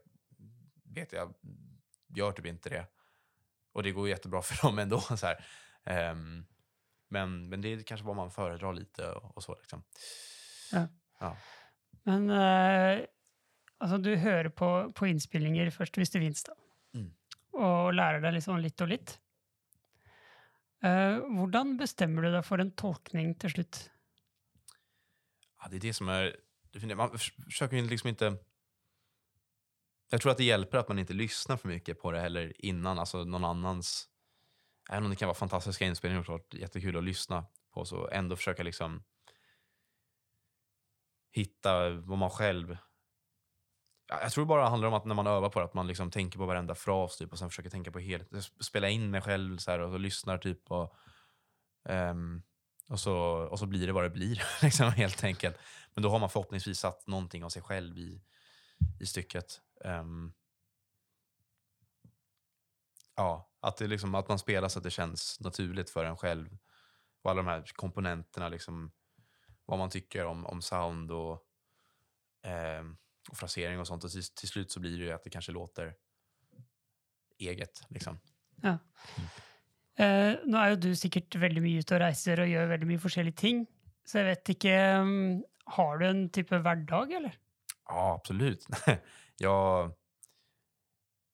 vet 0.83 1.13
jag 1.13 1.33
gör 2.15 2.31
typ 2.31 2.45
inte 2.45 2.69
det. 2.69 2.85
Och 3.71 3.83
det 3.83 3.91
går 3.91 4.09
jättebra 4.09 4.41
för 4.41 4.67
dem 4.67 4.79
ändå. 4.79 4.99
Så 4.99 5.25
här. 5.25 5.45
Ehm, 5.83 6.45
men, 7.07 7.49
men 7.49 7.61
det 7.61 7.73
är 7.73 7.83
kanske 7.83 8.07
vad 8.07 8.15
man 8.15 8.31
föredrar 8.31 8.73
lite 8.73 9.11
och, 9.11 9.37
och 9.37 9.43
så. 9.43 9.55
Liksom. 9.55 9.83
Men 12.03 12.29
eh, 12.29 13.05
altså, 13.77 13.97
du 13.97 14.15
hører 14.15 14.49
på, 14.49 14.91
på 14.95 15.07
innspillinger 15.07 15.71
først 15.73 15.97
hvis 15.97 16.13
det 16.13 16.21
fins, 16.21 16.43
da. 16.45 16.55
Mm. 16.95 17.11
Og 17.55 17.93
lærer 17.95 18.21
deg 18.23 18.35
liksom 18.37 18.59
litt 18.61 18.81
og 18.83 18.91
litt. 18.91 19.15
Eh, 20.85 21.17
hvordan 21.37 21.77
bestemmer 21.79 22.25
du 22.25 22.33
deg 22.35 22.45
for 22.45 22.61
en 22.61 22.73
tolkning 22.77 23.33
til 23.41 23.55
slutt? 23.57 23.85
Ja, 25.61 25.69
det 25.69 25.77
är 25.77 25.81
det 25.87 25.93
som 25.93 26.09
är... 26.09 26.35
Man 26.95 27.19
försöker 27.19 27.77
ju 27.77 27.87
liksom 27.87 28.09
inte... 28.09 28.37
Jag 30.09 30.21
tror 30.21 30.31
att 30.31 30.37
det 30.37 30.43
hjälper 30.43 30.77
att 30.77 30.87
man 30.87 30.99
inte 30.99 31.13
lyssnar 31.13 31.57
för 31.57 31.67
mycket 31.67 31.99
på 31.99 32.11
det 32.11 32.19
heller 32.19 32.65
innan. 32.65 32.99
Alltså 32.99 33.23
någon 33.23 33.45
annans... 33.45 34.09
Även 34.89 35.03
om 35.03 35.09
det 35.09 35.15
kan 35.15 35.27
vara 35.27 35.35
fantastiska 35.35 35.85
inspelningar 35.85 36.19
och 36.19 36.25
klart 36.25 36.53
jättekul 36.53 36.97
att 36.97 37.03
lyssna 37.03 37.45
på 37.73 37.85
så 37.85 38.09
ändå 38.09 38.35
försöka 38.35 38.63
liksom 38.63 39.03
hitta 41.31 41.89
vad 41.89 42.17
man 42.17 42.29
själv... 42.29 42.77
Jag 44.07 44.31
tror 44.31 44.45
bara 44.45 44.63
det 44.63 44.69
handlar 44.69 44.87
om 44.87 44.93
att 44.93 45.05
när 45.05 45.15
man 45.15 45.27
övar 45.27 45.49
på 45.49 45.59
det, 45.59 45.65
att 45.65 45.73
man 45.73 45.87
liksom 45.87 46.11
tänker 46.11 46.37
på 46.39 46.45
varenda 46.45 46.75
fras 46.75 47.17
typ, 47.17 47.31
och 47.31 47.39
sen 47.39 47.49
försöker 47.49 47.69
tänka 47.69 47.91
på 47.91 47.99
helheten. 47.99 48.41
Spela 48.41 48.89
in 48.89 49.11
mig 49.11 49.21
själv 49.21 49.57
så 49.57 49.71
här, 49.71 49.79
och 49.79 49.91
så 49.91 49.97
lyssnar 49.97 50.37
typ. 50.37 50.71
Och, 50.71 50.95
um, 51.89 52.43
och, 52.89 52.99
så, 52.99 53.15
och 53.51 53.59
så 53.59 53.65
blir 53.65 53.87
det 53.87 53.93
vad 53.93 54.03
det 54.03 54.09
blir, 54.09 54.43
liksom, 54.61 54.91
helt 54.91 55.23
enkelt. 55.23 55.57
Men 55.93 56.03
då 56.03 56.09
har 56.09 56.19
man 56.19 56.29
förhoppningsvis 56.29 56.79
satt 56.79 57.07
någonting 57.07 57.43
av 57.43 57.49
sig 57.49 57.61
själv 57.61 57.97
i, 57.97 58.21
i 58.99 59.05
stycket. 59.05 59.61
Ehm, 59.83 60.33
ja, 63.15 63.51
att, 63.59 63.77
det 63.77 63.87
liksom, 63.87 64.15
att 64.15 64.29
man 64.29 64.39
spelar 64.39 64.69
så 64.69 64.79
att 64.79 64.83
det 64.83 64.91
känns 64.91 65.39
naturligt 65.39 65.89
för 65.89 66.05
en 66.05 66.17
själv. 66.17 66.57
Och 67.21 67.31
alla 67.31 67.41
de 67.41 67.47
här 67.47 67.63
komponenterna, 67.75 68.49
liksom, 68.49 68.91
vad 69.65 69.79
man 69.79 69.89
tycker 69.89 70.25
om, 70.25 70.45
om 70.45 70.61
sound 70.61 71.11
och, 71.11 71.43
ehm, 72.41 72.97
och 73.29 73.37
frasering 73.37 73.79
och 73.79 73.87
sånt. 73.87 74.03
Och 74.03 74.11
till, 74.11 74.23
till 74.23 74.49
slut 74.49 74.71
så 74.71 74.79
blir 74.79 74.99
det 74.99 75.05
ju 75.05 75.11
att 75.11 75.23
det 75.23 75.29
kanske 75.29 75.51
låter 75.51 75.95
eget. 77.37 77.83
Liksom. 77.89 78.19
Uh, 79.99 80.35
nå 80.43 80.59
er 80.59 80.73
jo 80.73 80.81
du 80.83 80.89
sikkert 80.99 81.37
veldig 81.39 81.63
mye 81.63 81.81
ute 81.83 81.95
og 81.95 82.01
reiser 82.03 82.41
og 82.43 82.51
gjør 82.51 82.71
veldig 82.73 82.89
mye 82.89 83.03
forskjellige 83.03 83.39
ting. 83.39 83.63
Så 84.05 84.19
jeg 84.19 84.27
vet 84.27 84.51
ikke 84.53 84.73
um, 85.01 85.43
Har 85.73 85.97
du 85.97 86.05
en 86.05 86.25
type 86.29 86.57
hverdag, 86.61 87.13
eller? 87.17 87.37
Ja, 87.89 88.13
absolut. 88.13 88.65
jag, 89.37 89.91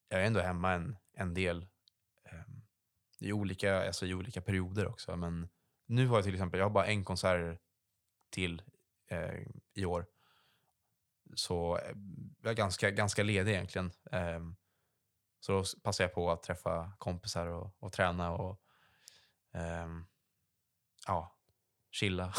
jag 0.10 0.22
är 0.22 0.26
ändå 0.26 0.40
hemma 0.40 0.74
en, 0.74 0.98
en 1.14 1.34
del 1.34 1.66
Um, 2.32 2.62
i, 3.20 3.34
olika, 3.34 3.88
alltså 3.88 4.06
i 4.06 4.14
olika 4.14 4.42
perioder 4.42 4.88
också. 4.88 5.16
Men 5.16 5.50
nu 5.86 6.08
har 6.08 6.18
jag 6.18 6.24
till 6.24 6.34
exempel 6.34 6.58
jag 6.58 6.66
har 6.66 6.74
bara 6.74 6.86
en 6.86 7.04
konsert 7.04 7.60
till 8.30 8.62
eh, 9.08 9.48
i 9.74 9.86
år. 9.86 10.06
Så 11.36 11.78
eh, 11.78 11.96
jag 12.42 12.52
är 12.52 12.56
ganska, 12.56 12.92
ganska 12.92 13.24
ledig 13.24 13.52
egentligen. 13.52 13.92
Um, 14.12 14.56
så 15.42 15.52
då 15.52 15.64
passar 15.84 16.04
jag 16.04 16.14
på 16.14 16.32
att 16.32 16.44
träffa 16.44 16.92
kompisar 16.98 17.48
och, 17.48 17.76
och 17.80 17.94
träna 17.94 18.32
och 18.32 18.62
ehm, 19.54 20.06
ja, 21.08 21.38
chilla. 21.92 22.34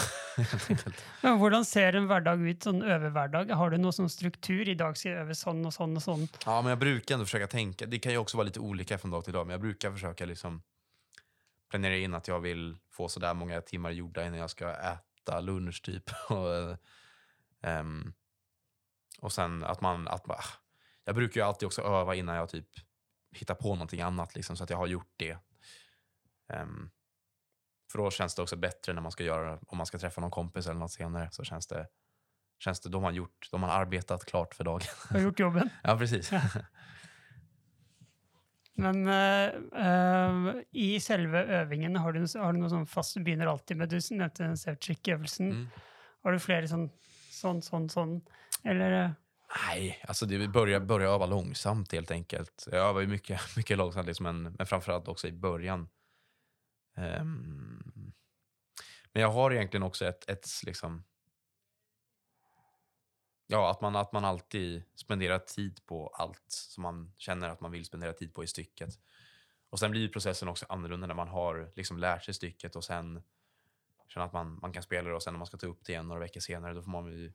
Men 1.23 1.39
hvordan 1.39 1.65
ser 1.65 1.97
en 1.99 2.07
hverdag 2.09 2.41
ut, 2.47 2.63
sånn 2.65 2.81
øvehverdag? 2.83 3.51
Har 3.59 3.75
du 3.75 3.79
noe 3.83 3.93
sånn 3.93 4.11
struktur? 4.11 4.69
I 4.69 4.77
dag 4.79 4.97
skal 4.97 5.13
jeg 5.13 5.25
øve 5.27 5.37
sånn 5.37 5.65
og 5.67 5.75
sånn 5.75 5.99
og 5.99 6.05
sånn. 6.05 6.29
Ja, 6.47 6.61
men 6.63 6.71
jag 6.71 6.79
brukar 6.79 7.15
ändå 7.15 7.27
försöka 7.27 7.47
tänka. 7.47 7.87
Det 7.87 7.99
kan 7.99 8.13
ju 8.13 8.19
också 8.19 8.37
vara 8.37 8.47
lite 8.47 8.61
olika 8.61 8.99
från 8.99 9.11
dag 9.11 9.25
till 9.25 9.33
dag, 9.33 9.47
men 9.47 9.55
jag 9.55 9.61
brukar 9.61 9.93
försöka 9.93 10.27
liksom 10.27 10.63
planera 11.71 11.97
in 11.97 12.15
att 12.15 12.29
jag 12.29 12.41
vill 12.41 12.77
få 12.91 13.09
så 13.09 13.21
där 13.21 13.35
många 13.35 13.61
timmar 13.61 13.91
gjorda 13.91 14.27
innan 14.27 14.39
jag 14.39 14.51
ska 14.51 14.71
äta 14.71 15.41
lunch 15.41 15.83
typ. 15.83 16.11
och, 16.29 16.79
ehm, 17.63 18.13
och 19.21 19.33
sen 19.33 19.65
att 19.65 19.81
man, 19.81 20.09
att 20.09 20.27
man... 20.27 20.37
Jag 21.05 21.15
brukar 21.15 21.41
ju 21.41 21.47
alltid 21.47 21.67
också 21.67 21.83
öva 21.83 22.15
innan 22.15 22.37
jag 22.37 22.49
typ 22.49 22.69
hittar 23.33 23.55
på 23.55 23.69
någonting 23.69 24.01
annat, 24.01 24.35
liksom, 24.35 24.57
så 24.57 24.65
att 24.65 24.71
jag 24.71 24.77
har 24.77 24.87
gjort 24.87 25.13
det. 25.17 25.39
Ehm, 26.53 26.91
för 27.93 27.99
då 27.99 28.11
känns 28.11 28.35
det 28.35 28.43
också 28.43 28.57
bättre 28.57 28.93
när 28.93 29.03
man 29.03 29.13
ska 29.13 29.25
göra, 29.25 29.59
om 29.67 29.79
man 29.79 29.87
ska 29.87 29.99
träffa 29.99 30.21
någon 30.21 30.31
kompis 30.31 30.67
eller 30.67 30.81
något 30.81 30.93
senare, 30.93 31.29
så 31.31 31.45
känns 31.45 31.67
det, 31.67 31.87
känns 32.59 32.81
det, 32.81 32.89
då 32.89 32.99
har 32.99 33.03
man 33.03 33.15
gjort, 33.15 33.49
då 33.51 33.57
har 33.57 33.61
man 33.61 33.71
arbetat 33.71 34.25
klart 34.25 34.55
för 34.55 34.65
dagen. 34.65 34.83
Har 35.11 35.21
gjort 35.21 35.39
jobben. 35.39 35.71
Ja, 35.83 35.99
precis. 35.99 36.33
Men 38.75 39.07
eh, 39.07 39.49
eh, 39.87 40.55
i 40.71 41.01
selve 41.01 41.45
øvingen, 41.45 41.97
har 41.97 42.13
du, 42.13 42.21
har 42.41 42.53
du 42.53 42.59
noe 42.59 42.71
sånn 42.73 42.87
fast 42.89 43.15
Du 43.15 43.21
begynner 43.21 43.47
alltid 43.47 43.77
med 43.77 43.91
Du 43.93 43.99
nevnte 44.11 44.43
den 44.43 44.57
Sevcik-øvelsen. 44.57 45.51
Mm. 45.51 45.67
Har 46.23 46.33
du 46.33 46.39
flere 46.41 46.69
sånn 46.69 46.89
sånn, 47.33 47.63
sånn, 47.63 47.89
sånn? 47.93 48.15
Eller 48.65 48.97
eh, 48.99 49.11
Nej, 49.57 50.03
alltså 50.09 50.27
det 50.27 50.49
börja, 50.49 50.81
börja 50.81 51.09
öva 51.09 51.27
långsamt 51.27 51.93
helt 51.93 52.11
enkelt. 52.11 52.69
Jag 52.71 52.89
övar 52.89 53.01
ju 53.01 53.07
mycket, 53.07 53.41
mycket 53.57 53.79
långsamt, 53.79 54.07
liksom, 54.07 54.25
men, 54.25 54.43
men 54.43 54.67
framförallt 54.67 55.09
också 55.09 55.29
i 55.29 55.33
början. 55.33 55.89
Um, 56.97 58.13
men 59.13 59.23
jag 59.23 59.31
har 59.31 59.53
egentligen 59.53 59.83
också 59.83 60.07
ett, 60.07 60.29
ett 60.29 60.49
liksom... 60.67 61.05
Ja, 63.47 63.71
att 63.71 63.81
man, 63.81 63.97
att 63.97 64.13
man 64.13 64.25
alltid 64.25 64.83
spenderar 64.95 65.39
tid 65.39 65.87
på 65.87 66.09
allt 66.09 66.45
som 66.49 66.83
man 66.83 67.15
känner 67.17 67.49
att 67.49 67.61
man 67.61 67.71
vill 67.71 67.85
spendera 67.85 68.13
tid 68.13 68.35
på 68.35 68.45
i 68.45 68.47
stycket. 68.47 68.95
Och 69.71 69.79
sen 69.79 69.91
blir 69.91 70.09
processen 70.09 70.49
också 70.49 70.67
annorlunda 70.69 71.07
när 71.07 71.15
man 71.15 71.29
har 71.29 71.73
liksom 71.77 71.99
lärt 71.99 72.25
sig 72.25 72.35
stycket 72.35 72.77
och 72.77 72.85
sen 72.85 73.23
känner 74.09 74.27
att 74.27 74.33
man, 74.33 74.59
man 74.63 74.73
kan 74.73 74.83
spela 74.83 75.09
det 75.09 75.15
och 75.15 75.23
sen 75.23 75.35
när 75.35 75.39
man 75.39 75.47
ska 75.47 75.57
ta 75.57 75.67
upp 75.67 75.85
det 75.85 75.93
igen 75.93 76.09
några 76.09 76.21
veckor 76.21 76.41
senare, 76.41 76.75
då 76.75 76.83
får 76.83 76.91
man 76.91 77.07
ju 77.07 77.33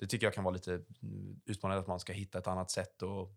det 0.00 0.06
tycker 0.06 0.26
jag 0.26 0.34
kan 0.34 0.44
vara 0.44 0.54
lite 0.54 0.72
mm, 1.02 1.40
utmanande 1.46 1.80
att 1.80 1.86
man 1.88 2.00
ska 2.00 2.12
hitta 2.12 2.38
ett 2.38 2.46
annat 2.46 2.70
sätt 2.70 3.02
och 3.02 3.32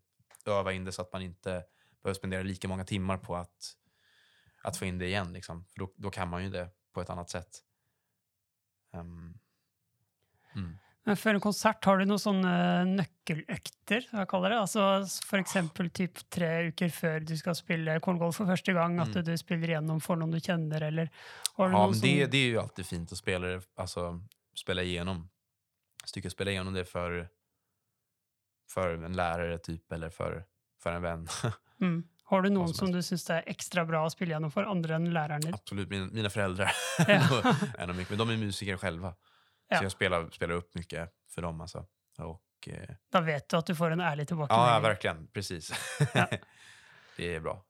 öva 0.46 0.74
in 0.74 0.86
det 0.86 0.92
så 0.92 1.02
att 1.02 1.14
man 1.14 1.22
inte 1.22 1.64
behöver 2.04 2.18
spendera 2.18 2.44
lika 2.44 2.68
många 2.68 2.86
timmar 2.86 3.18
på 3.18 3.36
att, 3.36 3.76
att 4.64 4.78
få 4.78 4.86
in 4.86 4.98
det 4.98 5.06
igen. 5.08 5.34
Liksom. 5.34 5.66
För 5.66 5.80
då, 5.80 5.94
då 5.96 6.10
kan 6.12 6.30
man 6.30 6.44
ju 6.44 6.50
det 6.50 6.70
på 6.94 7.02
ett 7.02 7.10
annat 7.10 7.30
sätt. 7.30 7.50
Ehm, 8.94 9.34
mm. 10.56 10.78
Men 11.06 11.18
før 11.18 11.34
en 11.36 11.42
konsert, 11.44 11.84
har 11.86 11.98
du 12.00 12.06
noen 12.08 12.22
sånne 12.22 12.52
nøkkeløkter, 12.88 14.06
som 14.06 14.22
jeg 14.22 14.28
kaller 14.32 14.54
det? 14.54 14.60
Altså 14.64 14.84
for 15.28 15.42
eksempel 15.42 15.90
typ 15.92 16.22
tre 16.32 16.52
uker 16.70 16.94
før 16.96 17.26
du 17.28 17.34
skal 17.36 17.58
spille 17.60 17.98
korngolf 18.00 18.38
for 18.40 18.48
første 18.48 18.72
gang, 18.78 18.96
at 19.04 19.12
Mm. 19.12 19.26
du 19.28 19.34
spiller 19.38 19.68
gjennom 19.76 20.00
for 20.02 20.16
noen 20.16 20.32
du 20.32 20.40
kjenner, 20.40 20.82
eller 20.88 21.10
har 21.58 21.68
du 21.70 21.76
Ja, 21.76 21.82
men 21.88 22.00
det, 22.00 22.08
sånn- 22.08 22.32
det 22.32 22.38
är 22.38 22.48
ju 22.48 22.60
alltid 22.60 22.86
fint 22.86 23.12
att 23.12 23.18
spela, 23.18 23.62
alltså, 23.76 24.22
spela 24.56 24.82
igenom 24.84 25.30
stycket. 26.06 26.32
Spela 26.32 26.52
igenom 26.52 26.74
det 26.74 26.86
för, 26.86 27.30
för 28.70 29.04
en 29.04 29.14
lärare 29.14 29.58
typ 29.58 29.92
eller 29.92 30.10
för, 30.10 30.46
för 30.84 30.94
en 30.94 31.02
vän. 31.02 31.28
mm. 31.82 32.04
Har 32.24 32.42
du 32.42 32.50
noen 32.50 32.68
som 32.68 32.78
som 32.78 32.92
du 32.92 33.02
syns 33.04 33.30
er 33.30 33.44
ekstra 33.46 33.86
bra 33.86 34.06
å 34.06 34.10
spille 34.10 34.34
gjennom 34.34 34.52
for 34.52 34.64
andre 34.64 34.96
enn 34.96 35.10
læreren 35.14 35.42
din? 35.42 35.54
Absolut, 35.54 35.90
mina, 35.90 36.06
mina 36.06 36.30
föräldrar. 36.30 36.72
Ja. 37.08 37.20
Mycket, 37.94 38.10
men 38.10 38.18
de 38.18 38.30
är 38.30 38.38
musiker 38.38 38.78
själva. 38.78 39.16
Ja. 39.68 39.78
Så 39.78 39.86
jag 39.86 39.92
spelar, 39.92 40.30
spelar 40.32 40.56
upp 40.56 40.76
mycket 40.76 41.10
för 41.30 41.42
dem. 41.42 41.62
Alltså. 41.62 41.86
Och, 42.18 42.68
eh, 42.68 42.96
Da 43.12 43.22
vet 43.22 43.50
du 43.50 43.58
at 43.58 43.66
du 43.66 43.76
får 43.76 43.92
en 43.92 44.02
ærlig 44.02 44.24
ja, 44.24 44.26
tilbakemelding. 44.26 44.82
verkligen. 44.84 45.28
Precis. 45.28 45.72
Ja. 46.14 46.28
det 47.18 47.36
är 47.36 47.40
bra. 47.40 47.66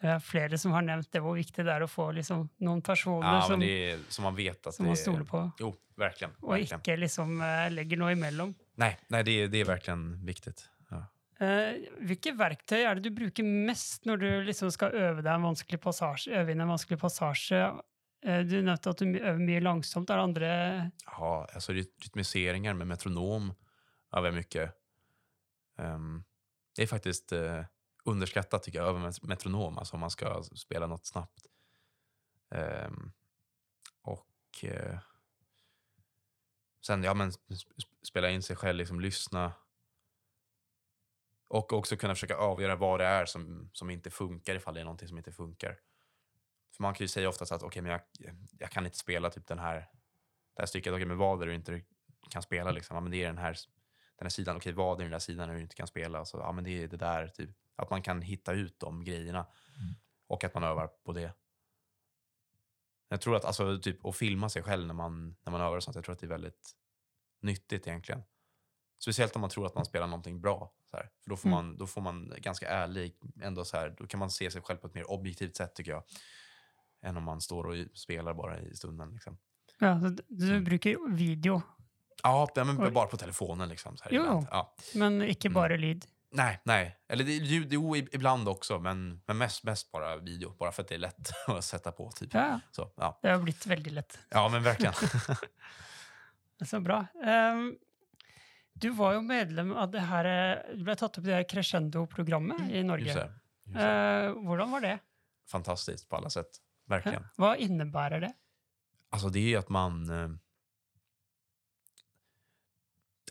Er 0.00 0.20
flere 0.22 0.58
som 0.58 0.72
har 0.72 0.82
nevnt 0.86 1.08
det, 1.12 1.20
hvor 1.20 1.34
viktig 1.34 1.64
det 1.66 1.72
er 1.74 1.82
å 1.82 1.88
få 1.90 2.12
liksom, 2.14 2.44
noen 2.62 2.82
personer 2.86 3.26
Ja, 3.34 3.40
som, 3.48 3.60
det 3.60 3.90
är 3.90 3.98
som 4.08 4.22
man 4.24 4.36
vet 4.36 4.66
att 4.66 4.74
som 4.74 4.84
det 4.84 4.88
man 4.88 4.96
är... 4.98 5.02
stoler 5.02 5.24
på, 5.24 5.50
Jo, 5.58 5.72
verkligen. 5.96 6.34
og 6.42 6.50
verkligen. 6.54 6.80
ikke 6.80 6.96
liksom 6.96 7.40
eh, 7.42 7.70
legger 7.70 7.96
noe 7.98 8.12
imellom. 8.12 8.54
Nej, 8.78 8.98
nej 9.08 9.24
det, 9.24 9.30
är, 9.42 9.48
det 9.48 9.58
är 9.58 9.64
verkligen 9.64 10.24
viktigt. 10.26 10.68
Ja. 10.90 11.00
Eh, 11.46 11.74
hvilke 11.98 12.32
verktøy 12.38 12.78
er 12.84 12.94
det 12.94 13.02
du 13.08 13.10
bruker 13.10 13.42
mest 13.42 14.06
når 14.06 14.16
du 14.22 14.28
liksom 14.46 14.70
skal 14.70 14.94
øve 14.94 15.22
deg 15.22 15.32
en 15.34 15.42
vanskelig 15.50 15.80
passasje, 15.82 16.30
øve 16.30 16.52
inn 16.54 16.60
en 16.62 16.70
vanskelig 16.70 16.98
passasje? 17.02 17.64
Eh, 18.22 18.40
du 18.46 18.56
nevnte 18.62 18.90
at 18.94 18.98
du 19.02 19.06
my- 19.06 19.18
øver 19.20 19.38
mye 19.42 19.60
langsomt. 19.66 20.10
Er 20.10 20.16
det 20.16 20.22
andre 20.28 20.52
Ja, 21.10 21.46
alltså 21.54 21.72
ryt- 21.72 21.98
rytmiseringar 22.06 22.74
med 22.74 22.86
metronom 22.86 23.50
övar 24.14 24.26
jag 24.30 24.34
mycket. 24.34 24.70
Ehm, 25.78 26.24
det 26.76 26.82
är 26.82 26.86
faktiskt 26.86 27.32
eh, 27.32 27.64
underskattat 28.10 28.62
tycker 28.62 28.78
jag, 28.78 28.88
över 28.88 29.26
metronom, 29.26 29.78
alltså 29.78 29.94
om 29.94 30.00
man 30.00 30.10
ska 30.10 30.42
spela 30.42 30.86
något 30.86 31.06
snabbt. 31.06 31.46
Um, 32.50 33.12
och 34.02 34.64
uh, 34.64 34.98
sen, 36.86 37.04
ja 37.04 37.14
men 37.14 37.32
spela 38.02 38.30
in 38.30 38.42
sig 38.42 38.56
själv, 38.56 38.78
liksom 38.78 39.00
lyssna. 39.00 39.52
Och 41.48 41.72
också 41.72 41.96
kunna 41.96 42.14
försöka 42.14 42.36
avgöra 42.36 42.76
vad 42.76 43.00
det 43.00 43.06
är 43.06 43.26
som, 43.26 43.70
som 43.72 43.90
inte 43.90 44.10
funkar 44.10 44.54
ifall 44.54 44.74
det 44.74 44.80
är 44.80 44.84
någonting 44.84 45.08
som 45.08 45.18
inte 45.18 45.32
funkar. 45.32 45.78
För 46.76 46.82
man 46.82 46.94
kan 46.94 47.04
ju 47.04 47.08
säga 47.08 47.28
oftast 47.28 47.52
att 47.52 47.62
okej, 47.62 47.82
men 47.82 47.92
jag, 47.92 48.00
jag 48.58 48.70
kan 48.70 48.86
inte 48.86 48.98
spela 48.98 49.30
typ 49.30 49.46
den 49.46 49.58
här 49.58 49.88
det 50.58 50.62
här 50.62 50.66
stycket, 50.66 50.92
okej, 50.92 51.06
men 51.06 51.16
vad 51.16 51.42
är 51.42 51.46
det 51.46 51.52
du 51.52 51.54
inte 51.54 51.82
kan 52.30 52.42
spela? 52.42 52.70
Liksom? 52.70 52.94
Ja, 52.94 53.00
men 53.00 53.10
det 53.10 53.22
är 53.22 53.26
den 53.26 53.38
här, 53.38 53.56
den 54.16 54.24
här 54.24 54.30
sidan, 54.30 54.56
okej, 54.56 54.72
vad 54.72 54.98
är 54.98 55.02
den 55.02 55.10
där 55.10 55.18
sidan 55.18 55.48
du 55.48 55.60
inte 55.60 55.76
kan 55.76 55.86
spela? 55.86 56.24
Så, 56.24 56.38
ja, 56.38 56.52
men 56.52 56.64
det 56.64 56.82
är 56.82 56.88
det 56.88 56.96
där, 56.96 57.28
typ. 57.28 57.50
Att 57.78 57.90
man 57.90 58.02
kan 58.02 58.22
hitta 58.22 58.52
ut 58.52 58.80
de 58.80 59.04
grejerna 59.04 59.46
och 60.26 60.44
att 60.44 60.54
man 60.54 60.64
övar 60.64 60.86
på 60.86 61.12
det. 61.12 61.32
Jag 63.08 63.20
tror 63.20 63.36
att, 63.36 63.44
alltså, 63.44 63.78
typ, 63.78 64.06
att 64.06 64.16
filma 64.16 64.48
sig 64.48 64.62
själv 64.62 64.86
när 64.86 64.94
man, 64.94 65.36
när 65.44 65.50
man 65.52 65.60
övar 65.60 65.76
och 65.76 65.82
sånt, 65.82 65.94
jag 65.94 66.04
tror 66.04 66.12
att 66.12 66.18
det 66.20 66.26
är 66.26 66.30
väldigt 66.30 66.72
nyttigt 67.40 67.86
egentligen. 67.86 68.22
Speciellt 69.02 69.34
om 69.36 69.40
man 69.40 69.50
tror 69.50 69.66
att 69.66 69.74
man 69.74 69.84
spelar 69.84 70.06
någonting 70.06 70.40
bra. 70.40 70.72
Så 70.90 70.96
här. 70.96 71.10
För 71.22 71.30
då 71.30 71.36
får, 71.36 71.48
Mm. 71.48 71.56
man, 71.66 71.76
då 71.76 71.86
får 71.86 72.00
man 72.00 72.32
ganska 72.38 72.68
ärlig, 72.68 73.16
ändå 73.42 73.64
så 73.64 73.76
här, 73.76 73.94
då 73.98 74.06
kan 74.06 74.20
man 74.20 74.30
se 74.30 74.50
sig 74.50 74.62
själv 74.62 74.76
på 74.78 74.86
ett 74.86 74.94
mer 74.94 75.10
objektivt 75.10 75.56
sätt 75.56 75.74
tycker 75.74 75.90
jag. 75.90 76.04
Än 77.02 77.16
om 77.16 77.22
man 77.24 77.40
står 77.40 77.64
och 77.64 77.76
spelar 77.98 78.34
bara 78.34 78.60
i 78.60 78.74
stunden. 78.76 79.10
Liksom. 79.12 79.38
Ja, 79.78 80.00
så 80.00 80.08
d- 80.08 80.22
du 80.28 80.50
Mm. 80.50 80.64
bruker 80.64 81.12
video, 81.16 81.62
Ja, 82.22 82.48
men 82.56 82.92
bara 82.94 83.06
på 83.06 83.16
telefonen 83.16 83.68
liksom. 83.68 83.96
Så 83.96 84.04
här 84.04 84.10
Jo. 84.12 84.20
ibland. 84.22 84.46
Ja. 84.50 84.74
men 84.94 85.22
ikke 85.22 85.48
Mm. 85.48 85.54
bare 85.54 85.76
lyd. 85.76 86.06
Nej, 86.30 86.60
nej. 86.64 86.98
Eller 87.08 87.24
det, 87.24 87.32
ljud, 87.32 87.72
jo, 87.72 87.96
ibland 87.96 88.48
också, 88.48 88.78
men, 88.78 89.22
men 89.26 89.38
mest, 89.38 89.64
mest 89.64 89.92
bara 89.92 90.16
video. 90.16 90.50
Bara 90.58 90.72
för 90.72 90.82
att 90.82 90.88
det 90.88 90.94
är 90.94 90.98
lätt 90.98 91.30
att 91.46 91.64
sätta 91.64 91.92
på. 91.92 92.10
Typ. 92.10 92.34
Ja, 92.34 92.60
Så, 92.70 92.92
ja. 92.96 93.18
det 93.22 93.28
har 93.30 93.38
blitt 93.38 93.66
veldig 93.66 93.92
lett. 93.92 94.18
ja, 94.28 94.48
men 94.48 94.62
verkligen. 94.62 94.94
Så 96.66 96.80
bra. 96.80 97.06
Ehm, 97.24 97.78
du 98.72 98.90
var 98.90 99.12
jo 99.14 99.20
medlem 99.20 99.72
av 99.72 99.90
det 99.90 99.98
eh, 99.98 100.76
Du 100.76 100.84
ble 100.84 100.94
tatt 100.96 101.18
opp 101.18 101.24
i 101.24 101.28
det 101.28 101.34
her 101.34 101.48
Crescendo-programmet 101.48 102.60
i 102.70 102.76
Just 102.76 102.86
Norge. 102.86 103.04
det. 103.14 103.32
Just 103.64 103.78
det. 103.78 104.24
Eh, 104.26 104.32
hvordan 104.32 104.70
var 104.70 104.80
det? 104.80 104.98
Fantastiskt 105.50 106.08
på 106.08 106.16
alla 106.16 106.30
sätt. 106.30 106.50
Verkligen. 106.86 107.26
Hva 107.36 107.56
innebærer 107.56 108.20
det? 108.20 108.32
Alltså 109.10 109.28
det 109.28 109.38
är 109.38 109.48
ju 109.48 109.56
att 109.56 109.68
man... 109.68 110.10
Eh, 110.10 110.28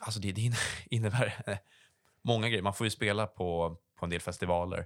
alltså 0.02 0.20
det, 0.20 0.32
det 0.32 0.42
inne- 0.42 0.86
innebär 0.90 1.60
många 2.28 2.50
grejer. 2.50 2.64
Man 2.64 2.74
får 2.74 2.86
ju 2.86 2.92
spela 2.92 3.28
på, 3.28 3.78
på 3.96 4.06
en 4.06 4.10
del 4.10 4.22
festivaler. 4.22 4.86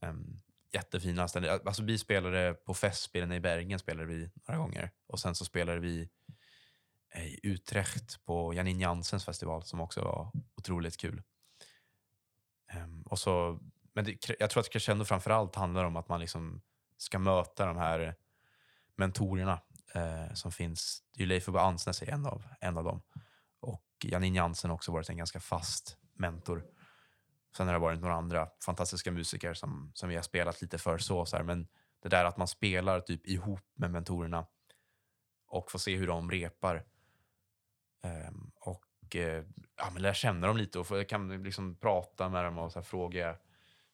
Um, 0.00 0.40
jättefina 0.72 1.28
ställen. 1.28 1.60
Alltså 1.64 1.82
vi 1.82 1.98
spelade 1.98 2.54
på 2.54 2.74
Festspelen 2.74 3.32
i 3.32 3.40
Bergen 3.40 3.78
spelade 3.78 4.06
vi 4.06 4.30
några 4.48 4.58
gånger. 4.58 4.90
Och 5.06 5.20
sen 5.20 5.34
så 5.34 5.44
spelade 5.44 5.78
vi 5.78 6.08
eh, 7.14 7.26
i 7.26 7.40
Utrecht 7.42 8.24
på 8.24 8.54
Janine 8.54 8.80
Jansens 8.80 9.24
festival 9.24 9.62
som 9.62 9.80
också 9.80 10.00
var 10.00 10.30
otroligt 10.54 10.96
kul. 10.96 11.22
Um, 12.74 13.02
och 13.02 13.18
så, 13.18 13.60
men 13.92 14.04
det, 14.04 14.30
jag 14.38 14.50
tror 14.50 14.60
att 14.60 14.72
Crescendo 14.72 15.04
framförallt 15.04 15.54
handlar 15.54 15.84
om 15.84 15.96
att 15.96 16.08
man 16.08 16.20
liksom 16.20 16.62
ska 16.96 17.18
möta 17.18 17.66
de 17.66 17.76
här 17.76 18.14
mentorerna 18.96 19.60
eh, 19.94 20.34
som 20.34 20.52
finns. 20.52 21.02
Det 21.12 21.18
är 21.18 21.22
ju 21.22 21.28
Leif 21.28 21.48
Ove 21.48 21.60
Ansnes 21.60 22.02
är 22.02 22.10
en 22.10 22.26
av, 22.26 22.44
en 22.60 22.78
av 22.78 22.84
dem. 22.84 23.02
Och 23.60 23.86
Janine 24.02 24.36
Jansen 24.36 24.70
har 24.70 24.74
också 24.74 24.92
varit 24.92 25.08
en 25.08 25.16
ganska 25.16 25.40
fast 25.40 25.98
mentor. 26.14 26.64
Sen 27.56 27.66
har 27.66 27.74
det 27.74 27.80
varit 27.80 28.00
några 28.00 28.14
andra 28.14 28.48
fantastiska 28.64 29.10
musiker 29.10 29.54
som, 29.54 29.92
som 29.94 30.08
vi 30.08 30.16
har 30.16 30.22
spelat 30.22 30.62
lite 30.62 30.78
för 30.78 30.98
så, 30.98 31.26
så 31.26 31.36
här. 31.36 31.44
Men 31.44 31.68
det 32.02 32.08
där 32.08 32.24
att 32.24 32.36
man 32.36 32.48
spelar 32.48 33.00
typ 33.00 33.26
ihop 33.26 33.60
med 33.74 33.90
mentorerna 33.90 34.46
och 35.46 35.70
får 35.70 35.78
se 35.78 35.96
hur 35.96 36.06
de 36.06 36.30
repar. 36.30 36.84
um, 38.28 38.52
och 38.60 38.84
uh, 39.14 39.44
ja, 39.76 39.90
men 39.92 40.02
lära 40.02 40.14
känna 40.14 40.46
dem 40.46 40.56
lite 40.56 40.78
och 40.78 40.86
få, 40.86 41.04
kan 41.04 41.42
liksom 41.42 41.76
prata 41.76 42.28
med 42.28 42.44
dem 42.44 42.58
och 42.58 42.72
så 42.72 42.78
här, 42.78 42.84
fråga 42.84 43.36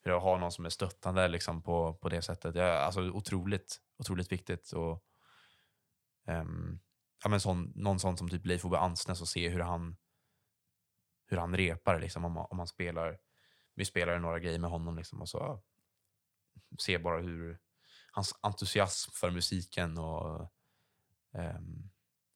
hur 0.01 0.13
jag 0.13 0.21
har 0.21 0.39
någon 0.39 0.53
som 0.53 0.65
är 0.65 0.71
stöttande 0.71 1.29
liksom, 1.29 1.63
på, 1.63 1.95
på 1.95 2.09
det 2.09 2.23
sättet. 2.23 2.55
Det 2.55 2.63
är 2.63 2.81
alltså, 2.81 3.01
otroligt, 3.01 3.77
otroligt 3.99 4.33
viktigt. 4.33 4.73
Och, 4.73 5.05
um, 6.27 6.81
ja, 7.23 7.29
men 7.29 7.41
sån, 7.41 7.73
någon 7.75 7.99
sån 7.99 8.17
som 8.17 8.29
typ 8.29 8.47
Leif 8.47 8.65
Ove 8.65 8.79
Ansnes 8.79 9.21
och 9.21 9.29
se 9.29 9.49
hur 9.49 9.61
han, 9.61 9.97
hur 11.29 11.37
han 11.37 11.57
repar. 11.57 12.01
Liksom, 12.01 12.25
om, 12.25 12.33
man, 12.33 12.47
om 12.51 12.57
man 12.57 12.67
spelar, 12.67 13.19
vi 13.75 13.85
spelar 13.85 14.19
några 14.19 14.39
grejer 14.39 14.59
med 14.59 14.71
honom 14.71 14.97
liksom, 14.97 15.21
och 15.21 15.29
så 15.29 15.63
se 16.79 16.99
bara 16.99 17.21
hur 17.21 17.59
hans 18.11 18.39
entusiasm 18.41 19.11
för 19.15 19.31
musiken 19.31 19.99
och 19.99 20.53
ehm, 21.35 21.91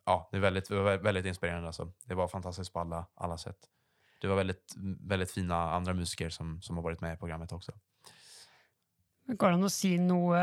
ja, 0.05 0.29
det, 0.31 0.37
är 0.37 0.41
väldigt, 0.41 0.69
det 0.69 0.83
var 0.83 0.99
väldigt 0.99 1.27
inspirerande. 1.27 1.67
Alltså. 1.67 1.93
Det 2.05 2.15
var 2.15 2.29
fantastiskt 2.29 2.73
på 2.73 2.81
alla, 2.81 3.07
alla 3.15 3.39
sätt. 3.39 3.59
Det 4.21 4.29
var 4.29 4.37
väldigt, 4.37 4.75
väldigt 5.01 5.31
fina 5.31 5.73
andra 5.73 5.95
musiker 5.95 6.31
som, 6.31 6.63
som 6.63 6.77
har 6.77 6.83
varit 6.83 7.01
med 7.01 7.15
i 7.15 7.17
programmet 7.17 7.53
också. 7.53 7.73
Går 9.27 9.49
det 9.49 9.55
an 9.55 9.65
å 9.65 9.71
si 9.71 9.93
noe 10.03 10.39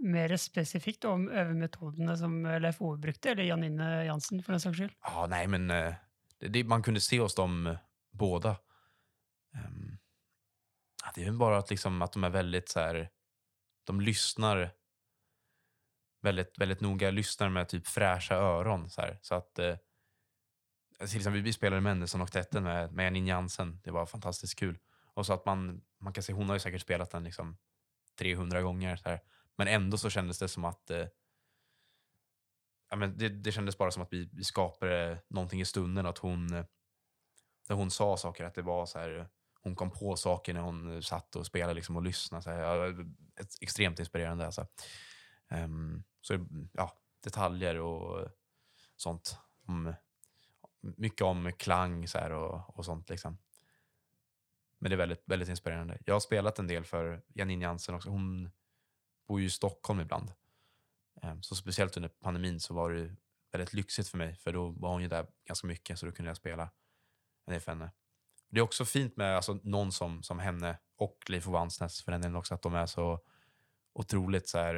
mer 0.00 0.32
spesifikt 0.40 1.04
om 1.04 1.26
øvemetodene 1.28 2.14
som 2.16 2.40
Leif 2.40 2.80
Ove 2.80 2.96
brukte, 3.02 3.30
eller 3.30 3.44
Janine 3.44 3.88
Jansen, 4.06 4.40
for 4.42 4.56
den 4.56 4.62
saks 4.64 4.78
skyld? 4.80 4.94
Ja, 5.04 5.26
nej, 5.28 5.46
men 5.46 5.70
eh, 5.70 5.94
det, 6.38 6.48
det, 6.48 6.64
man 6.64 6.82
kunde 6.82 7.00
se 7.00 7.20
hos 7.20 7.34
dem 7.34 7.66
eh, 7.66 7.76
båda. 8.10 8.56
Um, 9.54 9.98
det 11.14 11.24
är 11.24 11.32
bara 11.32 11.58
att, 11.58 11.70
liksom, 11.70 12.02
att 12.02 12.12
de 12.12 12.24
är 12.24 12.30
väldigt 12.30 12.68
så 12.68 12.80
här, 12.80 13.10
de 13.84 14.00
lyssnar 14.00 14.70
väldigt, 16.20 16.58
väldigt 16.58 16.80
noga, 16.80 17.10
lyssnar 17.10 17.48
med 17.48 17.68
typ 17.68 17.86
fräscha 17.86 18.34
öron. 18.34 18.90
Så, 18.90 19.00
här, 19.00 19.18
så 19.22 19.34
att 19.34 19.58
eh, 19.58 19.70
alltså, 19.70 19.78
liksom, 21.00 21.08
till 21.08 21.18
exempel, 21.18 21.42
vi 21.42 21.52
spelade 21.52 21.80
Mendelssohn 21.80 22.20
och 22.20 22.32
Tetten 22.32 22.62
med, 22.62 22.92
med 22.92 23.04
Janine 23.04 23.28
Jansen. 23.28 23.80
Det 23.84 23.90
var 23.90 24.06
fantastiskt 24.06 24.58
kul. 24.58 24.78
Och 25.14 25.26
så 25.26 25.32
att 25.32 25.46
man, 25.46 25.82
man 25.98 26.12
kan 26.12 26.22
se, 26.22 26.32
hon 26.32 26.48
har 26.48 26.56
ju 26.56 26.60
säkert 26.60 26.82
spelat 26.82 27.10
den 27.10 27.24
liksom 27.24 27.56
300 28.18 28.62
gånger. 28.62 28.96
Så 28.96 29.08
här. 29.08 29.20
Men 29.56 29.68
ändå 29.68 29.98
så 29.98 30.10
kändes 30.10 30.38
det 30.38 30.48
som 30.48 30.64
att 30.64 30.90
eh, 30.90 31.06
ja, 32.90 32.96
men 32.96 33.18
det, 33.18 33.28
det 33.28 33.52
kändes 33.52 33.78
bara 33.78 33.90
som 33.90 34.02
att 34.02 34.12
vi, 34.12 34.30
vi 34.32 34.44
skapade 34.44 35.22
någonting 35.28 35.60
i 35.60 35.64
stunden. 35.64 36.06
Att 36.06 36.18
hon, 36.18 36.46
när 37.68 37.76
hon 37.76 37.90
sa 37.90 38.16
saker, 38.16 38.44
att 38.44 38.54
det 38.54 38.62
var 38.62 38.86
så 38.86 38.98
här, 38.98 39.28
hon 39.60 39.74
kom 39.74 39.90
på 39.90 40.16
saker 40.16 40.54
när 40.54 40.60
hon 40.60 41.02
satt 41.02 41.36
och 41.36 41.46
spelade 41.46 41.74
liksom 41.74 41.96
och 41.96 42.02
lyssnade. 42.02 42.42
Så 42.42 42.50
här, 42.50 43.00
ett, 43.40 43.54
extremt 43.60 43.98
inspirerande. 43.98 44.46
Alltså. 44.46 44.66
Um, 45.50 46.04
så 46.20 46.46
ja, 46.72 46.98
detaljer 47.24 47.78
och 47.78 48.28
sånt. 48.96 49.38
Om, 49.66 49.94
mycket 50.80 51.22
om 51.22 51.52
klang 51.58 52.08
så 52.08 52.18
här, 52.18 52.32
och, 52.32 52.78
och 52.78 52.84
sånt. 52.84 53.10
Liksom. 53.10 53.38
Men 54.78 54.90
det 54.90 54.94
är 54.94 54.98
väldigt, 54.98 55.22
väldigt 55.24 55.48
inspirerande. 55.48 55.98
Jag 56.04 56.14
har 56.14 56.20
spelat 56.20 56.58
en 56.58 56.66
del 56.66 56.84
för 56.84 57.22
Janine 57.28 57.62
Jansen 57.62 57.94
också. 57.94 58.10
Hon 58.10 58.50
bor 59.28 59.40
ju 59.40 59.46
i 59.46 59.50
Stockholm 59.50 60.00
ibland. 60.00 60.32
Ehm, 61.22 61.42
så 61.42 61.54
speciellt 61.54 61.96
under 61.96 62.08
pandemin 62.08 62.60
så 62.60 62.74
var 62.74 62.92
det 62.92 63.16
väldigt 63.52 63.72
lyxigt 63.72 64.08
för 64.08 64.18
mig. 64.18 64.36
För 64.36 64.52
då 64.52 64.68
var 64.70 64.92
hon 64.92 65.02
ju 65.02 65.08
där 65.08 65.26
ganska 65.44 65.66
mycket 65.66 65.98
så 65.98 66.06
då 66.06 66.12
kunde 66.12 66.30
jag 66.30 66.36
spela 66.36 66.70
en 67.46 67.52
del 67.52 67.60
för 67.60 67.72
henne. 67.72 67.90
Det 68.50 68.60
är 68.60 68.64
också 68.64 68.84
fint 68.84 69.16
med 69.16 69.36
alltså, 69.36 69.60
någon 69.62 69.92
som, 69.92 70.22
som 70.22 70.38
henne 70.38 70.78
och 70.96 71.18
Leif 71.28 71.46
och 71.46 71.52
Vansnäs 71.52 72.02
för 72.02 72.12
den 72.12 72.20
delen 72.20 72.36
också. 72.36 72.54
Att 72.54 72.62
de 72.62 72.74
är 72.74 72.86
så 72.86 73.20
otroligt 73.92 74.48
så 74.48 74.58
här 74.58 74.76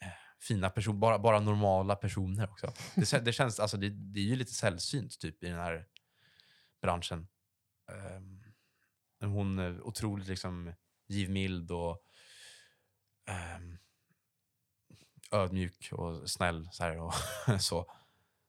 eh, 0.00 0.08
fina 0.40 0.70
personer. 0.70 0.98
Bara, 0.98 1.18
bara 1.18 1.40
normala 1.40 1.96
personer 1.96 2.50
också. 2.50 2.72
Det, 2.94 3.24
det 3.24 3.32
känns, 3.32 3.60
alltså 3.60 3.76
det, 3.76 3.88
det 3.88 4.20
är 4.20 4.24
ju 4.24 4.36
lite 4.36 4.52
sällsynt 4.52 5.18
typ 5.18 5.42
i 5.42 5.46
den 5.46 5.58
här 5.58 5.86
branschen. 6.82 7.28
Um, 8.16 8.42
hon 9.20 9.58
är 9.58 9.80
otroligt 9.80 10.28
liksom 10.28 10.72
givmild 11.06 11.70
och 11.70 12.04
um, 13.56 13.78
ödmjuk 15.32 15.92
och 15.92 16.30
snäll. 16.30 16.68
Så, 16.72 16.82
här, 16.82 16.98
och 16.98 17.14
så. 17.60 17.86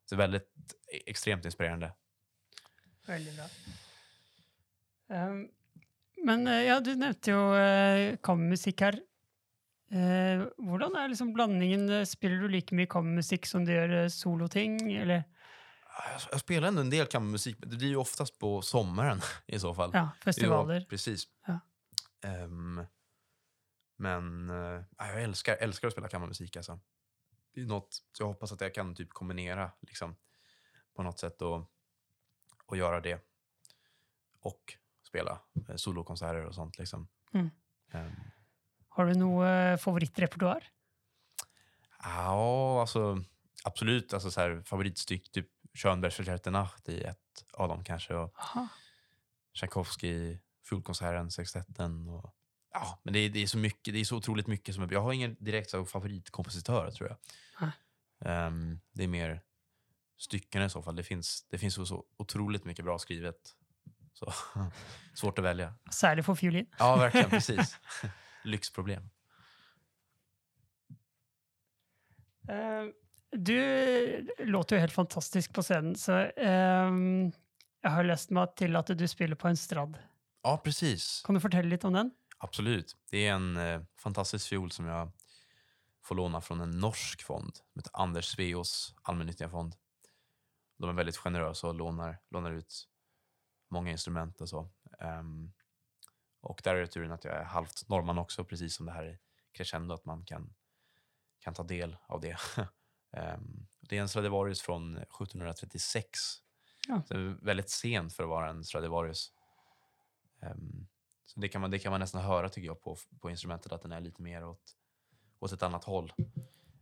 så 0.06 0.15
väldigt 0.15 0.50
extremt 1.06 1.46
inspirerande. 1.46 1.93
Veldig 3.08 3.34
bra. 3.36 3.46
Um, 5.08 5.50
men 6.26 6.48
eh, 6.48 6.63
ja, 6.63 6.80
du 6.80 6.96
nevnte 6.96 7.32
jo 7.32 7.39
uh, 7.54 8.15
kammermusikk 8.24 8.82
her. 8.82 9.00
Eh, 9.93 10.41
hvordan 10.58 10.96
er 10.98 11.12
liksom 11.12 11.34
blandningen? 11.34 11.89
eh, 11.89 12.06
Spiller 12.06 12.41
du 12.41 12.48
like 12.50 12.76
mye 12.76 12.89
kammermusikk 12.89 13.46
som 13.46 13.65
du 13.65 13.74
eh, 13.74 14.08
soloting, 14.10 14.93
eller? 14.93 15.24
Jag, 16.32 16.39
spelar 16.39 16.67
ändå 16.67 16.82
en 16.82 16.89
del 16.89 17.06
kammarmusik, 17.06 17.60
men 17.60 17.69
det 17.69 17.78
blir 17.78 17.88
ju 17.88 17.96
oftast 17.96 18.39
på 18.39 18.62
sommaren 18.62 19.22
i 19.48 19.60
så 19.60 19.74
fall. 19.76 19.91
Ja, 19.93 20.10
festivaler. 20.24 20.80
Ja, 20.80 20.86
precis. 20.89 21.28
Ja. 21.48 21.60
Ehm, 22.24 22.86
men 24.04 24.50
eh, 24.50 24.84
ja, 24.98 25.08
jag 25.08 25.24
älskar, 25.24 25.58
älskar 25.60 25.88
att 25.88 25.92
spela 25.92 26.08
kammarmusik. 26.08 26.58
Alltså. 26.58 26.80
Det 27.54 27.62
är 27.62 27.66
något, 27.66 27.94
så 27.94 28.24
jag 28.24 28.28
hoppas 28.28 28.52
att 28.52 28.62
jag 28.62 28.74
kan 28.74 28.96
typ 28.96 29.10
kombinera 29.10 29.72
liksom, 29.80 30.16
på 30.96 31.04
något 31.04 31.20
sätt 31.20 31.42
och, 31.42 31.72
och 32.66 32.78
göra 32.78 33.02
det. 33.02 33.26
Och 34.39 34.78
spela 35.08 35.42
eh, 35.70 35.76
solokonserter 35.76 36.46
och 36.46 36.56
sånt. 36.56 36.78
Liksom. 36.78 37.08
Mm. 37.34 37.50
Ehm, 37.92 38.12
Har 38.88 39.06
du 39.06 39.13
noe 39.13 39.72
eh, 39.72 39.78
favorittrepertoar? 39.78 40.63
Ja, 42.00 42.82
alltså 42.82 43.24
absolut. 43.63 44.13
Alltså, 44.13 44.32
så 44.32 44.42
här, 44.42 44.62
favoritstyck, 44.66 45.32
typ 45.32 45.48
Schönbergs 45.74 46.20
Verkärte 46.20 46.52
Nacht 46.52 46.89
i 46.89 47.04
ett 47.04 47.46
av 47.54 47.68
dem 47.68 47.84
kanske. 47.84 48.16
Och 48.16 48.39
Aha. 48.39 48.68
Tchaikovsky, 49.54 50.39
Fullkonserten, 50.63 51.32
Sextetten. 51.32 52.08
Och, 52.08 52.36
ja, 52.74 53.00
men 53.04 53.14
det 53.14 53.20
är, 53.20 53.30
det 53.30 53.40
är 53.44 53.48
så 53.48 53.58
mycket, 53.58 53.94
det 53.94 54.00
är 54.00 54.06
så 54.06 54.18
otroligt 54.18 54.48
mycket. 54.48 54.76
som 54.76 54.88
Jag 54.92 55.02
har 55.02 55.14
ingen 55.14 55.36
direkt 55.40 55.70
så, 55.70 55.86
favoritkompositör 55.86 56.92
tror 56.92 57.10
jag. 57.10 57.18
Ehm, 58.26 58.80
det 58.92 59.04
är 59.04 59.08
mer 59.08 59.42
stycken 60.18 60.62
i 60.64 60.70
så 60.70 60.82
fall. 60.82 60.96
Det 60.96 61.04
finns, 61.04 61.46
det 61.50 61.58
finns 61.58 61.74
så, 61.74 61.86
så 61.86 62.06
otroligt 62.18 62.66
mycket 62.66 62.86
bra 62.86 63.00
skrivet. 63.00 63.56
Så, 64.14 64.34
svårt 65.14 65.40
att 65.40 65.46
välja. 65.46 65.74
Særlig 65.92 66.26
for 66.26 66.36
fiolin. 66.36 66.66
Ja, 66.80 66.96
verkligen. 67.00 67.30
Precis. 67.30 67.78
Lyxproblem. 68.44 69.10
Eh, 72.50 72.86
Du 73.36 74.28
låter 74.40 74.76
jo 74.76 74.80
helt 74.80 74.94
fantastisk 74.94 75.54
på 75.54 75.62
scenen, 75.64 75.96
så 75.96 76.14
eh, 76.38 76.92
jeg 77.84 77.92
har 77.92 78.04
lest 78.06 78.30
meg 78.30 78.52
til 78.60 78.76
at 78.78 78.92
du 78.94 79.08
spiller 79.10 79.36
på 79.36 79.48
en 79.50 79.58
strad. 79.58 79.96
Ja, 80.44 80.58
precis. 80.64 81.24
Kan 81.26 81.34
du 81.36 81.42
fortelle 81.42 81.70
litt 81.72 81.84
om 81.88 81.94
den? 81.98 82.12
Absolut. 82.43 82.97
Det 83.10 83.27
är 83.27 83.34
en 83.34 83.58
eh, 83.58 83.82
fantastisk 83.97 84.49
fiol 84.49 84.71
som 84.71 84.86
jag 84.86 85.12
får 86.01 86.15
låna 86.15 86.41
från 86.41 86.62
en 86.62 86.71
norsk 86.71 87.23
fond 87.23 87.56
som 87.56 87.79
heter 87.79 87.91
Anders 87.93 88.25
Sveos 88.25 88.95
allmännyttiga 89.01 89.49
fond. 89.49 89.75
De 90.77 90.89
är 90.89 90.93
väldigt 90.93 91.17
generösa 91.17 91.67
och 91.67 91.75
lånar, 91.75 92.19
lånar 92.29 92.51
ut 92.51 92.88
många 93.69 93.91
instrument 93.91 94.41
och 94.41 94.49
så. 94.49 94.69
Ehm, 94.99 95.53
och 96.41 96.62
där 96.63 96.75
är 96.75 96.82
det 96.82 96.88
turen 96.88 97.12
att 97.12 97.23
jag 97.23 97.38
är 97.38 97.43
halvt 97.43 97.89
norrman 97.89 98.17
också, 98.17 98.45
precis 98.45 98.75
som 98.75 98.86
det 98.86 98.91
här 98.91 99.06
i 99.06 99.19
Crescendo, 99.51 99.93
att 99.93 100.06
man 100.06 100.25
kan, 100.25 100.53
kan 101.39 101.53
ta 101.53 101.63
del 101.63 101.97
av 102.08 102.21
det. 102.21 102.38
Ehm, 103.17 103.67
det 103.79 103.97
är 103.97 104.01
en 104.01 104.10
Stradivarius 104.10 104.62
från 104.62 104.97
1736. 104.97 106.10
Ja. 106.88 107.01
Så 107.08 107.13
det 107.13 107.19
är 107.19 107.45
väldigt 107.45 107.69
sent 107.69 108.13
för 108.13 108.23
att 108.23 108.29
vara 108.29 108.49
en 108.49 108.63
Stradivarius. 108.63 109.32
Ehm, 110.41 110.88
så 111.34 111.39
det 111.39 111.48
kan, 111.48 111.62
man, 111.62 111.72
det 111.72 111.80
kan 111.80 111.91
man 111.91 112.00
nästan 112.00 112.22
höra 112.22 112.50
tycker 112.50 112.67
jag 112.67 112.82
på, 112.82 112.98
på 113.22 113.30
instrumentet 113.30 113.72
att 113.72 113.82
den 113.82 113.91
är 113.91 114.02
lite 114.02 114.22
mer 114.22 114.46
åt, 114.46 114.76
åt 115.39 115.52
ett 115.52 115.63
annat 115.63 115.84
håll 115.84 116.13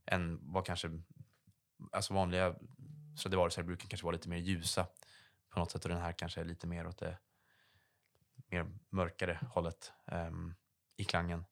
än 0.05 0.39
vad 0.41 0.65
kanske 0.65 1.01
alltså 1.91 2.13
vanliga 2.13 2.55
Stradivariusar 3.17 3.63
brukar 3.63 3.87
kanske 3.87 4.05
vara 4.05 4.15
lite 4.15 4.29
mer 4.29 4.37
ljusa 4.37 4.87
på 5.49 5.59
något 5.59 5.71
sätt 5.71 5.85
och 5.85 5.89
den 5.89 6.01
här 6.01 6.11
kanske 6.11 6.41
är 6.41 6.45
lite 6.45 6.67
mer 6.67 6.87
åt 6.87 6.97
det 6.97 7.17
mer 8.47 8.71
mörkare 8.89 9.39
hållet 9.51 9.91
um, 10.05 10.55
i 10.97 11.03
klangen. 11.03 11.45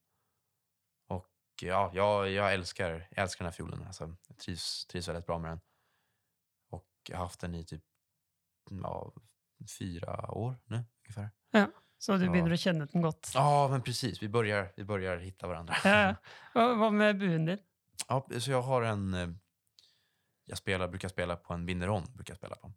Och 1.07 1.29
ja, 1.61 1.91
jag, 1.93 2.29
jag, 2.29 2.53
älskar, 2.53 3.07
jag 3.11 3.23
älskar 3.23 3.45
den 3.45 3.51
här 3.51 3.57
fiolen. 3.57 3.83
Alltså, 3.83 4.15
jag 4.27 4.37
trivs, 4.37 4.85
trivs 4.85 5.07
väldigt 5.07 5.25
bra 5.25 5.39
med 5.39 5.51
den. 5.51 5.59
Och 6.69 6.87
jag 7.09 7.17
har 7.17 7.25
haft 7.25 7.39
den 7.39 7.55
i 7.55 7.65
typ 7.65 7.83
ja, 8.83 9.13
fyra 9.79 10.31
år 10.31 10.55
nu 10.65 10.85
ungefär. 11.07 11.29
Så 11.99 12.17
du 12.17 12.25
Ja. 12.25 12.31
begynner 12.31 12.53
å 12.55 12.57
kjenne 12.57 12.85
den 12.91 13.01
godt? 13.03 13.31
Ja, 13.35 13.67
men 13.67 13.81
precis. 13.81 14.21
Vi 14.23 14.29
börjar, 14.29 14.71
vi 14.77 14.83
börjar 14.83 15.17
hitta 15.17 15.47
varandra. 15.47 15.75
Ja. 15.83 16.15
Hva 16.53 16.67
hva 16.79 16.89
med 16.91 17.17
buen 17.19 17.45
din? 17.45 17.59
Ja, 18.07 18.27
så 18.39 18.51
jag 18.51 18.61
har 18.61 18.81
en... 18.81 19.13
eh, 19.13 19.27
Jag 20.45 20.57
spelar, 20.57 20.87
brukar 20.87 21.07
spela 21.09 21.35
på 21.35 21.53
en 21.53 21.65
Vineron. 21.65 22.05
Brukar 22.13 22.35
spela 22.35 22.55
på. 22.55 22.71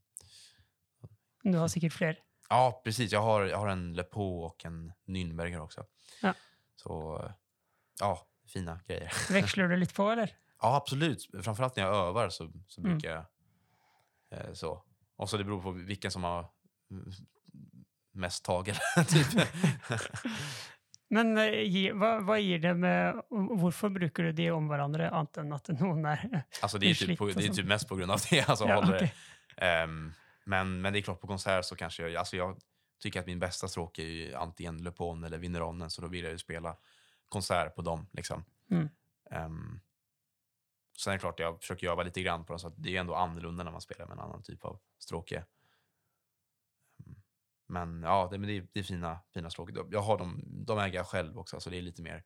Du 1.43 1.59
har 1.59 1.69
sikkert 1.69 1.93
flere. 1.93 2.17
Ja, 2.49 2.81
precis. 2.85 3.13
Jag 3.13 3.23
har, 3.23 3.45
jag 3.45 3.59
har 3.59 3.69
en 3.69 3.95
Le 3.95 4.03
Pau 4.03 4.45
och 4.45 4.65
en 4.65 4.93
Nürnberger 5.07 5.59
också. 5.61 5.85
Ja. 6.23 6.35
Så 6.77 7.23
ja, 8.01 8.27
fina 8.47 8.81
grejer. 8.87 9.13
Veksler 9.33 9.69
du 9.69 9.77
litt 9.77 9.95
på, 9.95 10.11
eller? 10.11 10.37
Ja, 10.61 10.77
absolut. 10.77 11.31
Framförallt 11.45 11.77
när 11.77 11.83
jag 11.85 11.95
övar 12.09 12.29
så, 12.29 12.53
så 12.69 12.81
Mm. 12.81 12.93
brukar 12.93 13.11
jag 13.11 13.25
eh, 14.41 14.53
så. 14.53 14.83
Och 15.17 15.31
så 15.31 15.37
det 15.37 15.45
beror 15.45 15.63
på 15.63 15.71
vilken 15.71 16.11
som 16.11 16.25
har 16.25 16.51
mm, 16.91 17.11
mest 18.13 18.45
tagel. 18.45 18.77
typ. 19.09 19.27
Men 21.13 21.39
eh, 21.39 21.93
hva, 21.93 22.15
hva 22.25 22.39
gir 22.41 22.63
det 22.63 22.73
med 22.75 23.19
Hvorfor 23.29 23.93
bruker 23.93 24.31
du 24.31 24.33
de 24.33 24.47
om 24.55 24.69
hverandre, 24.71 25.11
annet 25.13 25.43
enn 25.43 25.53
at 25.53 25.69
noen 25.77 26.07
er 26.09 26.23
Alltså 26.63 26.79
det 26.81 26.91
är, 26.91 26.95
typ, 26.95 27.19
på, 27.19 27.29
det 27.29 27.45
är 27.45 27.53
typ 27.53 27.69
mest 27.69 27.89
på 27.89 27.97
grund 27.97 28.11
av 28.11 28.21
det. 28.31 28.41
Alltså, 28.49 28.69
Ja, 28.69 28.81
håller, 28.81 28.97
okej. 28.97 29.15
Ehm, 29.57 30.13
men, 30.45 30.81
men 30.81 30.93
det 30.93 30.99
är 30.99 31.03
klart, 31.03 31.21
på 31.21 31.27
konsert 31.27 31.65
så 31.65 31.77
kanske 31.77 32.03
jag... 32.03 32.17
Alltså 32.17 32.37
jag 32.37 32.59
tycker 33.03 33.21
att 33.21 33.27
min 33.27 33.39
bästa 33.39 33.69
stråk 33.69 33.99
är 33.99 34.03
ju 34.03 34.35
antingen 34.35 34.83
Le 34.83 34.91
Pon 34.91 35.25
eller 35.25 35.39
Vineronen, 35.39 35.91
så 35.91 36.03
då 36.03 36.09
vill 36.09 36.25
jag 36.25 36.33
ju 36.33 36.39
spela 36.39 36.77
konsert 37.29 37.75
på 37.75 37.83
dem. 37.83 38.07
Liksom. 38.13 38.45
Mm. 38.71 38.89
Ehm, 39.31 39.81
sen 40.99 41.11
är 41.11 41.17
det 41.17 41.21
klart, 41.21 41.41
jag 41.41 41.61
försöker 41.61 41.91
öva 41.91 42.03
lite 42.03 42.23
grann 42.23 42.45
på 42.45 42.53
dem, 42.53 42.61
så 42.61 42.67
att 42.67 42.75
det 42.77 42.97
är 42.97 43.01
ändå 43.01 43.15
annorlunda 43.15 43.65
när 43.65 43.73
man 43.73 43.81
spelar 43.81 44.07
med 44.07 44.13
en 44.13 44.21
annan 44.21 44.43
typ 44.43 44.65
av 44.65 44.79
stråke. 44.99 45.45
Men 47.73 48.03
ja, 48.03 48.29
det, 48.31 48.39
men 48.39 48.49
det, 48.49 48.57
är, 48.57 48.67
det 48.73 48.81
är 48.81 48.85
fina, 48.85 49.19
fina 49.35 49.51
stråk. 49.51 49.71
Jag 49.91 50.01
har 50.01 50.19
dem, 50.19 50.43
de 50.67 50.79
äger 50.79 50.99
jag 50.99 51.07
själv 51.07 51.39
också, 51.39 51.61
så 51.61 51.71
det 51.71 51.79
är 51.79 51.83
lite 51.83 52.03
mer 52.03 52.23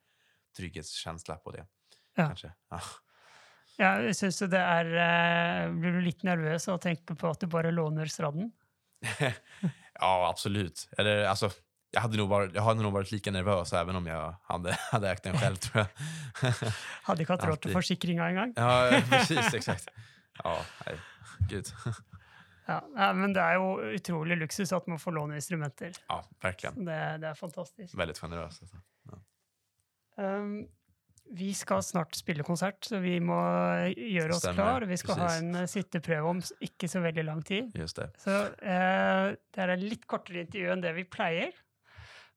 trygghetskänsla 0.57 1.37
på 1.37 1.51
det. 1.51 1.67
Ja. 2.15 2.27
Kanske. 2.27 2.53
Ja. 2.71 2.81
Ja, 3.79 4.15
Syns 4.15 4.39
du 4.39 4.47
det 4.49 4.61
er 4.61 4.89
eh, 4.97 5.73
Blir 5.77 5.99
du 5.99 6.01
litt 6.01 6.23
nervøs 6.25 6.65
av 6.69 6.79
å 6.79 6.81
tenke 6.81 7.15
på 7.15 7.29
at 7.29 7.43
du 7.43 7.47
bare 7.53 7.71
låner 7.71 8.09
straden? 8.09 8.49
ja, 10.01 10.29
absolut. 10.31 10.89
Eller 10.99 11.27
alltså, 11.29 11.51
jag 11.91 12.01
hade, 12.01 12.17
nog 12.17 12.29
varit, 12.29 12.55
jag 12.55 12.63
hade 12.63 12.83
nog 12.83 12.93
varit 12.93 13.13
lika 13.13 13.31
nervös 13.31 13.73
även 13.73 13.97
om 13.97 14.07
jag 14.07 14.35
hade, 14.43 14.79
hade 14.93 15.11
ägt 15.11 15.23
den 15.23 15.39
själv 15.43 15.57
tror 15.57 15.85
jag. 15.85 17.21
Ikke 17.21 17.33
hatt 17.33 17.45
råd 17.45 17.51
Alltid. 17.51 17.63
til 17.63 17.73
forsikringa 17.73 18.29
engang? 18.29 18.55
ja, 18.57 19.01
precis, 19.11 19.55
exakt. 19.55 19.89
Ja, 20.45 20.59
nej, 20.87 20.99
gud. 21.51 21.73
Ja, 22.67 22.81
ja, 22.97 23.13
men 23.15 23.35
det 23.35 23.43
er 23.43 23.61
jo 23.61 23.95
utrolig 23.95 24.39
luksus 24.41 24.73
at 24.75 24.89
man 24.91 24.99
får 24.99 25.15
låne 25.15 25.39
instrumenter. 25.39 25.95
Ja, 26.09 26.19
verkligen. 26.43 26.83
Det, 26.89 26.99
det 27.23 27.31
er 27.31 27.39
fantastisk. 27.39 27.95
Väldigt 27.99 28.19
generöst. 28.19 28.63
Alltså. 28.63 28.83
Um, 30.17 30.67
vi 31.35 31.55
skal 31.55 31.83
snart 31.83 32.15
spille 32.15 32.45
konsert, 32.47 32.85
så 32.87 33.01
vi 33.03 33.17
må 33.21 33.37
gjøre 33.93 34.35
oss 34.35 34.45
Stemmer, 34.45 34.63
klar. 34.63 34.87
Vi 34.87 34.99
skal 35.01 35.19
ha 35.19 35.27
precis. 35.27 35.43
en 35.43 35.59
eh, 35.59 35.69
sitteprøve 35.71 36.33
om 36.35 36.43
ikke 36.63 36.91
så 36.91 37.03
veldig 37.03 37.25
lang 37.27 37.43
tid. 37.47 37.73
Just 37.75 37.99
det. 37.99 38.09
Så 38.23 38.35
eh, 38.63 39.35
det 39.35 39.65
er 39.65 39.75
et 39.75 39.87
litt 39.87 40.07
kortere 40.11 40.45
intervju 40.47 40.75
enn 40.75 40.85
det 40.85 40.95
vi 40.97 41.07
pleier. 41.11 41.57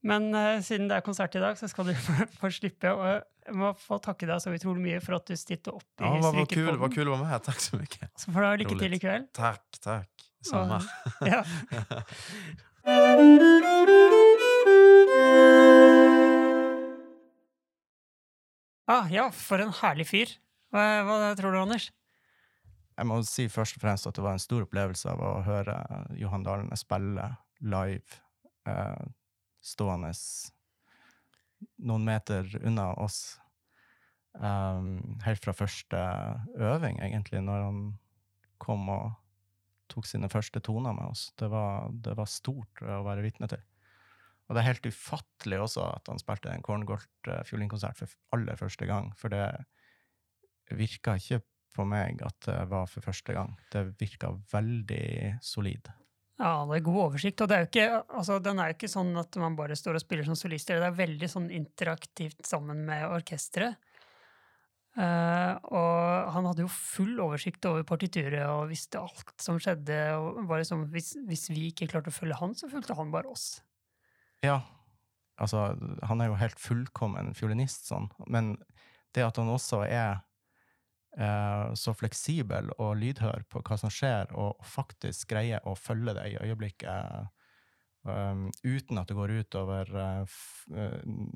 Men 0.07 0.29
eh, 0.35 0.61
siden 0.63 0.87
det 0.87 0.95
er 0.95 1.03
konsert 1.03 1.35
i 1.35 1.41
dag, 1.43 1.57
så 1.59 1.67
skal 1.67 1.89
du 1.89 1.93
få, 2.39 2.51
slippe. 2.55 2.91
Og 2.93 3.05
jeg 3.09 3.57
må 3.59 3.73
få 3.75 3.99
takke 4.03 4.29
deg 4.29 4.39
så 4.43 4.53
utrolig 4.55 4.83
mye 4.85 5.01
for 5.03 5.17
at 5.19 5.27
du 5.27 5.35
stilte 5.39 5.73
opp 5.75 5.89
i 5.99 6.05
Ja, 6.05 6.13
vad, 6.23 6.35
vad, 6.37 6.49
kul, 6.51 6.77
vad 6.77 6.93
kul 6.93 7.07
att 7.07 7.19
vara 7.19 7.29
med. 7.29 7.43
Tack 7.49 7.59
så 7.59 7.75
mycket. 7.77 8.11
Så 8.15 8.31
får 8.31 8.39
du 8.41 8.47
ha 8.47 8.55
lykke 8.55 8.75
Roligt. 8.75 8.85
til 8.85 8.93
i 8.93 9.03
kveld. 9.03 9.29
Tack, 9.33 9.79
tack. 9.83 10.09
Samma. 10.45 10.81
Ja. 11.27 11.43
Ah, 18.89 19.05
ja, 19.13 19.27
for 19.35 19.61
en 19.61 19.73
herlig 19.83 20.07
fyr. 20.09 20.31
Hva, 20.73 20.83
hva 21.05 21.33
tror 21.37 21.53
du, 21.53 21.59
Anders? 21.61 21.89
Jeg 22.99 23.07
må 23.07 23.19
si 23.23 23.45
først 23.51 23.77
og 23.77 23.83
fremst 23.83 24.07
at 24.09 24.17
det 24.17 24.23
var 24.25 24.35
en 24.35 24.41
stor 24.41 24.65
opplevelse 24.65 25.11
av 25.11 25.21
å 25.23 25.35
høre 25.45 25.75
Johan 26.19 26.43
Dalene 26.43 26.77
spille 26.79 27.29
live, 27.63 28.17
eh, 28.67 29.05
stående 29.69 30.11
noen 31.83 32.05
meter 32.07 32.49
unna 32.63 32.91
oss. 32.99 33.39
Ehm, 34.39 34.91
um, 34.97 35.17
helt 35.25 35.43
fra 35.43 35.55
første 35.55 36.03
øving, 36.55 36.99
egentlig, 37.03 37.41
når 37.43 37.65
han 37.65 37.81
kom 38.61 38.89
og 38.93 39.11
tok 39.89 40.05
sine 40.05 40.29
første 40.31 40.61
toner 40.63 40.93
med 40.95 41.09
oss. 41.09 41.29
Det 41.39 41.49
var, 41.51 41.89
det 41.91 42.15
var 42.17 42.29
stort 42.29 42.83
å 42.85 43.01
være 43.07 43.25
vitne 43.25 43.49
til. 43.51 43.61
Og 44.49 44.55
det 44.55 44.61
er 44.61 44.71
helt 44.71 44.89
ufattelig 44.89 45.59
også 45.61 45.85
at 45.85 46.09
han 46.09 46.21
spilte 46.21 46.51
en 46.53 46.65
Korngolt-fiolinkonsert 46.65 48.01
eh, 48.01 48.09
for 48.09 48.37
aller 48.37 48.57
første 48.57 48.87
gang, 48.89 49.11
for 49.17 49.33
det 49.33 49.45
virka 50.77 51.17
ikke 51.17 51.41
på 51.75 51.85
meg 51.85 52.21
at 52.25 52.37
det 52.47 52.57
var 52.69 52.89
for 52.89 53.05
første 53.05 53.33
gang. 53.35 53.53
Det 53.73 53.91
virka 54.01 54.31
veldig 54.51 55.37
solid. 55.45 55.89
Ja, 56.39 56.63
det 56.69 56.77
er 56.77 56.85
god 56.85 57.01
oversikt. 57.09 57.41
Og 57.43 57.49
det 57.51 57.55
er 57.55 57.65
jo 57.65 57.69
ikke, 57.69 57.87
altså, 58.15 58.39
den 58.43 58.61
er 58.61 58.71
jo 58.71 58.77
ikke 58.77 58.91
sånn 58.91 59.11
at 59.19 59.37
man 59.41 59.57
bare 59.59 59.75
står 59.75 59.99
og 59.99 60.03
spiller 60.03 60.27
som 60.27 60.37
solister. 60.39 60.79
Det 60.79 60.87
er 60.87 60.95
veldig 61.01 61.29
sånn 61.31 61.49
interaktivt 61.51 62.47
sammen 62.47 62.85
med 62.87 63.07
orkesteret. 63.09 63.75
Uh, 64.99 65.53
og 65.69 66.31
han 66.33 66.47
hadde 66.49 66.63
jo 66.65 66.71
full 66.73 67.19
oversikt 67.21 67.63
over 67.69 67.85
partituret 67.87 68.41
og 68.49 68.71
visste 68.71 68.99
alt 68.99 69.35
som 69.39 69.59
skjedde. 69.61 69.99
og 70.17 70.41
bare 70.49 70.63
liksom, 70.63 70.87
hvis, 70.95 71.13
hvis 71.27 71.45
vi 71.51 71.69
ikke 71.69 71.87
klarte 71.91 72.11
å 72.11 72.15
følge 72.15 72.39
han, 72.39 72.55
så 72.57 72.71
fulgte 72.71 72.97
han 72.97 73.11
bare 73.13 73.29
oss. 73.31 73.61
Ja, 74.43 74.61
altså, 75.39 75.73
han 76.07 76.23
er 76.23 76.31
jo 76.31 76.39
helt 76.39 76.59
fullkommen 76.59 77.35
fiolinist, 77.37 77.87
sånn. 77.91 78.09
Men 78.31 78.55
det 79.15 79.27
at 79.27 79.39
han 79.41 79.51
også 79.51 79.83
er 79.85 80.15
eh, 80.15 80.25
Eh, 81.17 81.73
så 81.73 81.93
fleksibel 81.97 82.69
og 82.77 82.93
lydhør 83.01 83.41
på 83.49 83.63
hva 83.65 83.77
som 83.81 83.91
skjer, 83.93 84.29
og 84.37 84.59
faktisk 84.65 85.31
greier 85.31 85.63
å 85.65 85.73
følge 85.77 86.13
det 86.19 86.25
i 86.29 86.37
øyeblikket 86.37 87.31
um, 88.05 88.45
uten 88.61 89.01
at 89.01 89.09
det 89.09 89.17
går 89.17 89.33
ut 89.41 89.57
over 89.57 89.89
uh, 89.97 90.37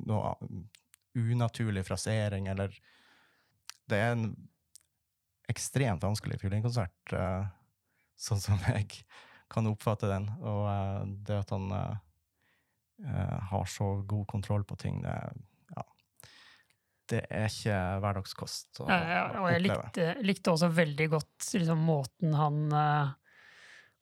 noe 0.05 0.35
unaturlig 1.17 1.85
frasering, 1.87 2.47
eller 2.53 2.73
Det 3.89 3.97
er 3.99 4.13
en 4.13 4.29
ekstremt 5.51 6.05
vanskelig 6.05 6.37
fiolinkonsert, 6.39 7.13
uh, 7.17 7.49
sånn 8.15 8.39
som 8.39 8.61
jeg 8.69 9.01
kan 9.51 9.67
oppfatte 9.67 10.07
den. 10.07 10.29
Og 10.39 10.69
uh, 10.69 11.01
det 11.25 11.41
at 11.41 11.51
han 11.51 11.73
uh, 11.73 11.97
har 13.49 13.65
så 13.67 13.95
god 14.05 14.29
kontroll 14.29 14.63
på 14.63 14.77
ting, 14.79 15.01
det, 15.01 15.17
er 15.17 15.33
det 17.11 17.23
er 17.27 17.49
ikke 17.49 17.79
hverdagskost 18.03 18.79
å 18.83 18.87
Ja, 18.87 19.25
og 19.41 19.49
jeg 19.51 19.65
likte, 19.65 20.07
likte 20.23 20.53
også 20.53 20.69
veldig 20.73 21.09
godt 21.11 21.49
liksom, 21.57 21.83
måten 21.87 22.35
han 22.37 22.59
eh, 22.79 23.11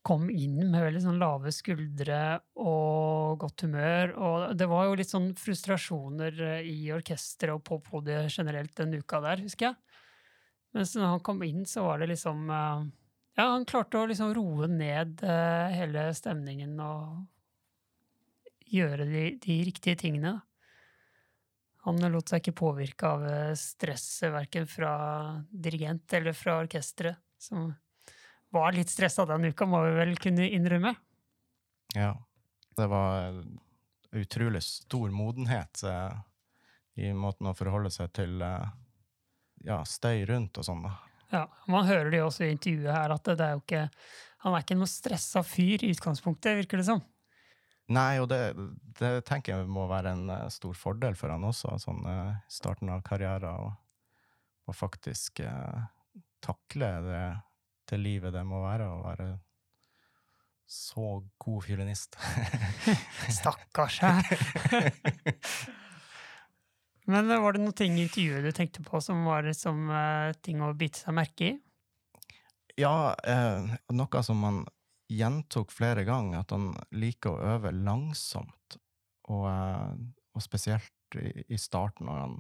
kom 0.06 0.28
inn 0.34 0.60
med 0.72 0.86
veldig 0.86 1.02
sånn 1.04 1.22
lave 1.22 1.54
skuldre 1.56 2.22
og 2.62 3.42
godt 3.42 3.66
humør. 3.66 4.14
Og 4.18 4.46
det 4.58 4.70
var 4.70 4.88
jo 4.88 5.00
litt 5.00 5.12
sånn 5.12 5.32
frustrasjoner 5.40 6.42
eh, 6.48 6.70
i 6.70 6.92
orkesteret 6.94 7.56
og 7.58 7.66
på 7.68 7.82
podiet 7.90 8.32
generelt 8.34 8.76
den 8.78 8.96
uka 9.00 9.22
der, 9.26 9.44
husker 9.46 9.72
jeg. 9.72 10.02
Mens 10.78 10.94
når 10.96 11.16
han 11.16 11.26
kom 11.26 11.42
inn, 11.44 11.66
så 11.68 11.84
var 11.90 12.02
det 12.02 12.12
liksom 12.14 12.46
eh, 12.50 12.88
Ja, 13.40 13.50
han 13.56 13.68
klarte 13.68 14.04
å 14.04 14.08
liksom 14.12 14.34
roe 14.38 14.70
ned 14.70 15.24
hele 15.24 16.10
stemningen 16.16 16.78
og 16.84 17.22
gjøre 18.72 19.08
de, 19.10 19.26
de 19.42 19.60
riktige 19.68 20.00
tingene. 20.00 20.38
Han 21.88 22.02
lot 22.14 22.30
seg 22.30 22.44
ikke 22.44 22.60
påvirke 22.62 23.10
av 23.10 23.24
eh, 23.26 23.54
stresset 23.58 24.34
verken 24.34 24.68
fra 24.70 24.92
dirigent 25.50 26.14
eller 26.14 26.36
fra 26.38 26.60
orkesteret, 26.62 27.18
som 27.42 27.72
var 28.52 28.76
litt 28.76 28.92
stressa 28.92 29.26
den 29.26 29.50
uka, 29.50 29.66
må 29.66 29.82
vi 29.86 29.96
vel 29.96 30.18
kunne 30.22 30.50
innrømme. 30.52 30.94
Ja. 31.96 32.14
Det 32.76 32.88
var 32.88 33.28
eh, 33.28 33.42
utrolig 34.22 34.64
stor 34.64 35.10
modenhet 35.10 35.84
eh, 35.84 36.20
i 37.02 37.14
måten 37.14 37.50
å 37.50 37.56
forholde 37.56 37.92
seg 37.94 38.12
til 38.16 38.42
eh, 38.46 38.68
ja, 39.68 39.82
støy 39.88 40.26
rundt 40.30 40.60
og 40.62 40.68
sånn. 40.68 40.86
da. 40.88 40.94
Ja, 41.32 41.46
Man 41.72 41.88
hører 41.88 42.12
det 42.12 42.22
jo 42.22 42.28
også 42.30 42.46
i 42.48 42.54
intervjuet 42.56 42.94
her, 42.96 43.16
at 43.16 43.28
det, 43.30 43.40
er 43.40 43.56
jo 43.56 43.64
ikke 43.64 43.86
Han 44.44 44.56
er 44.56 44.66
ikke 44.66 44.80
noe 44.80 44.90
stressa 44.90 45.44
fyr 45.46 45.84
i 45.86 45.92
utgangspunktet, 45.94 46.58
virker 46.64 46.82
det 46.82 46.88
som. 46.90 47.04
Nei, 47.92 48.22
og 48.24 48.30
det, 48.32 48.40
det 49.00 49.26
tenker 49.28 49.58
jeg 49.58 49.70
må 49.72 49.88
være 49.90 50.14
en 50.16 50.30
eh, 50.32 50.48
stor 50.54 50.76
fordel 50.78 51.16
for 51.20 51.34
han 51.34 51.44
også, 51.48 51.76
sånn 51.82 52.06
eh, 52.08 52.34
i 52.40 52.54
starten 52.54 52.92
av 52.94 53.04
karrieren, 53.08 53.52
og, 53.52 53.72
og 54.70 54.78
faktisk 54.78 55.42
eh, 55.44 55.80
takle 56.44 56.92
det, 57.06 57.24
det 57.92 58.00
livet 58.00 58.34
det 58.36 58.44
må 58.48 58.64
være 58.64 58.88
å 58.88 59.02
være 59.04 59.28
så 60.72 61.28
god 61.38 61.64
fiolinist. 61.66 62.16
Stakkars 63.40 64.00
her. 64.00 64.32
Men 67.12 67.32
eh, 67.32 67.42
var 67.44 67.58
det 67.58 67.66
noen 67.66 67.76
ting 67.76 67.98
i 67.98 68.06
intervjuet 68.06 68.46
du 68.46 68.52
tenkte 68.56 68.84
på 68.86 69.02
som 69.04 69.26
var 69.28 69.44
liksom, 69.48 69.90
eh, 69.92 70.32
ting 70.46 70.62
å 70.64 70.72
bite 70.78 71.04
seg 71.04 71.18
merke 71.18 71.50
i? 71.50 71.58
Ja, 72.80 73.16
eh, 73.28 73.76
noe 73.92 74.24
som 74.24 74.44
han 74.48 74.64
gjentok 75.12 75.74
flere 75.74 76.06
ganger, 76.08 76.42
at 76.42 76.54
han 76.56 76.72
liker 76.96 77.34
å 77.34 77.56
øve 77.56 77.74
langsomt. 77.76 78.78
Og, 79.32 79.46
eh, 79.52 79.94
og 80.36 80.44
spesielt 80.44 81.20
i, 81.20 81.32
i 81.52 81.60
starten, 81.60 82.08
når 82.08 82.22
han, 82.24 82.38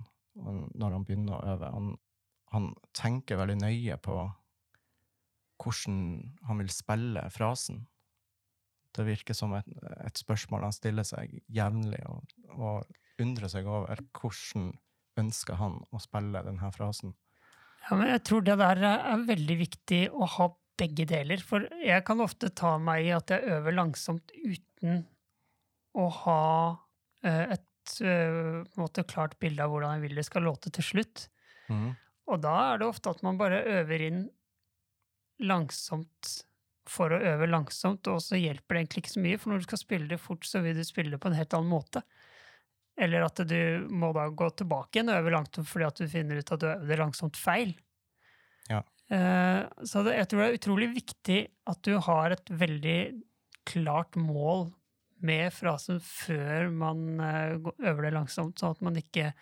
når 0.79 0.97
han 0.97 1.07
begynner 1.07 1.37
å 1.37 1.55
øve. 1.55 1.71
Han, 1.75 1.95
han 2.55 2.69
tenker 2.97 3.39
veldig 3.41 3.59
nøye 3.61 3.97
på 4.03 4.19
hvordan 5.61 5.97
han 6.47 6.61
vil 6.61 6.71
spille 6.73 7.25
frasen. 7.33 7.83
Det 8.91 9.05
virker 9.07 9.37
som 9.37 9.53
et, 9.55 9.67
et 10.03 10.19
spørsmål 10.19 10.65
han 10.67 10.75
stiller 10.75 11.07
seg 11.07 11.37
jevnlig, 11.53 12.01
og, 12.09 12.33
og 12.57 13.21
undrer 13.21 13.51
seg 13.51 13.69
over 13.69 14.01
hvordan 14.17 14.71
ønsker 15.21 15.59
han 15.59 15.77
å 15.91 16.01
spille 16.01 16.41
denne 16.47 16.71
frasen. 16.75 17.13
Ja, 17.85 17.97
men 17.97 18.11
jeg 18.11 18.23
tror 18.27 18.43
det 18.45 18.57
der 18.61 18.81
er 18.87 19.23
veldig 19.27 19.57
viktig 19.61 20.01
å 20.13 20.27
ha 20.37 20.47
begge 20.81 21.07
deler. 21.09 21.41
For 21.45 21.65
jeg 21.81 22.05
kan 22.07 22.23
ofte 22.23 22.51
ta 22.57 22.75
meg 22.81 23.07
i 23.07 23.15
at 23.15 23.33
jeg 23.33 23.47
øver 23.55 23.77
langsomt 23.77 24.33
uten 24.35 25.03
å 25.97 26.07
ha 26.23 26.43
eh, 27.25 27.55
et 27.57 27.97
eh, 28.05 28.61
måte, 28.79 29.05
klart 29.07 29.37
bilde 29.41 29.63
av 29.63 29.73
hvordan 29.73 29.97
jeg 29.97 30.05
vil 30.07 30.21
det 30.21 30.27
skal 30.27 30.47
låte 30.47 30.73
til 30.73 30.87
slutt. 30.93 31.27
Mhm. 31.71 31.91
Og 32.31 32.39
da 32.39 32.53
er 32.69 32.79
det 32.79 32.87
ofte 32.87 33.11
at 33.11 33.23
man 33.25 33.39
bare 33.39 33.63
øver 33.81 34.05
inn 34.05 34.21
langsomt 35.41 36.29
for 36.87 37.13
å 37.13 37.19
øve 37.33 37.47
langsomt, 37.49 38.07
og 38.07 38.21
så 38.23 38.39
hjelper 38.39 38.75
det 38.75 38.81
egentlig 38.81 39.03
ikke 39.03 39.13
så 39.15 39.23
mye, 39.23 39.39
for 39.39 39.51
når 39.51 39.61
du 39.61 39.67
skal 39.67 39.81
spille 39.81 40.09
det 40.09 40.19
fort, 40.21 40.45
så 40.47 40.61
vil 40.63 40.77
du 40.77 40.83
spille 40.87 41.13
det 41.13 41.19
på 41.21 41.31
en 41.31 41.37
helt 41.37 41.55
annen 41.57 41.71
måte. 41.71 42.03
Eller 43.01 43.25
at 43.25 43.41
du 43.47 43.87
må 43.89 44.11
da 44.15 44.27
gå 44.29 44.49
tilbake 44.59 44.97
igjen 44.99 45.11
og 45.11 45.21
øve 45.21 45.33
langsomt 45.33 45.69
fordi 45.69 45.87
at 45.87 46.01
du 46.01 46.11
finner 46.11 46.41
ut 46.41 46.53
at 46.53 46.61
du 46.61 46.67
øver 46.69 46.91
det 46.91 46.99
langsomt 47.01 47.39
feil. 47.39 47.73
Eh, 49.11 49.61
så 49.83 50.03
jeg 50.07 50.27
tror 50.29 50.39
det 50.41 50.47
er 50.47 50.59
utrolig 50.59 50.87
viktig 50.93 51.41
at 51.67 51.81
du 51.83 51.97
har 52.05 52.31
et 52.31 52.53
veldig 52.61 52.99
klart 53.67 54.15
mål 54.15 54.69
med 55.21 55.51
frasen 55.53 55.99
før 56.01 56.71
man 56.73 57.19
eh, 57.19 57.57
øver 57.59 58.07
det 58.07 58.13
langsomt, 58.15 58.61
sånn 58.61 58.77
at 58.77 58.85
man 58.87 58.99
ikke 59.01 59.33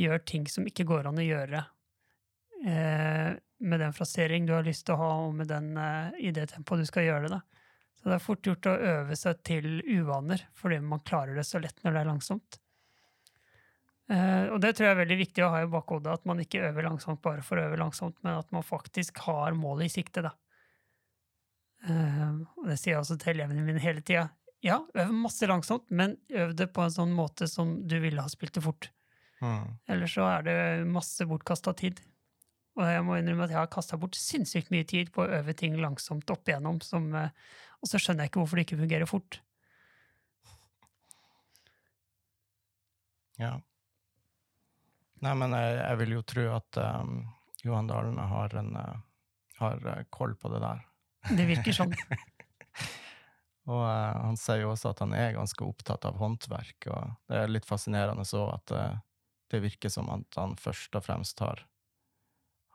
gjør 0.00 0.24
ting 0.26 0.48
som 0.50 0.66
ikke 0.66 0.86
går 0.88 1.06
an 1.06 1.22
å 1.22 1.26
gjøre 1.26 1.62
eh, 2.66 3.30
med 3.64 3.80
den 3.80 3.94
frasering 3.94 4.48
du 4.48 4.56
har 4.56 4.66
lyst 4.66 4.88
til 4.88 4.96
å 4.96 5.02
ha, 5.04 5.12
og 5.28 5.38
med 5.38 5.48
den, 5.48 5.70
i 6.18 6.34
det 6.34 6.48
tempoet 6.50 6.82
du 6.82 6.90
skal 6.90 7.06
gjøre 7.06 7.30
det. 7.30 7.38
Da. 7.38 7.70
Så 7.94 8.10
det 8.10 8.16
er 8.18 8.24
fort 8.26 8.48
gjort 8.50 8.66
å 8.68 8.74
øve 8.90 9.16
seg 9.16 9.38
til 9.46 9.78
uvaner, 9.86 10.42
fordi 10.58 10.80
man 10.84 11.00
klarer 11.06 11.38
det 11.38 11.46
så 11.48 11.62
lett 11.62 11.78
når 11.84 11.94
det 11.94 12.02
er 12.02 12.10
langsomt. 12.10 12.58
Eh, 14.12 14.46
og 14.52 14.60
det 14.60 14.74
tror 14.76 14.88
jeg 14.88 14.94
er 14.94 15.00
veldig 15.00 15.16
viktig 15.22 15.44
å 15.44 15.50
ha 15.54 15.62
i 15.64 15.68
bakhodet, 15.70 16.12
at 16.12 16.26
man 16.28 16.42
ikke 16.42 16.62
øver 16.68 16.84
langsomt 16.84 17.22
bare 17.24 17.44
for 17.44 17.56
å 17.56 17.66
øve 17.70 17.78
langsomt, 17.80 18.18
men 18.24 18.36
at 18.42 18.50
man 18.52 18.66
faktisk 18.66 19.22
har 19.24 19.56
målet 19.56 19.88
i 19.88 19.94
sikte. 19.96 20.26
Da. 20.26 20.34
Eh, 21.88 22.32
og 22.60 22.68
det 22.68 22.78
sier 22.80 22.94
jeg 22.94 23.02
også 23.02 23.18
til 23.20 23.36
elevene 23.36 23.64
mine 23.64 23.82
hele 23.82 24.04
tida. 24.04 24.28
Ja, 24.64 24.80
øv 24.96 25.12
masse 25.12 25.48
langsomt, 25.48 25.90
men 25.92 26.16
øv 26.32 26.54
det 26.56 26.70
på 26.72 26.84
en 26.84 26.92
sånn 26.92 27.12
måte 27.16 27.48
som 27.50 27.76
du 27.88 27.98
ville 28.00 28.22
ha 28.24 28.30
spilt 28.32 28.56
det 28.56 28.64
fort. 28.64 28.90
Mhm. 29.44 29.78
Ellers 29.92 30.14
så 30.16 30.28
er 30.30 30.44
det 30.46 30.58
masse 30.88 31.24
bortkasta 31.28 31.74
tid. 31.76 32.00
Og 32.74 32.88
jeg 32.88 33.02
må 33.06 33.18
innrømme 33.18 33.44
at 33.46 33.52
jeg 33.52 33.60
har 33.60 33.70
kasta 33.70 33.98
bort 34.00 34.16
sinnssykt 34.18 34.72
mye 34.74 34.86
tid 34.88 35.12
på 35.14 35.22
å 35.22 35.30
øve 35.38 35.54
ting 35.54 35.76
langsomt 35.78 36.30
opp 36.32 36.48
igjennom, 36.48 36.80
som, 36.82 37.12
eh, 37.14 37.30
og 37.80 37.90
så 37.90 38.00
skjønner 38.00 38.24
jeg 38.24 38.32
ikke 38.32 38.40
hvorfor 38.42 38.58
det 38.58 38.66
ikke 38.66 38.80
fungerer 38.80 39.06
fort. 39.06 39.40
Ja. 43.38 43.60
Nei, 45.24 45.32
men 45.40 45.54
jeg, 45.56 45.76
jeg 45.80 45.98
vil 46.02 46.14
jo 46.18 46.22
tro 46.28 46.44
at 46.52 46.78
um, 46.84 47.14
Johan 47.64 47.88
Dalene 47.88 48.26
har, 48.28 48.54
en, 48.60 48.74
eh, 48.76 48.98
har 49.60 49.86
eh, 49.94 50.02
koll 50.12 50.34
på 50.36 50.50
det 50.52 50.60
der. 50.64 50.82
Det 51.32 51.46
virker 51.48 51.72
sånn. 51.76 51.94
Og 53.72 53.80
eh, 53.80 54.16
han 54.20 54.36
sier 54.36 54.60
jo 54.64 54.74
også 54.74 54.90
at 54.92 55.00
han 55.00 55.14
er 55.16 55.32
ganske 55.38 55.64
opptatt 55.64 56.04
av 56.04 56.18
håndverk, 56.20 56.90
og 56.92 57.14
det 57.30 57.38
er 57.40 57.52
litt 57.54 57.64
fascinerende 57.68 58.26
så 58.28 58.42
at 58.52 58.74
eh, 58.76 58.98
det 59.54 59.62
virker 59.64 59.92
som 59.92 60.10
at 60.12 60.36
han 60.36 60.56
først 60.60 60.96
og 60.98 61.06
fremst 61.06 61.40
har, 61.40 61.62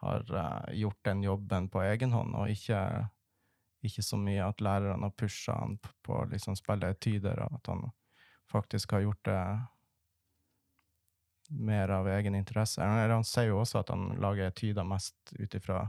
har 0.01 0.25
gjort 0.73 0.99
den 1.05 1.21
jobben 1.27 1.67
på 1.69 1.83
egen 1.85 2.13
hånd, 2.15 2.33
og 2.39 2.49
ikke, 2.49 2.79
ikke 3.85 4.05
så 4.05 4.17
mye 4.17 4.47
at 4.47 4.63
lærerne 4.65 5.05
har 5.09 5.13
pusha 5.19 5.59
han 5.59 5.77
p- 5.83 5.93
på 6.07 6.17
å 6.21 6.27
liksom 6.31 6.57
spille 6.57 6.89
etyder, 6.95 7.41
og 7.45 7.59
at 7.59 7.69
han 7.73 7.85
faktisk 8.49 8.95
har 8.97 9.05
gjort 9.05 9.21
det 9.29 9.41
mer 11.49 11.89
av 11.89 12.07
egen 12.07 12.35
interesse. 12.37 12.81
Han, 12.83 13.09
han 13.11 13.23
sier 13.27 13.49
jo 13.51 13.59
også 13.61 13.81
at 13.81 13.89
han 13.93 14.11
lager 14.21 14.49
etyder 14.51 14.85
mest 14.87 15.33
ut 15.39 15.55
ifra 15.57 15.87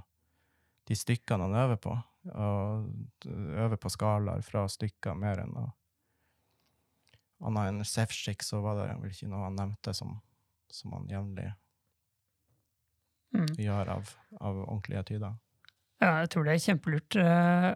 de 0.89 0.97
stykkene 0.97 1.47
han 1.47 1.55
øver 1.65 1.77
på, 1.81 1.93
og 2.35 3.27
øver 3.31 3.77
på 3.81 3.91
skalaer 3.93 4.43
fra 4.45 4.65
stykker 4.69 5.15
mer 5.19 5.45
enn 5.45 5.57
å 5.61 5.69
Annet 7.41 7.71
enn 7.71 7.85
Sefsik, 7.89 8.43
så 8.45 8.59
var 8.61 8.75
det 8.77 8.91
vel 9.01 9.15
ikke 9.15 9.31
noe 9.33 9.47
han 9.47 9.55
nevnte 9.57 9.95
som, 9.97 10.19
som 10.69 10.93
han 10.93 11.07
jevnlig 11.09 11.47
Mm. 13.33 13.47
gjør 13.63 13.89
av, 13.95 14.09
av 14.43 14.57
ordentlige 14.65 15.01
etyder. 15.05 15.37
Ja, 16.03 16.09
jeg 16.19 16.31
tror 16.33 16.45
det 16.49 16.53
er 16.57 16.63
kjempelurt. 16.65 17.17
eh, 17.17 17.75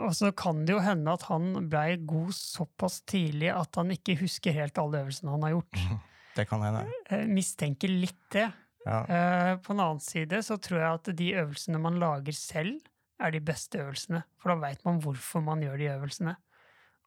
Og 0.00 0.14
så 0.16 0.30
kan 0.32 0.62
det 0.64 0.76
jo 0.76 0.80
hende 0.80 1.12
at 1.12 1.24
han 1.28 1.68
blei 1.68 1.96
god 1.98 2.30
såpass 2.32 3.00
tidlig 3.02 3.50
at 3.52 3.74
han 3.76 3.90
ikke 3.90 4.14
husker 4.22 4.54
helt 4.56 4.78
alle 4.78 5.02
øvelsene 5.02 5.34
han 5.34 5.42
har 5.42 5.56
gjort. 5.58 5.74
Det 6.36 6.46
kan 6.48 6.62
hende. 6.62 6.84
Jeg 7.10 7.28
mistenker 7.28 7.90
litt 7.90 8.20
det. 8.32 8.46
Ja. 8.86 9.00
Eh, 9.04 9.54
På 9.60 9.74
en 9.74 9.80
annen 9.82 10.00
side 10.04 10.40
så 10.46 10.56
tror 10.62 10.80
jeg 10.80 10.98
at 11.00 11.10
de 11.18 11.32
øvelsene 11.42 11.80
man 11.82 11.98
lager 12.00 12.36
selv, 12.36 12.78
er 13.20 13.34
de 13.34 13.40
beste 13.44 13.80
øvelsene. 13.82 14.22
For 14.40 14.52
da 14.54 14.60
veit 14.62 14.84
man 14.86 15.00
hvorfor 15.04 15.42
man 15.44 15.60
gjør 15.60 15.76
de 15.82 15.90
øvelsene. 15.92 16.36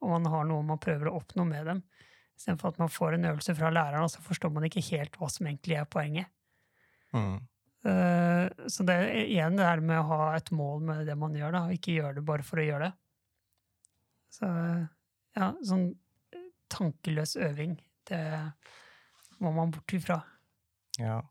Og 0.04 0.12
man 0.12 0.28
har 0.30 0.44
noe 0.46 0.66
man 0.68 0.82
prøver 0.84 1.10
å 1.10 1.16
oppnå 1.22 1.46
med 1.48 1.66
dem. 1.72 1.80
Istedenfor 2.38 2.74
at 2.74 2.82
man 2.82 2.92
får 2.92 3.16
en 3.16 3.26
øvelse 3.32 3.56
fra 3.58 3.72
læreren, 3.74 4.04
og 4.06 4.12
så 4.12 4.22
forstår 4.26 4.52
man 4.54 4.68
ikke 4.68 4.84
helt 4.92 5.18
hva 5.18 5.30
som 5.32 5.48
egentlig 5.48 5.80
er 5.80 5.88
poenget. 5.90 6.30
Mm. 7.14 7.40
Eh, 7.86 8.50
Så 8.68 8.86
det 8.86 8.94
er 9.00 9.24
igjen 9.24 9.58
det 9.58 9.66
her 9.66 9.82
med 9.86 10.02
å 10.02 10.08
ha 10.12 10.36
et 10.36 10.52
mål 10.52 10.84
med 10.86 11.08
det 11.08 11.18
man 11.18 11.34
gjør, 11.38 11.56
da, 11.56 11.64
ikke 11.74 11.96
gjøre 11.98 12.16
det 12.20 12.26
bare 12.28 12.46
for 12.46 12.62
å 12.62 12.68
gjøre 12.68 12.90
det. 12.90 12.94
Så 14.34 14.50
ja, 15.38 15.50
sånn 15.66 15.88
eh, 16.34 16.48
tankeløs 16.74 17.36
øving, 17.38 17.78
det 18.10 18.22
var 19.38 19.52
man 19.52 19.72
bort 19.72 19.94
ifrån. 19.94 20.20
Ja. 20.98 21.22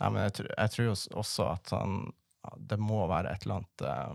Nei, 0.00 0.10
men 0.10 0.22
jag, 0.22 0.34
tror- 0.34 0.54
jeg 0.56 0.70
tror 0.70 0.94
också 1.18 1.42
att 1.44 1.70
han, 1.70 2.12
det 2.58 2.76
må 2.76 3.06
vara 3.06 3.30
ett 3.30 3.42
eller 3.42 3.54
annet 3.54 3.80
eh, 3.80 4.14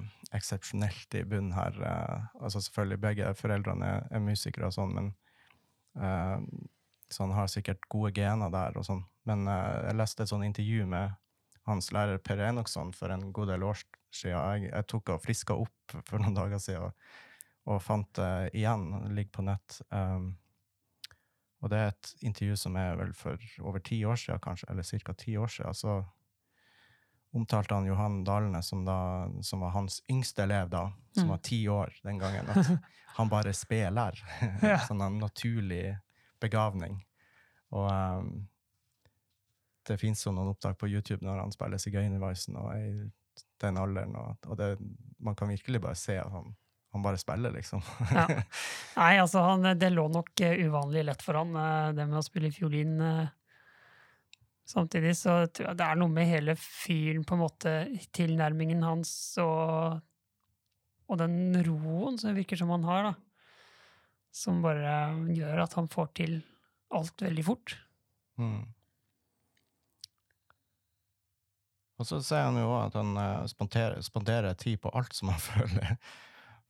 i 1.20 1.24
bunnen 1.24 1.52
här. 1.52 1.82
eh, 1.82 2.44
altså 2.44 2.62
selvfølgelig, 2.62 3.00
begge 3.00 3.34
foreldrene 3.34 3.86
er, 3.86 4.08
er 4.12 4.20
musikere 4.20 4.66
men 4.94 5.14
äh, 5.96 6.40
så 7.10 7.24
han 7.24 7.32
har 7.32 7.48
säkert 7.48 7.86
goda 7.90 8.12
gener 8.12 8.50
där 8.50 8.78
och 8.78 8.86
sånt. 8.86 9.06
Men 9.24 9.48
eh, 9.48 9.86
jag 9.86 9.96
läste 9.96 10.24
en 10.24 10.44
et 10.44 10.46
intervju 10.48 10.86
med 10.86 11.14
hans 11.64 11.92
lärare 11.92 12.18
Per 12.18 12.38
Enoksson 12.38 12.94
för 12.94 13.10
en 13.10 13.34
god 13.34 13.48
del 13.48 13.64
år 13.64 13.78
sedan. 14.12 14.32
Jag 14.32 14.60
jeg 14.64 14.88
tok 14.88 15.10
og 15.10 15.22
friska 15.22 15.54
opp 15.54 15.96
for 16.06 16.20
noen 16.20 16.34
dager 16.34 16.58
siden 16.60 16.84
och 16.84 16.94
og 17.66 17.82
det 18.16 18.50
igen. 18.54 19.16
Ligger 19.16 19.32
på 19.32 19.42
nätet. 19.42 19.82
Um, 19.90 20.38
og 21.66 21.72
det 21.74 21.80
er 21.82 21.88
et 21.94 22.12
intervju 22.30 22.56
som 22.62 22.76
er 22.78 22.94
vel 23.00 23.12
for 23.18 23.42
over 23.66 23.82
ti 23.82 23.98
år 24.06 24.20
siden, 24.22 24.40
kanskje, 24.44 24.68
eller 24.70 24.86
ca. 24.86 25.14
ti 25.18 25.34
år 25.42 25.50
siden. 25.50 25.74
Så 25.74 25.96
omtalte 27.36 27.74
han 27.76 27.88
Johan 27.90 28.20
Dalene, 28.24 28.62
som, 28.64 28.84
da, 28.88 29.28
som 29.44 29.60
var 29.66 29.74
hans 29.76 29.98
yngste 30.12 30.46
elev 30.46 30.70
da, 30.72 30.86
som 31.18 31.26
Mm. 31.26 31.30
var 31.34 31.38
ti 31.44 31.60
år 31.68 31.94
den 32.04 32.20
gangen, 32.22 32.50
at 32.50 32.70
han 33.18 33.30
bare 33.30 33.54
spiller. 33.54 34.22
Ja. 34.62 34.78
sånn 34.88 35.02
en 35.02 35.18
naturlig 35.20 35.98
begavning. 36.40 37.02
Og 37.76 37.90
um, 37.92 38.30
det 39.88 39.98
fins 40.00 40.24
jo 40.26 40.32
noen 40.32 40.54
opptak 40.54 40.78
på 40.80 40.88
YouTube 40.88 41.26
når 41.26 41.42
han 41.44 41.52
spiller 41.52 41.82
sigøynervisen 41.82 42.56
og 42.62 42.72
i 42.78 43.10
den 43.62 43.78
alderen, 43.82 44.16
og, 44.16 44.38
og 44.48 44.58
det, 44.58 44.70
man 45.20 45.36
kan 45.36 45.50
virkelig 45.52 45.82
bare 45.82 45.96
se 46.00 46.16
at 46.22 46.32
han, 46.32 46.54
han 46.96 47.04
bare 47.04 47.20
spiller, 47.20 47.52
liksom. 47.52 47.82
Ja. 48.14 48.26
Nei, 49.02 49.14
altså, 49.20 49.42
han, 49.44 49.68
det 49.80 49.92
lå 49.92 50.08
nok 50.12 50.42
eh, 50.46 50.62
uvanlig 50.64 51.04
lett 51.10 51.24
for 51.26 51.36
han, 51.42 51.52
eh, 51.60 51.90
det 51.98 52.06
med 52.08 52.22
å 52.22 52.26
spille 52.26 52.54
fiolin. 52.56 52.96
eh. 53.04 53.34
Samtidig 54.66 55.12
så 55.20 55.38
tror 55.54 55.68
jeg 55.70 55.78
det 55.78 55.86
er 55.86 56.00
noe 56.00 56.10
med 56.10 56.26
hele 56.30 56.56
fyren, 56.58 57.26
på 57.28 57.36
en 57.36 57.44
måte, 57.44 57.74
tilnærmingen 58.16 58.82
hans 58.88 59.12
og, 59.44 60.00
og 61.06 61.20
den 61.22 61.54
roen 61.68 62.18
som 62.18 62.34
virker 62.34 62.58
som 62.58 62.72
han 62.74 62.88
har, 62.88 63.12
da. 63.12 63.14
Som 64.36 64.64
bare 64.64 64.96
gjør 65.36 65.62
at 65.68 65.76
han 65.78 65.92
får 65.92 66.10
til 66.18 66.40
alt 66.96 67.22
veldig 67.28 67.46
fort. 67.46 67.76
Mm. 68.42 68.64
Og 71.96 72.08
så 72.08 72.20
sier 72.24 72.48
han 72.50 72.58
jo 72.60 72.72
at 72.80 72.96
han 72.98 73.16
eh, 73.20 73.46
sponderer, 73.52 74.02
spanderer 74.04 74.58
tid 74.60 74.82
på 74.84 74.92
alt 74.96 75.16
som 75.16 75.32
han 75.32 75.44
føler, 75.50 75.96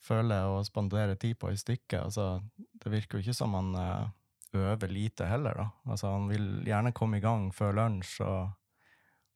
føler 0.06 0.50
å 0.50 0.62
spandere 0.66 1.18
tid 1.20 1.40
på 1.42 1.52
i 1.52 1.58
stykket. 1.60 2.00
Altså, 2.04 2.28
det 2.54 2.92
virker 2.94 3.18
jo 3.18 3.26
ikke 3.26 3.38
som 3.38 3.56
han 3.58 3.74
eh, 3.80 4.12
øver 4.56 4.92
lite 4.92 5.28
heller, 5.30 5.58
da. 5.58 5.68
Altså, 5.90 6.14
han 6.14 6.30
vil 6.30 6.48
gjerne 6.68 6.94
komme 6.96 7.20
i 7.20 7.24
gang 7.24 7.50
før 7.56 7.76
lunsj 7.80 8.20
og, 8.26 8.54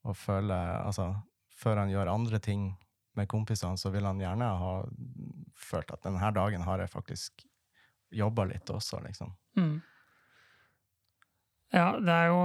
og 0.07 0.17
føle 0.17 0.59
Altså, 0.83 1.11
før 1.59 1.83
han 1.83 1.91
gjør 1.91 2.13
andre 2.13 2.39
ting 2.43 2.71
med 3.17 3.27
kompisene, 3.27 3.77
så 3.77 3.91
vil 3.91 4.07
han 4.07 4.21
gjerne 4.21 4.47
ha 4.61 4.73
følt 5.59 5.91
at 5.91 6.05
denne 6.05 6.31
dagen 6.35 6.63
har 6.63 6.79
jeg 6.79 6.93
faktisk 6.93 7.43
jobba 8.15 8.45
litt 8.49 8.69
også, 8.73 9.01
liksom. 9.05 9.33
Mm. 9.59 9.75
Ja, 11.75 11.91
det 12.01 12.15
er 12.15 12.31
jo 12.31 12.39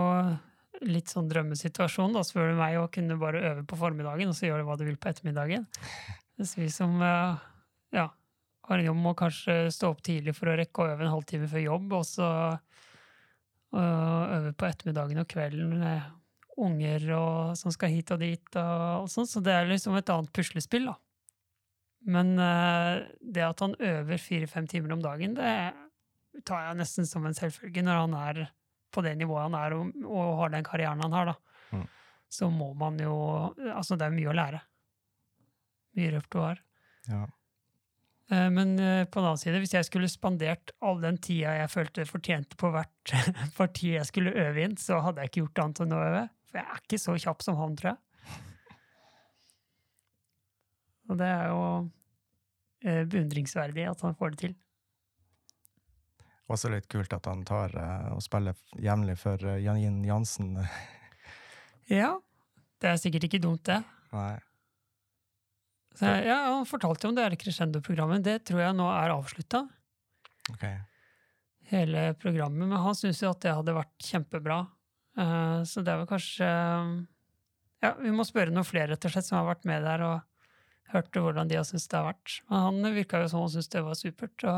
litt 0.85 1.13
sånn 1.13 1.31
drømmesituasjon, 1.31 2.13
da, 2.17 2.25
spør 2.27 2.53
du 2.53 2.59
meg, 2.59 2.77
å 2.77 2.91
kunne 2.93 3.17
bare 3.21 3.43
øve 3.53 3.65
på 3.69 3.79
formiddagen, 3.81 4.33
og 4.33 4.37
så 4.37 4.51
gjøre 4.51 4.67
hva 4.67 4.77
du 4.77 4.85
vil 4.89 4.99
på 5.01 5.09
ettermiddagen. 5.13 5.65
Mens 6.37 6.57
vi 6.59 6.67
som 6.73 6.99
eh, 7.05 7.45
ja, 7.95 8.09
har 8.69 8.81
en 8.81 8.89
jobb, 8.89 9.01
må 9.07 9.15
kanskje 9.19 9.57
stå 9.75 9.93
opp 9.93 10.03
tidlig 10.05 10.35
for 10.37 10.51
å 10.51 10.59
rekke 10.59 10.83
å 10.83 10.93
øve 10.95 11.07
en 11.07 11.15
halvtime 11.15 11.49
før 11.51 11.65
jobb, 11.67 11.95
og 12.01 12.05
så 12.09 12.29
øh, 13.77 14.23
øve 14.39 14.53
på 14.57 14.69
ettermiddagen 14.69 15.23
og 15.23 15.31
kvelden 15.31 15.75
med 15.81 16.13
unger 16.65 17.09
og, 17.17 17.57
som 17.59 17.75
skal 17.75 17.93
hit 17.93 18.13
og 18.15 18.23
dit, 18.23 18.45
og, 18.55 18.85
og 19.05 19.09
sånn. 19.13 19.29
Så 19.29 19.43
det 19.45 19.55
er 19.55 19.71
liksom 19.71 19.97
et 19.99 20.13
annet 20.13 20.33
puslespill, 20.35 20.91
da. 20.93 20.99
Men 22.05 22.35
eh, 22.41 23.05
det 23.21 23.47
at 23.47 23.63
han 23.65 23.77
øver 23.81 24.21
fire-fem 24.21 24.69
timer 24.69 24.93
om 24.97 25.03
dagen, 25.05 25.37
det 25.39 26.43
tar 26.45 26.67
jeg 26.67 26.81
nesten 26.81 27.09
som 27.09 27.25
en 27.25 27.37
selvfølge 27.37 27.85
når 27.85 28.03
han 28.03 28.17
er 28.19 28.43
på 28.95 29.03
det 29.03 29.15
nivået 29.19 29.49
han 29.49 29.57
er, 29.59 29.77
og, 29.77 29.95
og 30.07 30.35
har 30.43 30.53
den 30.55 30.67
karrieren 30.67 31.03
han 31.03 31.17
har, 31.17 31.33
da. 31.33 31.63
Mm. 31.75 31.87
Så 32.35 32.51
må 32.51 32.73
man 32.79 32.99
jo 32.99 33.15
Altså, 33.75 33.97
det 33.99 34.07
er 34.07 34.15
mye 34.15 34.31
å 34.31 34.35
lære. 34.37 34.61
Mye 35.99 36.13
repertoar. 36.17 36.61
Ja. 37.07 37.25
Eh, 38.31 38.51
Men 38.51 38.79
eh, 38.79 39.05
på 39.05 39.21
den 39.21 39.29
annen 39.29 39.41
side, 39.41 39.61
hvis 39.61 39.75
jeg 39.77 39.89
skulle 39.89 40.09
spandert 40.09 40.73
all 40.81 41.01
den 41.03 41.19
tida 41.23 41.57
jeg 41.59 41.73
følte 41.73 42.07
fortjente 42.09 42.57
på 42.61 42.71
hvert 42.73 43.15
parti 43.59 43.95
jeg 43.95 44.09
skulle 44.09 44.33
øve 44.33 44.65
inn, 44.65 44.79
så 44.81 45.01
hadde 45.05 45.21
jeg 45.23 45.33
ikke 45.33 45.43
gjort 45.45 45.63
annet 45.65 45.85
enn 45.85 45.97
å 45.97 46.03
øve. 46.07 46.25
For 46.49 46.61
jeg 46.61 46.67
er 46.71 46.83
ikke 46.85 47.03
så 47.03 47.17
kjapp 47.27 47.45
som 47.45 47.61
han, 47.61 47.77
tror 47.81 47.93
jeg. 47.93 48.01
Og 51.13 51.19
det 51.21 51.27
er 51.29 51.51
jo 51.53 51.65
eh, 52.89 53.03
beundringsverdig 53.13 53.85
at 53.91 54.05
han 54.07 54.17
får 54.17 54.33
det 54.33 54.41
til. 54.47 54.55
Også 56.49 56.69
litt 56.73 56.89
kult 56.93 57.13
at 57.17 57.27
han 57.29 57.41
tar 57.49 57.73
og 58.13 58.21
spiller 58.25 58.57
jevnlig 58.81 59.17
for 59.21 59.41
Janine 59.61 60.05
Jansen. 60.09 60.59
Ja, 61.93 62.15
det 62.81 62.89
er 62.89 62.97
sikkert 62.97 63.27
ikke 63.27 63.43
dumt, 63.45 63.67
det. 63.69 63.83
Nei. 64.15 64.39
Så, 65.95 66.11
ja, 66.27 66.37
Han 66.51 66.67
fortalte 66.67 67.09
om 67.09 67.15
det 67.15 67.23
her 67.27 67.37
Crescendo-programmet. 67.39 68.25
Det 68.27 68.41
tror 68.51 68.65
jeg 68.65 68.77
nå 68.77 68.89
er 68.91 69.15
avslutta. 69.15 69.65
Ok. 70.53 70.65
hele 71.71 72.13
programmet, 72.21 72.69
men 72.69 72.77
han 72.77 72.95
syntes 72.95 73.23
jo 73.23 73.31
at 73.33 73.41
det 73.41 73.55
hadde 73.57 73.73
vært 73.73 74.05
kjempebra. 74.05 74.59
Eh, 75.17 75.61
så 75.65 75.81
det 75.81 75.95
er 75.95 76.03
vel 76.03 76.11
kanskje 76.11 76.45
eh, 76.45 76.91
Ja, 77.85 77.95
vi 78.01 78.13
må 78.13 78.27
spørre 78.29 78.53
noen 78.53 78.67
flere 78.67 78.93
rett 78.93 79.07
og 79.07 79.15
slett 79.15 79.27
som 79.29 79.39
har 79.39 79.47
vært 79.49 79.65
med 79.69 79.85
der 79.87 80.03
og 80.05 80.93
hørte 80.93 81.23
hvordan 81.25 81.49
de 81.49 81.57
har 81.59 81.65
syntes 81.69 81.89
det 81.89 81.99
har 81.99 82.11
vært. 82.11 82.37
Men 82.51 82.65
han 82.67 82.95
virka 82.97 83.23
jo 83.23 83.31
som 83.33 83.45
han 83.45 83.53
syntes 83.55 83.73
det 83.73 83.85
var 83.87 83.99
supert. 83.99 84.45
å 84.45 84.55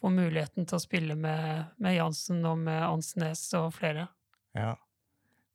få 0.00 0.12
muligheten 0.12 0.66
til 0.68 0.76
å 0.76 0.82
spille 0.82 1.16
med, 1.16 1.72
med 1.80 1.96
Jansen 1.96 2.44
og 2.44 2.58
med 2.64 2.82
Ansnes 2.84 3.44
og 3.56 3.70
flere. 3.76 4.08
Ja. 4.56 4.74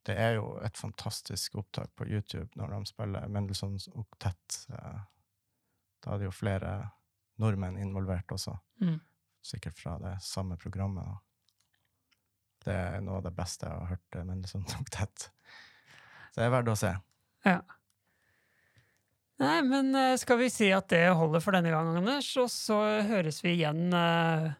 Det 0.07 0.15
er 0.17 0.35
jo 0.39 0.55
et 0.65 0.77
fantastisk 0.79 1.55
opptak 1.61 1.91
på 1.95 2.07
YouTube 2.09 2.49
når 2.57 2.71
de 2.73 2.89
spiller 2.89 3.27
Mendelssohns 3.29 3.87
oktett. 3.93 4.61
eh, 4.73 5.01
Da 6.01 6.13
er 6.15 6.17
det 6.23 6.25
jo 6.29 6.33
flere 6.33 6.71
nordmenn 7.41 7.77
involvert 7.77 8.31
også. 8.33 8.55
Mm. 8.81 8.97
Sikkert 9.45 9.77
fra 9.77 9.97
det 10.01 10.15
samme 10.25 10.57
programmet. 10.57 11.19
Det 12.65 12.73
er 12.73 13.01
noe 13.01 13.17
av 13.19 13.23
det 13.25 13.33
beste 13.37 13.65
jeg 13.65 13.77
har 13.77 13.91
hørt 13.95 14.17
eh, 14.17 14.25
Mendelssohns 14.25 14.73
oktett. 14.81 15.27
Så 16.31 16.39
det 16.41 16.47
er 16.47 16.53
verdt 16.53 16.73
å 16.73 16.77
se. 16.79 16.95
Nei, 19.41 19.57
men 19.65 19.93
eh, 19.97 20.17
skal 20.21 20.37
vi 20.41 20.49
si 20.53 20.69
at 20.73 20.89
det 20.93 21.07
holder 21.17 21.41
for 21.41 21.57
denne 21.57 21.71
gang, 21.73 21.95
Anders? 21.97 22.27
Og 22.41 22.49
så 22.53 22.77
høres 23.07 23.41
vi 23.45 23.55
igjen 23.55 23.87
eh, 23.97 24.51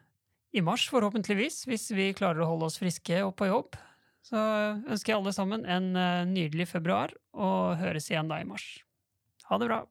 i 0.58 0.62
mars, 0.66 0.88
forhåpentligvis, 0.90 1.62
hvis 1.70 1.90
vi 1.94 2.10
klarer 2.18 2.42
å 2.42 2.48
holde 2.50 2.66
oss 2.70 2.80
friske 2.82 3.22
og 3.26 3.34
på 3.38 3.46
jobb. 3.50 3.78
Så 4.22 4.38
ønsker 4.86 5.12
jeg 5.12 5.18
alle 5.18 5.34
sammen 5.34 5.66
en 5.66 5.96
eh, 5.98 6.22
nydelig 6.30 6.68
februar, 6.70 7.14
og 7.34 7.76
høres 7.82 8.10
igjen 8.10 8.30
da 8.30 8.38
i 8.42 8.46
mars. 8.46 8.68
Ha 9.50 9.58
det 9.58 9.68
bra. 9.72 9.82